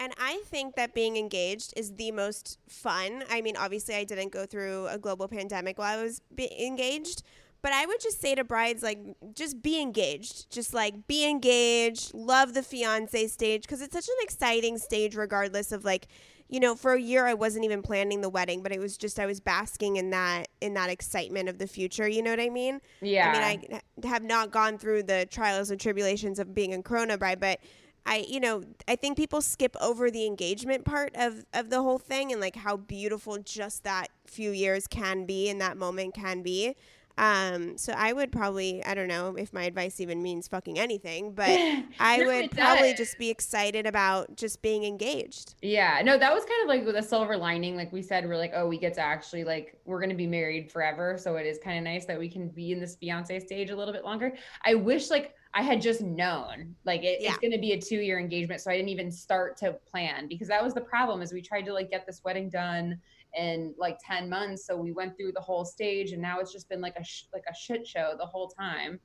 and 0.01 0.15
I 0.19 0.43
think 0.47 0.77
that 0.77 0.95
being 0.95 1.19
engaged 1.19 1.75
is 1.77 1.95
the 1.95 2.11
most 2.11 2.59
fun. 2.67 3.23
I 3.29 3.43
mean, 3.43 3.55
obviously, 3.57 3.95
I 3.95 4.05
didn't 4.05 4.33
go 4.33 4.47
through 4.47 4.89
a 4.89 4.99
global 4.99 5.29
pandemic 5.29 5.79
while 5.79 5.99
I 5.99 6.03
was 6.03 6.23
be- 6.35 6.51
engaged, 6.59 7.23
but 7.61 7.73
I 7.73 7.85
would 7.85 8.01
just 8.01 8.19
say 8.19 8.35
to 8.35 8.43
brides, 8.43 8.83
like, 8.83 8.99
just 9.35 9.61
be 9.61 9.79
engaged. 9.79 10.51
Just 10.51 10.73
like 10.73 11.07
be 11.07 11.29
engaged. 11.29 12.15
Love 12.15 12.55
the 12.55 12.63
fiance 12.63 13.27
stage 13.27 13.63
because 13.63 13.83
it's 13.83 13.93
such 13.93 14.09
an 14.09 14.15
exciting 14.23 14.79
stage, 14.79 15.15
regardless 15.15 15.71
of 15.71 15.85
like, 15.85 16.09
you 16.49 16.61
know, 16.61 16.75
for 16.75 16.95
a 16.95 17.01
year 17.01 17.27
I 17.27 17.35
wasn't 17.35 17.67
even 17.67 17.83
planning 17.83 18.23
the 18.23 18.31
wedding, 18.31 18.63
but 18.63 18.73
it 18.73 18.81
was 18.81 18.97
just 18.97 19.21
I 19.21 19.27
was 19.27 19.39
basking 19.39 19.97
in 19.97 20.09
that 20.11 20.49
in 20.63 20.73
that 20.75 20.89
excitement 20.89 21.51
of 21.51 21.59
the 21.59 21.67
future. 21.67 22.09
You 22.09 22.23
know 22.23 22.31
what 22.31 22.41
I 22.41 22.49
mean? 22.49 22.81
Yeah. 23.03 23.29
I 23.29 23.57
mean, 23.59 23.81
I 24.03 24.07
have 24.09 24.23
not 24.23 24.51
gone 24.51 24.79
through 24.79 25.03
the 25.03 25.27
trials 25.31 25.71
and 25.71 25.79
tribulations 25.79 26.39
of 26.39 26.55
being 26.55 26.73
a 26.73 26.83
Corona 26.83 27.19
bride, 27.19 27.39
but 27.39 27.61
I, 28.07 28.25
you 28.29 28.41
know, 28.41 28.63
I 28.89 28.97
think 28.97 29.17
people 29.17 29.43
skip 29.43 29.77
over 29.81 30.11
the 30.11 30.27
engagement 30.27 30.85
part 30.85 31.15
of 31.15 31.45
of 31.53 31.71
the 31.71 31.83
whole 31.83 31.99
thing 31.99 32.33
and 32.33 32.41
like 32.41 32.57
how 32.57 32.77
beautiful 32.77 33.39
just 33.39 33.85
that 33.85 34.09
few 34.27 34.51
years 34.51 34.87
can 34.87 35.27
be 35.27 35.49
and 35.49 35.61
that 35.61 35.77
moment 35.77 36.15
can 36.15 36.43
be. 36.43 36.77
Um, 37.21 37.77
so 37.77 37.93
I 37.95 38.15
would 38.15 38.33
probably, 38.33 38.83
I 38.83 38.95
don't 38.95 39.07
know 39.07 39.37
if 39.37 39.53
my 39.53 39.65
advice 39.65 40.01
even 40.01 40.23
means 40.23 40.49
fucking 40.49 40.79
anything, 40.79 41.35
but 41.35 41.51
I 42.01 42.17
no, 42.17 42.27
would 42.27 42.51
probably 42.53 42.95
just 42.95 43.19
be 43.19 43.29
excited 43.29 43.87
about 43.87 44.37
just 44.37 44.63
being 44.63 44.85
engaged. 44.85 45.55
Yeah, 45.61 46.01
no, 46.03 46.17
that 46.17 46.33
was 46.33 46.45
kind 46.47 46.63
of 46.63 46.69
like 46.69 46.95
the 46.95 47.03
silver 47.03 47.37
lining. 47.37 47.77
Like 47.77 47.93
we 47.93 48.01
said, 48.01 48.27
we're 48.27 48.39
like, 48.39 48.53
oh, 48.55 48.67
we 48.67 48.79
get 48.79 48.95
to 48.95 49.03
actually 49.03 49.45
like, 49.45 49.79
we're 49.85 49.99
going 49.99 50.09
to 50.09 50.17
be 50.17 50.27
married 50.27 50.73
forever. 50.73 51.19
So 51.19 51.37
it 51.37 51.45
is 51.45 51.59
kind 51.63 51.77
of 51.77 51.85
nice 51.85 52.07
that 52.07 52.19
we 52.19 52.31
can 52.31 52.49
be 52.49 52.73
in 52.73 52.81
this 52.81 52.97
fiance 52.97 53.39
stage 53.41 53.69
a 53.69 53.77
little 53.77 53.93
bit 53.93 54.05
longer. 54.05 54.33
I 54.65 54.75
wish 54.75 55.11
like 55.11 55.35
I 55.53 55.63
had 55.63 55.83
just 55.83 56.01
known 56.01 56.77
like 56.85 57.03
it, 57.03 57.21
yeah. 57.21 57.31
it's 57.31 57.39
going 57.39 57.53
to 57.53 57.59
be 57.59 57.73
a 57.73 57.81
two 57.81 58.01
year 58.01 58.19
engagement. 58.19 58.61
So 58.61 58.71
I 58.71 58.77
didn't 58.77 58.91
even 58.91 59.11
start 59.11 59.57
to 59.59 59.73
plan 59.91 60.29
because 60.29 60.49
that 60.49 60.63
was 60.63 60.75
the 60.75 60.81
problem 60.81 61.23
is 61.23 61.33
we 61.33 61.43
tried 61.43 61.63
to 61.63 61.73
like 61.73 61.91
get 61.91 62.07
this 62.07 62.23
wedding 62.25 62.49
done 62.49 63.01
in 63.39 63.73
like 63.79 63.97
10 64.05 64.29
months 64.29 64.67
so 64.67 64.77
we 64.77 64.91
went 64.91 65.17
through 65.17 65.31
the 65.31 65.41
whole 65.41 65.65
stage 65.65 66.11
and 66.11 66.21
now 66.21 66.41
it's 66.41 66.53
just 66.53 66.69
been 66.69 66.81
like 66.81 66.97
a 66.97 67.05
sh- 67.05 67.27
like 67.33 67.45
a 67.49 67.55
shit 67.55 67.87
show 67.87 68.15
the 68.19 68.27
whole 68.27 68.49
time 68.49 68.99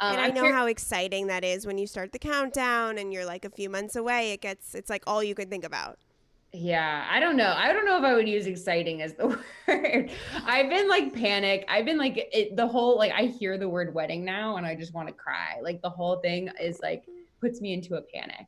um, 0.00 0.14
and 0.14 0.20
I 0.20 0.28
know 0.28 0.50
how 0.50 0.66
exciting 0.66 1.26
that 1.26 1.44
is 1.44 1.66
when 1.66 1.76
you 1.76 1.86
start 1.86 2.12
the 2.12 2.18
countdown 2.18 2.96
and 2.96 3.12
you're 3.12 3.26
like 3.26 3.44
a 3.44 3.50
few 3.50 3.68
months 3.68 3.96
away. 3.96 4.32
It 4.32 4.40
gets, 4.40 4.74
it's 4.74 4.88
like 4.88 5.04
all 5.06 5.22
you 5.22 5.34
could 5.34 5.50
think 5.50 5.62
about. 5.62 5.98
Yeah, 6.52 7.06
I 7.08 7.20
don't 7.20 7.36
know. 7.36 7.54
I 7.56 7.72
don't 7.72 7.84
know 7.84 7.96
if 7.96 8.02
I 8.02 8.14
would 8.14 8.28
use 8.28 8.46
exciting 8.46 9.02
as 9.02 9.14
the 9.14 9.28
word. 9.68 10.10
I've 10.44 10.68
been 10.68 10.88
like 10.88 11.14
panic. 11.14 11.64
I've 11.68 11.84
been 11.84 11.98
like 11.98 12.28
it, 12.32 12.56
the 12.56 12.66
whole 12.66 12.98
like 12.98 13.12
I 13.12 13.26
hear 13.26 13.56
the 13.56 13.68
word 13.68 13.94
wedding 13.94 14.24
now 14.24 14.56
and 14.56 14.66
I 14.66 14.74
just 14.74 14.92
want 14.92 15.06
to 15.08 15.14
cry. 15.14 15.60
Like 15.62 15.80
the 15.80 15.90
whole 15.90 16.16
thing 16.16 16.50
is 16.60 16.80
like 16.82 17.04
puts 17.40 17.60
me 17.60 17.72
into 17.72 17.94
a 17.94 18.02
panic. 18.02 18.46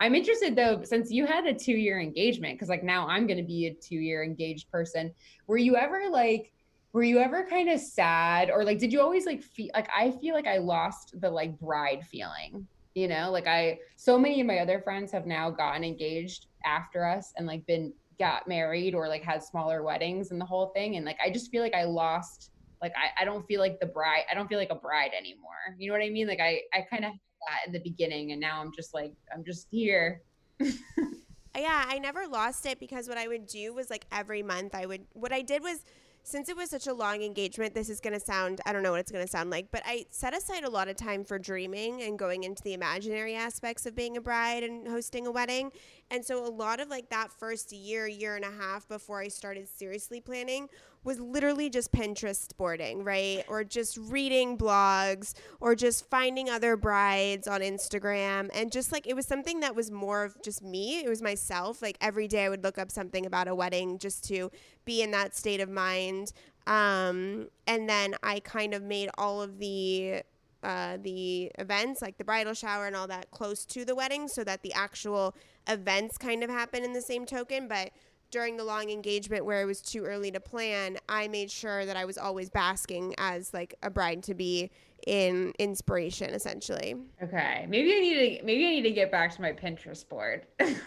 I'm 0.00 0.16
interested 0.16 0.56
though, 0.56 0.82
since 0.82 1.12
you 1.12 1.26
had 1.26 1.46
a 1.46 1.54
two 1.54 1.76
year 1.76 2.00
engagement, 2.00 2.54
because 2.54 2.68
like 2.68 2.82
now 2.82 3.06
I'm 3.06 3.28
going 3.28 3.36
to 3.36 3.44
be 3.44 3.66
a 3.66 3.74
two 3.74 3.98
year 4.00 4.24
engaged 4.24 4.68
person. 4.72 5.14
Were 5.46 5.58
you 5.58 5.76
ever 5.76 6.08
like, 6.10 6.52
were 6.92 7.04
you 7.04 7.20
ever 7.20 7.46
kind 7.48 7.70
of 7.70 7.78
sad 7.78 8.50
or 8.50 8.64
like, 8.64 8.80
did 8.80 8.92
you 8.92 9.00
always 9.00 9.26
like 9.26 9.44
feel 9.44 9.70
like, 9.74 9.88
I 9.96 10.10
feel 10.10 10.34
like 10.34 10.48
I 10.48 10.58
lost 10.58 11.14
the 11.20 11.30
like 11.30 11.56
bride 11.60 12.04
feeling, 12.04 12.66
you 12.96 13.06
know, 13.06 13.30
like 13.30 13.46
I, 13.46 13.78
so 13.94 14.18
many 14.18 14.40
of 14.40 14.46
my 14.48 14.58
other 14.58 14.80
friends 14.80 15.12
have 15.12 15.24
now 15.24 15.50
gotten 15.50 15.84
engaged 15.84 16.47
after 16.64 17.04
us 17.04 17.32
and 17.36 17.46
like 17.46 17.66
been, 17.66 17.92
got 18.18 18.48
married 18.48 18.94
or 18.94 19.06
like 19.06 19.22
had 19.22 19.42
smaller 19.42 19.82
weddings 19.82 20.32
and 20.32 20.40
the 20.40 20.44
whole 20.44 20.68
thing. 20.68 20.96
And 20.96 21.06
like, 21.06 21.18
I 21.24 21.30
just 21.30 21.50
feel 21.50 21.62
like 21.62 21.74
I 21.74 21.84
lost, 21.84 22.50
like, 22.82 22.92
I, 22.96 23.22
I 23.22 23.24
don't 23.24 23.46
feel 23.46 23.60
like 23.60 23.78
the 23.78 23.86
bride, 23.86 24.24
I 24.30 24.34
don't 24.34 24.48
feel 24.48 24.58
like 24.58 24.70
a 24.70 24.76
bride 24.76 25.12
anymore. 25.16 25.76
You 25.78 25.88
know 25.88 25.96
what 25.96 26.04
I 26.04 26.10
mean? 26.10 26.26
Like, 26.26 26.40
I, 26.40 26.60
I 26.74 26.82
kind 26.90 27.04
of 27.04 27.12
that 27.46 27.66
in 27.66 27.72
the 27.72 27.80
beginning 27.80 28.32
and 28.32 28.40
now 28.40 28.60
i'm 28.60 28.72
just 28.74 28.94
like 28.94 29.12
i'm 29.34 29.44
just 29.44 29.66
here 29.70 30.22
yeah 30.60 31.84
i 31.88 31.98
never 31.98 32.26
lost 32.26 32.66
it 32.66 32.78
because 32.80 33.08
what 33.08 33.18
i 33.18 33.28
would 33.28 33.46
do 33.46 33.72
was 33.72 33.90
like 33.90 34.06
every 34.12 34.42
month 34.42 34.74
i 34.74 34.86
would 34.86 35.04
what 35.12 35.32
i 35.32 35.42
did 35.42 35.62
was 35.62 35.84
since 36.28 36.50
it 36.50 36.56
was 36.56 36.68
such 36.68 36.86
a 36.86 36.92
long 36.92 37.22
engagement, 37.22 37.74
this 37.74 37.88
is 37.88 38.00
going 38.00 38.12
to 38.12 38.20
sound, 38.20 38.60
I 38.66 38.74
don't 38.74 38.82
know 38.82 38.90
what 38.90 39.00
it's 39.00 39.10
going 39.10 39.24
to 39.24 39.30
sound 39.30 39.48
like, 39.48 39.68
but 39.70 39.82
I 39.86 40.04
set 40.10 40.36
aside 40.36 40.62
a 40.62 40.68
lot 40.68 40.86
of 40.86 40.96
time 40.96 41.24
for 41.24 41.38
dreaming 41.38 42.02
and 42.02 42.18
going 42.18 42.44
into 42.44 42.62
the 42.62 42.74
imaginary 42.74 43.34
aspects 43.34 43.86
of 43.86 43.96
being 43.96 44.18
a 44.18 44.20
bride 44.20 44.62
and 44.62 44.86
hosting 44.86 45.26
a 45.26 45.30
wedding. 45.30 45.72
And 46.10 46.22
so 46.22 46.46
a 46.46 46.50
lot 46.50 46.80
of 46.80 46.88
like 46.88 47.08
that 47.08 47.32
first 47.32 47.72
year, 47.72 48.06
year 48.06 48.36
and 48.36 48.44
a 48.44 48.50
half 48.50 48.86
before 48.86 49.22
I 49.22 49.28
started 49.28 49.68
seriously 49.68 50.20
planning 50.20 50.68
was 51.04 51.20
literally 51.20 51.70
just 51.70 51.92
Pinterest 51.92 52.48
boarding, 52.56 53.04
right? 53.04 53.44
Or 53.48 53.64
just 53.64 53.96
reading 53.96 54.58
blogs 54.58 55.34
or 55.60 55.74
just 55.74 56.08
finding 56.10 56.50
other 56.50 56.76
brides 56.76 57.46
on 57.46 57.60
Instagram. 57.60 58.50
And 58.52 58.70
just 58.70 58.92
like 58.92 59.06
it 59.06 59.14
was 59.14 59.26
something 59.26 59.60
that 59.60 59.74
was 59.74 59.90
more 59.90 60.24
of 60.24 60.40
just 60.42 60.62
me, 60.62 61.00
it 61.00 61.08
was 61.08 61.22
myself. 61.22 61.82
Like 61.82 61.96
every 62.00 62.28
day 62.28 62.44
I 62.44 62.48
would 62.48 62.64
look 62.64 62.78
up 62.78 62.90
something 62.90 63.26
about 63.26 63.48
a 63.48 63.54
wedding 63.54 63.98
just 63.98 64.24
to 64.28 64.50
be 64.84 65.02
in 65.02 65.10
that 65.12 65.36
state 65.36 65.60
of 65.60 65.68
mind. 65.68 66.32
Um, 66.66 67.48
and 67.66 67.88
then 67.88 68.14
I 68.22 68.40
kind 68.40 68.74
of 68.74 68.82
made 68.82 69.08
all 69.16 69.40
of 69.40 69.58
the 69.58 70.22
uh, 70.62 70.98
the 71.00 71.52
events, 71.58 72.02
like 72.02 72.18
the 72.18 72.24
bridal 72.24 72.52
shower 72.52 72.86
and 72.86 72.96
all 72.96 73.06
that, 73.06 73.30
close 73.30 73.64
to 73.64 73.84
the 73.84 73.94
wedding 73.94 74.26
so 74.26 74.42
that 74.42 74.62
the 74.62 74.72
actual 74.72 75.34
events 75.68 76.18
kind 76.18 76.42
of 76.42 76.50
happen 76.50 76.82
in 76.82 76.92
the 76.92 77.00
same 77.00 77.24
token. 77.24 77.68
But 77.68 77.90
during 78.30 78.56
the 78.56 78.64
long 78.64 78.90
engagement 78.90 79.44
where 79.44 79.62
it 79.62 79.64
was 79.64 79.80
too 79.80 80.04
early 80.04 80.30
to 80.30 80.40
plan, 80.40 80.98
I 81.08 81.28
made 81.28 81.50
sure 81.50 81.86
that 81.86 81.96
I 81.96 82.04
was 82.04 82.18
always 82.18 82.50
basking 82.50 83.14
as 83.18 83.54
like 83.54 83.74
a 83.82 83.90
bride 83.90 84.22
to 84.24 84.34
be 84.34 84.70
in 85.06 85.52
inspiration 85.58 86.30
essentially. 86.30 86.96
Okay. 87.22 87.66
Maybe 87.68 87.92
I 87.94 88.00
need 88.00 88.38
to 88.38 88.44
maybe 88.44 88.66
I 88.66 88.70
need 88.70 88.82
to 88.82 88.90
get 88.90 89.10
back 89.10 89.34
to 89.36 89.42
my 89.42 89.52
Pinterest 89.52 90.06
board. 90.08 90.46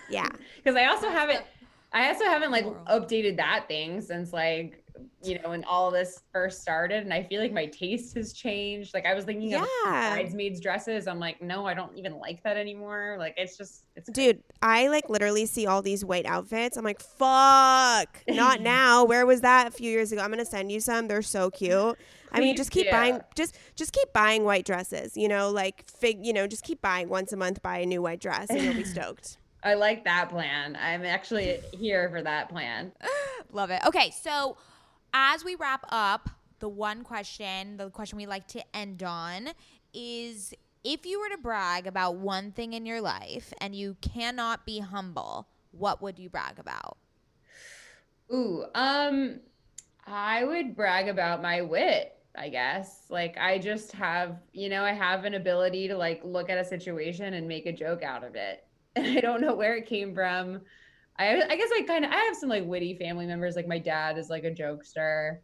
Yeah. 0.09 0.27
Cuz 0.65 0.75
I 0.75 0.85
also 0.85 1.09
haven't 1.09 1.43
I 1.93 2.07
also 2.07 2.25
haven't 2.25 2.51
like 2.51 2.65
updated 2.85 3.37
that 3.37 3.65
thing 3.67 4.01
since 4.01 4.31
like 4.31 4.80
you 5.23 5.39
know, 5.39 5.49
when 5.49 5.63
all 5.65 5.91
this 5.91 6.21
first 6.33 6.61
started, 6.61 7.03
and 7.03 7.13
I 7.13 7.23
feel 7.23 7.41
like 7.41 7.51
my 7.51 7.67
taste 7.67 8.15
has 8.15 8.33
changed. 8.33 8.93
Like 8.93 9.05
I 9.05 9.13
was 9.13 9.25
thinking 9.25 9.51
yeah. 9.51 9.63
of 9.63 9.67
bridesmaids 9.83 10.59
dresses. 10.59 11.07
I'm 11.07 11.19
like, 11.19 11.41
no, 11.41 11.65
I 11.65 11.73
don't 11.73 11.95
even 11.97 12.17
like 12.17 12.43
that 12.43 12.57
anymore. 12.57 13.15
Like 13.19 13.35
it's 13.37 13.57
just, 13.57 13.85
it's 13.95 14.09
dude. 14.09 14.41
I 14.61 14.87
like 14.87 15.09
literally 15.09 15.45
see 15.45 15.67
all 15.67 15.81
these 15.81 16.03
white 16.03 16.25
outfits. 16.25 16.77
I'm 16.77 16.83
like, 16.83 17.01
fuck, 17.01 18.23
not 18.27 18.61
now. 18.61 19.03
Where 19.05 19.25
was 19.25 19.41
that 19.41 19.67
a 19.67 19.71
few 19.71 19.91
years 19.91 20.11
ago? 20.11 20.21
I'm 20.21 20.31
gonna 20.31 20.45
send 20.45 20.71
you 20.71 20.79
some. 20.79 21.07
They're 21.07 21.21
so 21.21 21.49
cute. 21.49 21.97
I 22.33 22.39
mean, 22.39 22.55
just 22.55 22.71
keep 22.71 22.89
buying, 22.89 23.19
just 23.35 23.57
just 23.75 23.93
keep 23.93 24.11
buying 24.13 24.43
white 24.43 24.65
dresses. 24.65 25.17
You 25.17 25.27
know, 25.27 25.49
like 25.51 25.87
fig. 25.87 26.25
You 26.25 26.33
know, 26.33 26.47
just 26.47 26.63
keep 26.63 26.81
buying 26.81 27.09
once 27.09 27.33
a 27.33 27.37
month. 27.37 27.61
Buy 27.61 27.79
a 27.79 27.85
new 27.85 28.01
white 28.01 28.21
dress, 28.21 28.49
and 28.49 28.61
you'll 28.61 28.73
be 28.73 28.83
stoked. 28.85 29.37
I 29.63 29.75
like 29.75 30.03
that 30.05 30.29
plan. 30.29 30.75
I'm 30.75 31.05
actually 31.05 31.59
here 31.73 32.09
for 32.09 32.21
that 32.23 32.49
plan. 32.49 32.91
Love 33.51 33.69
it. 33.69 33.81
Okay, 33.85 34.11
so 34.11 34.57
as 35.13 35.43
we 35.43 35.55
wrap 35.55 35.85
up, 35.89 36.29
the 36.59 36.69
one 36.69 37.03
question, 37.03 37.77
the 37.77 37.89
question 37.89 38.17
we 38.17 38.25
like 38.25 38.47
to 38.49 38.63
end 38.75 39.03
on 39.03 39.49
is 39.93 40.53
if 40.83 41.05
you 41.05 41.19
were 41.19 41.29
to 41.29 41.37
brag 41.37 41.87
about 41.87 42.15
one 42.15 42.51
thing 42.51 42.73
in 42.73 42.85
your 42.85 43.01
life 43.01 43.53
and 43.59 43.75
you 43.75 43.95
cannot 44.01 44.65
be 44.65 44.79
humble, 44.79 45.47
what 45.71 46.01
would 46.01 46.19
you 46.19 46.29
brag 46.29 46.59
about? 46.59 46.97
Ooh, 48.33 48.65
um 48.75 49.39
I 50.05 50.43
would 50.43 50.75
brag 50.75 51.07
about 51.07 51.41
my 51.41 51.61
wit, 51.61 52.17
I 52.35 52.49
guess. 52.49 53.05
Like 53.09 53.37
I 53.37 53.59
just 53.59 53.91
have, 53.93 54.37
you 54.53 54.69
know, 54.69 54.83
I 54.83 54.93
have 54.93 55.25
an 55.25 55.35
ability 55.35 55.87
to 55.89 55.97
like 55.97 56.21
look 56.23 56.49
at 56.49 56.57
a 56.57 56.65
situation 56.65 57.33
and 57.35 57.47
make 57.47 57.65
a 57.65 57.71
joke 57.71 58.03
out 58.03 58.23
of 58.23 58.35
it. 58.35 58.65
And 58.95 59.05
I 59.17 59.21
don't 59.21 59.41
know 59.41 59.55
where 59.55 59.75
it 59.75 59.85
came 59.87 60.13
from. 60.13 60.61
I, 61.17 61.41
I 61.41 61.55
guess 61.55 61.69
I 61.73 61.83
kind 61.83 62.05
of 62.05 62.11
I 62.11 62.15
have 62.15 62.35
some 62.35 62.49
like 62.49 62.65
witty 62.65 62.97
family 62.97 63.25
members. 63.25 63.55
Like 63.55 63.67
my 63.67 63.79
dad 63.79 64.17
is 64.17 64.29
like 64.29 64.43
a 64.43 64.51
jokester, 64.51 65.37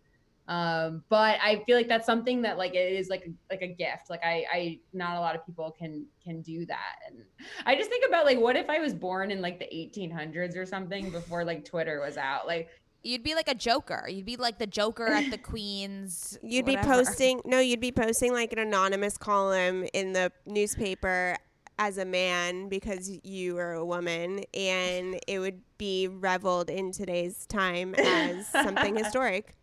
um, 0.48 1.03
but 1.10 1.38
I 1.41 1.64
feel 1.65 1.76
like 1.76 1.89
that's 1.89 2.06
something 2.06 2.41
that 2.44 2.57
like 2.57 2.73
it 2.73 2.94
is 2.94 3.10
like 3.10 3.30
like 3.49 3.61
a 3.61 3.68
gift. 3.68 4.10
Like 4.10 4.22
I 4.23 4.45
I 4.52 4.80
not 4.94 5.18
a 5.18 5.19
lot 5.19 5.35
of 5.35 5.45
people 5.45 5.76
can 5.77 6.06
can 6.23 6.41
do 6.41 6.65
that. 6.65 6.95
And 7.07 7.23
I 7.65 7.76
just 7.76 7.89
think 7.89 8.06
about 8.07 8.26
like 8.26 8.39
what 8.39 8.56
if 8.56 8.69
I 8.69 8.80
was 8.80 8.94
born 8.94 9.30
in 9.30 9.41
like 9.41 9.60
the 9.60 9.65
1800s 9.65 10.56
or 10.56 10.65
something 10.65 11.10
before 11.10 11.44
like 11.44 11.65
Twitter 11.65 11.99
was 11.99 12.18
out. 12.18 12.48
Like 12.48 12.69
You'd 13.03 13.23
be 13.23 13.35
like 13.35 13.48
a 13.48 13.56
joker. 13.56 14.06
You'd 14.10 14.26
be 14.26 14.35
like 14.35 14.57
the 14.57 14.68
joker 14.68 15.07
at 15.07 15.30
the 15.31 15.38
Queen's. 15.38 16.38
You'd 16.44 16.65
whatever. 16.65 16.81
be 16.81 16.94
posting 16.94 17.41
no, 17.45 17.60
you'd 17.60 17.80
be 17.80 17.91
posting 17.91 18.34
like 18.34 18.52
an 18.53 18.60
anonymous 18.60 19.18
column 19.18 19.85
in 19.94 20.14
the 20.14 20.31
newspaper 20.45 21.38
as 21.79 21.97
a 21.97 22.05
man 22.05 22.69
because 22.69 23.09
you 23.23 23.57
are 23.57 23.73
a 23.73 23.85
woman 23.85 24.43
and 24.53 25.19
it 25.27 25.39
would 25.39 25.61
be 25.77 26.07
reveled 26.07 26.69
in 26.69 26.91
today's 26.91 27.45
time 27.45 27.93
as 27.95 28.47
something 28.47 28.95
historic. 29.03 29.55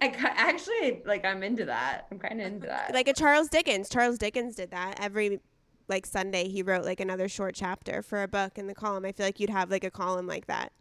I 0.00 0.14
actually 0.22 1.02
like 1.04 1.24
I'm 1.24 1.42
into 1.42 1.64
that. 1.64 2.06
I'm 2.10 2.18
kind 2.18 2.40
of 2.40 2.46
into 2.46 2.66
that. 2.66 2.92
Like 2.94 3.08
a 3.08 3.12
Charles 3.12 3.48
Dickens. 3.48 3.88
Charles 3.88 4.18
Dickens 4.18 4.54
did 4.54 4.70
that 4.70 5.00
every 5.00 5.40
like 5.88 6.06
Sunday. 6.06 6.48
He 6.48 6.62
wrote 6.62 6.84
like 6.84 7.00
another 7.00 7.28
short 7.28 7.54
chapter 7.54 8.02
for 8.02 8.22
a 8.22 8.28
book 8.28 8.58
in 8.58 8.66
the 8.66 8.74
column. 8.74 9.04
I 9.04 9.12
feel 9.12 9.26
like 9.26 9.40
you'd 9.40 9.50
have 9.50 9.70
like 9.70 9.84
a 9.84 9.90
column 9.90 10.26
like 10.26 10.46
that. 10.46 10.72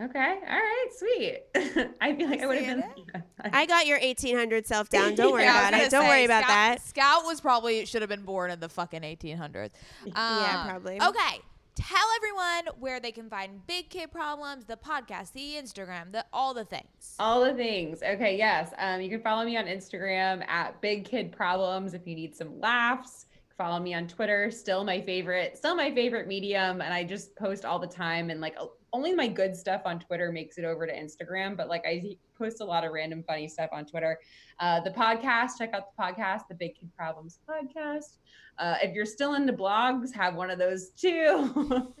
Okay. 0.00 0.38
All 0.48 0.56
right. 0.56 0.86
Sweet. 0.96 1.42
I 2.00 2.14
feel 2.14 2.30
like 2.30 2.40
I 2.40 2.46
would 2.46 2.58
have 2.58 2.76
been. 2.76 3.22
I 3.40 3.66
got 3.66 3.86
your 3.86 3.98
1800 3.98 4.66
self 4.66 4.88
down. 4.90 5.14
Don't 5.14 5.32
worry 5.32 5.42
yeah, 5.42 5.68
about 5.68 5.80
it. 5.80 5.90
Don't 5.90 6.06
worry 6.06 6.24
about 6.24 6.44
Scout, 6.44 6.78
that. 6.78 6.82
Scout 6.82 7.24
was 7.24 7.40
probably 7.40 7.84
should 7.84 8.02
have 8.02 8.08
been 8.08 8.22
born 8.22 8.50
in 8.50 8.60
the 8.60 8.68
fucking 8.68 9.02
1800s. 9.02 9.70
Um, 10.06 10.12
yeah, 10.14 10.66
probably. 10.68 11.00
Okay. 11.00 11.40
Tell 11.76 12.06
everyone 12.16 12.74
where 12.80 13.00
they 13.00 13.12
can 13.12 13.30
find 13.30 13.64
Big 13.66 13.88
Kid 13.90 14.10
Problems, 14.10 14.64
the 14.64 14.76
podcast, 14.76 15.32
the 15.32 15.54
Instagram, 15.54 16.12
the 16.12 16.24
all 16.32 16.52
the 16.52 16.64
things. 16.64 17.14
All 17.18 17.44
the 17.44 17.54
things. 17.54 18.02
Okay. 18.02 18.36
Yes. 18.36 18.72
Um, 18.78 19.00
you 19.00 19.08
can 19.08 19.22
follow 19.22 19.44
me 19.44 19.56
on 19.56 19.66
Instagram 19.66 20.46
at 20.48 20.80
Big 20.80 21.04
Kid 21.04 21.32
Problems 21.32 21.94
if 21.94 22.06
you 22.06 22.14
need 22.14 22.34
some 22.34 22.58
laughs 22.60 23.26
follow 23.56 23.78
me 23.78 23.92
on 23.92 24.08
Twitter. 24.08 24.50
Still 24.50 24.84
my 24.84 25.02
favorite, 25.02 25.58
still 25.58 25.76
my 25.76 25.94
favorite 25.94 26.26
medium. 26.26 26.80
And 26.80 26.94
I 26.94 27.04
just 27.04 27.36
post 27.36 27.66
all 27.66 27.78
the 27.78 27.86
time. 27.86 28.30
And 28.30 28.40
like 28.40 28.56
only 28.92 29.14
my 29.14 29.28
good 29.28 29.56
stuff 29.56 29.82
on 29.84 29.98
Twitter 29.98 30.32
makes 30.32 30.58
it 30.58 30.64
over 30.64 30.86
to 30.86 30.92
Instagram. 30.92 31.56
But 31.56 31.68
like 31.68 31.84
I 31.86 32.16
post 32.38 32.60
a 32.60 32.64
lot 32.64 32.84
of 32.84 32.92
random 32.92 33.22
funny 33.26 33.48
stuff 33.48 33.70
on 33.72 33.84
Twitter. 33.84 34.18
Uh, 34.58 34.80
the 34.80 34.90
podcast, 34.90 35.58
check 35.58 35.72
out 35.74 35.96
the 35.96 36.02
podcast, 36.02 36.48
the 36.48 36.54
Big 36.54 36.74
Kid 36.74 36.90
Problems 36.96 37.38
podcast. 37.48 38.16
Uh, 38.58 38.76
if 38.82 38.94
you're 38.94 39.06
still 39.06 39.34
into 39.34 39.52
blogs, 39.52 40.12
have 40.12 40.34
one 40.34 40.50
of 40.50 40.58
those 40.58 40.90
too. 40.90 41.92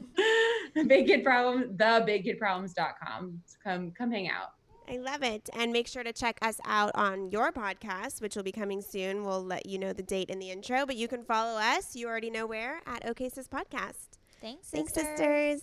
Big 0.86 1.06
Kid 1.06 1.24
Problem, 1.24 1.76
the 1.76 2.04
bigkidproblems.com. 2.06 3.40
So 3.46 3.56
come, 3.64 3.90
come 3.92 4.10
hang 4.10 4.28
out. 4.28 4.54
I 4.88 4.96
love 4.96 5.22
it. 5.22 5.48
And 5.52 5.72
make 5.72 5.86
sure 5.86 6.02
to 6.02 6.12
check 6.12 6.38
us 6.42 6.60
out 6.66 6.90
on 6.96 7.30
your 7.30 7.52
podcast, 7.52 8.20
which 8.20 8.34
will 8.34 8.42
be 8.42 8.50
coming 8.50 8.82
soon. 8.82 9.24
We'll 9.24 9.44
let 9.44 9.66
you 9.66 9.78
know 9.78 9.92
the 9.92 10.02
date 10.02 10.30
in 10.30 10.40
the 10.40 10.50
intro, 10.50 10.84
but 10.84 10.96
you 10.96 11.06
can 11.06 11.22
follow 11.22 11.58
us. 11.58 11.94
You 11.94 12.08
already 12.08 12.30
know 12.30 12.46
where 12.46 12.80
at 12.86 13.06
OK 13.06 13.28
Sis 13.28 13.46
Podcast. 13.46 14.18
Thanks, 14.40 14.68
Thanks, 14.68 14.92
sisters. 14.92 15.62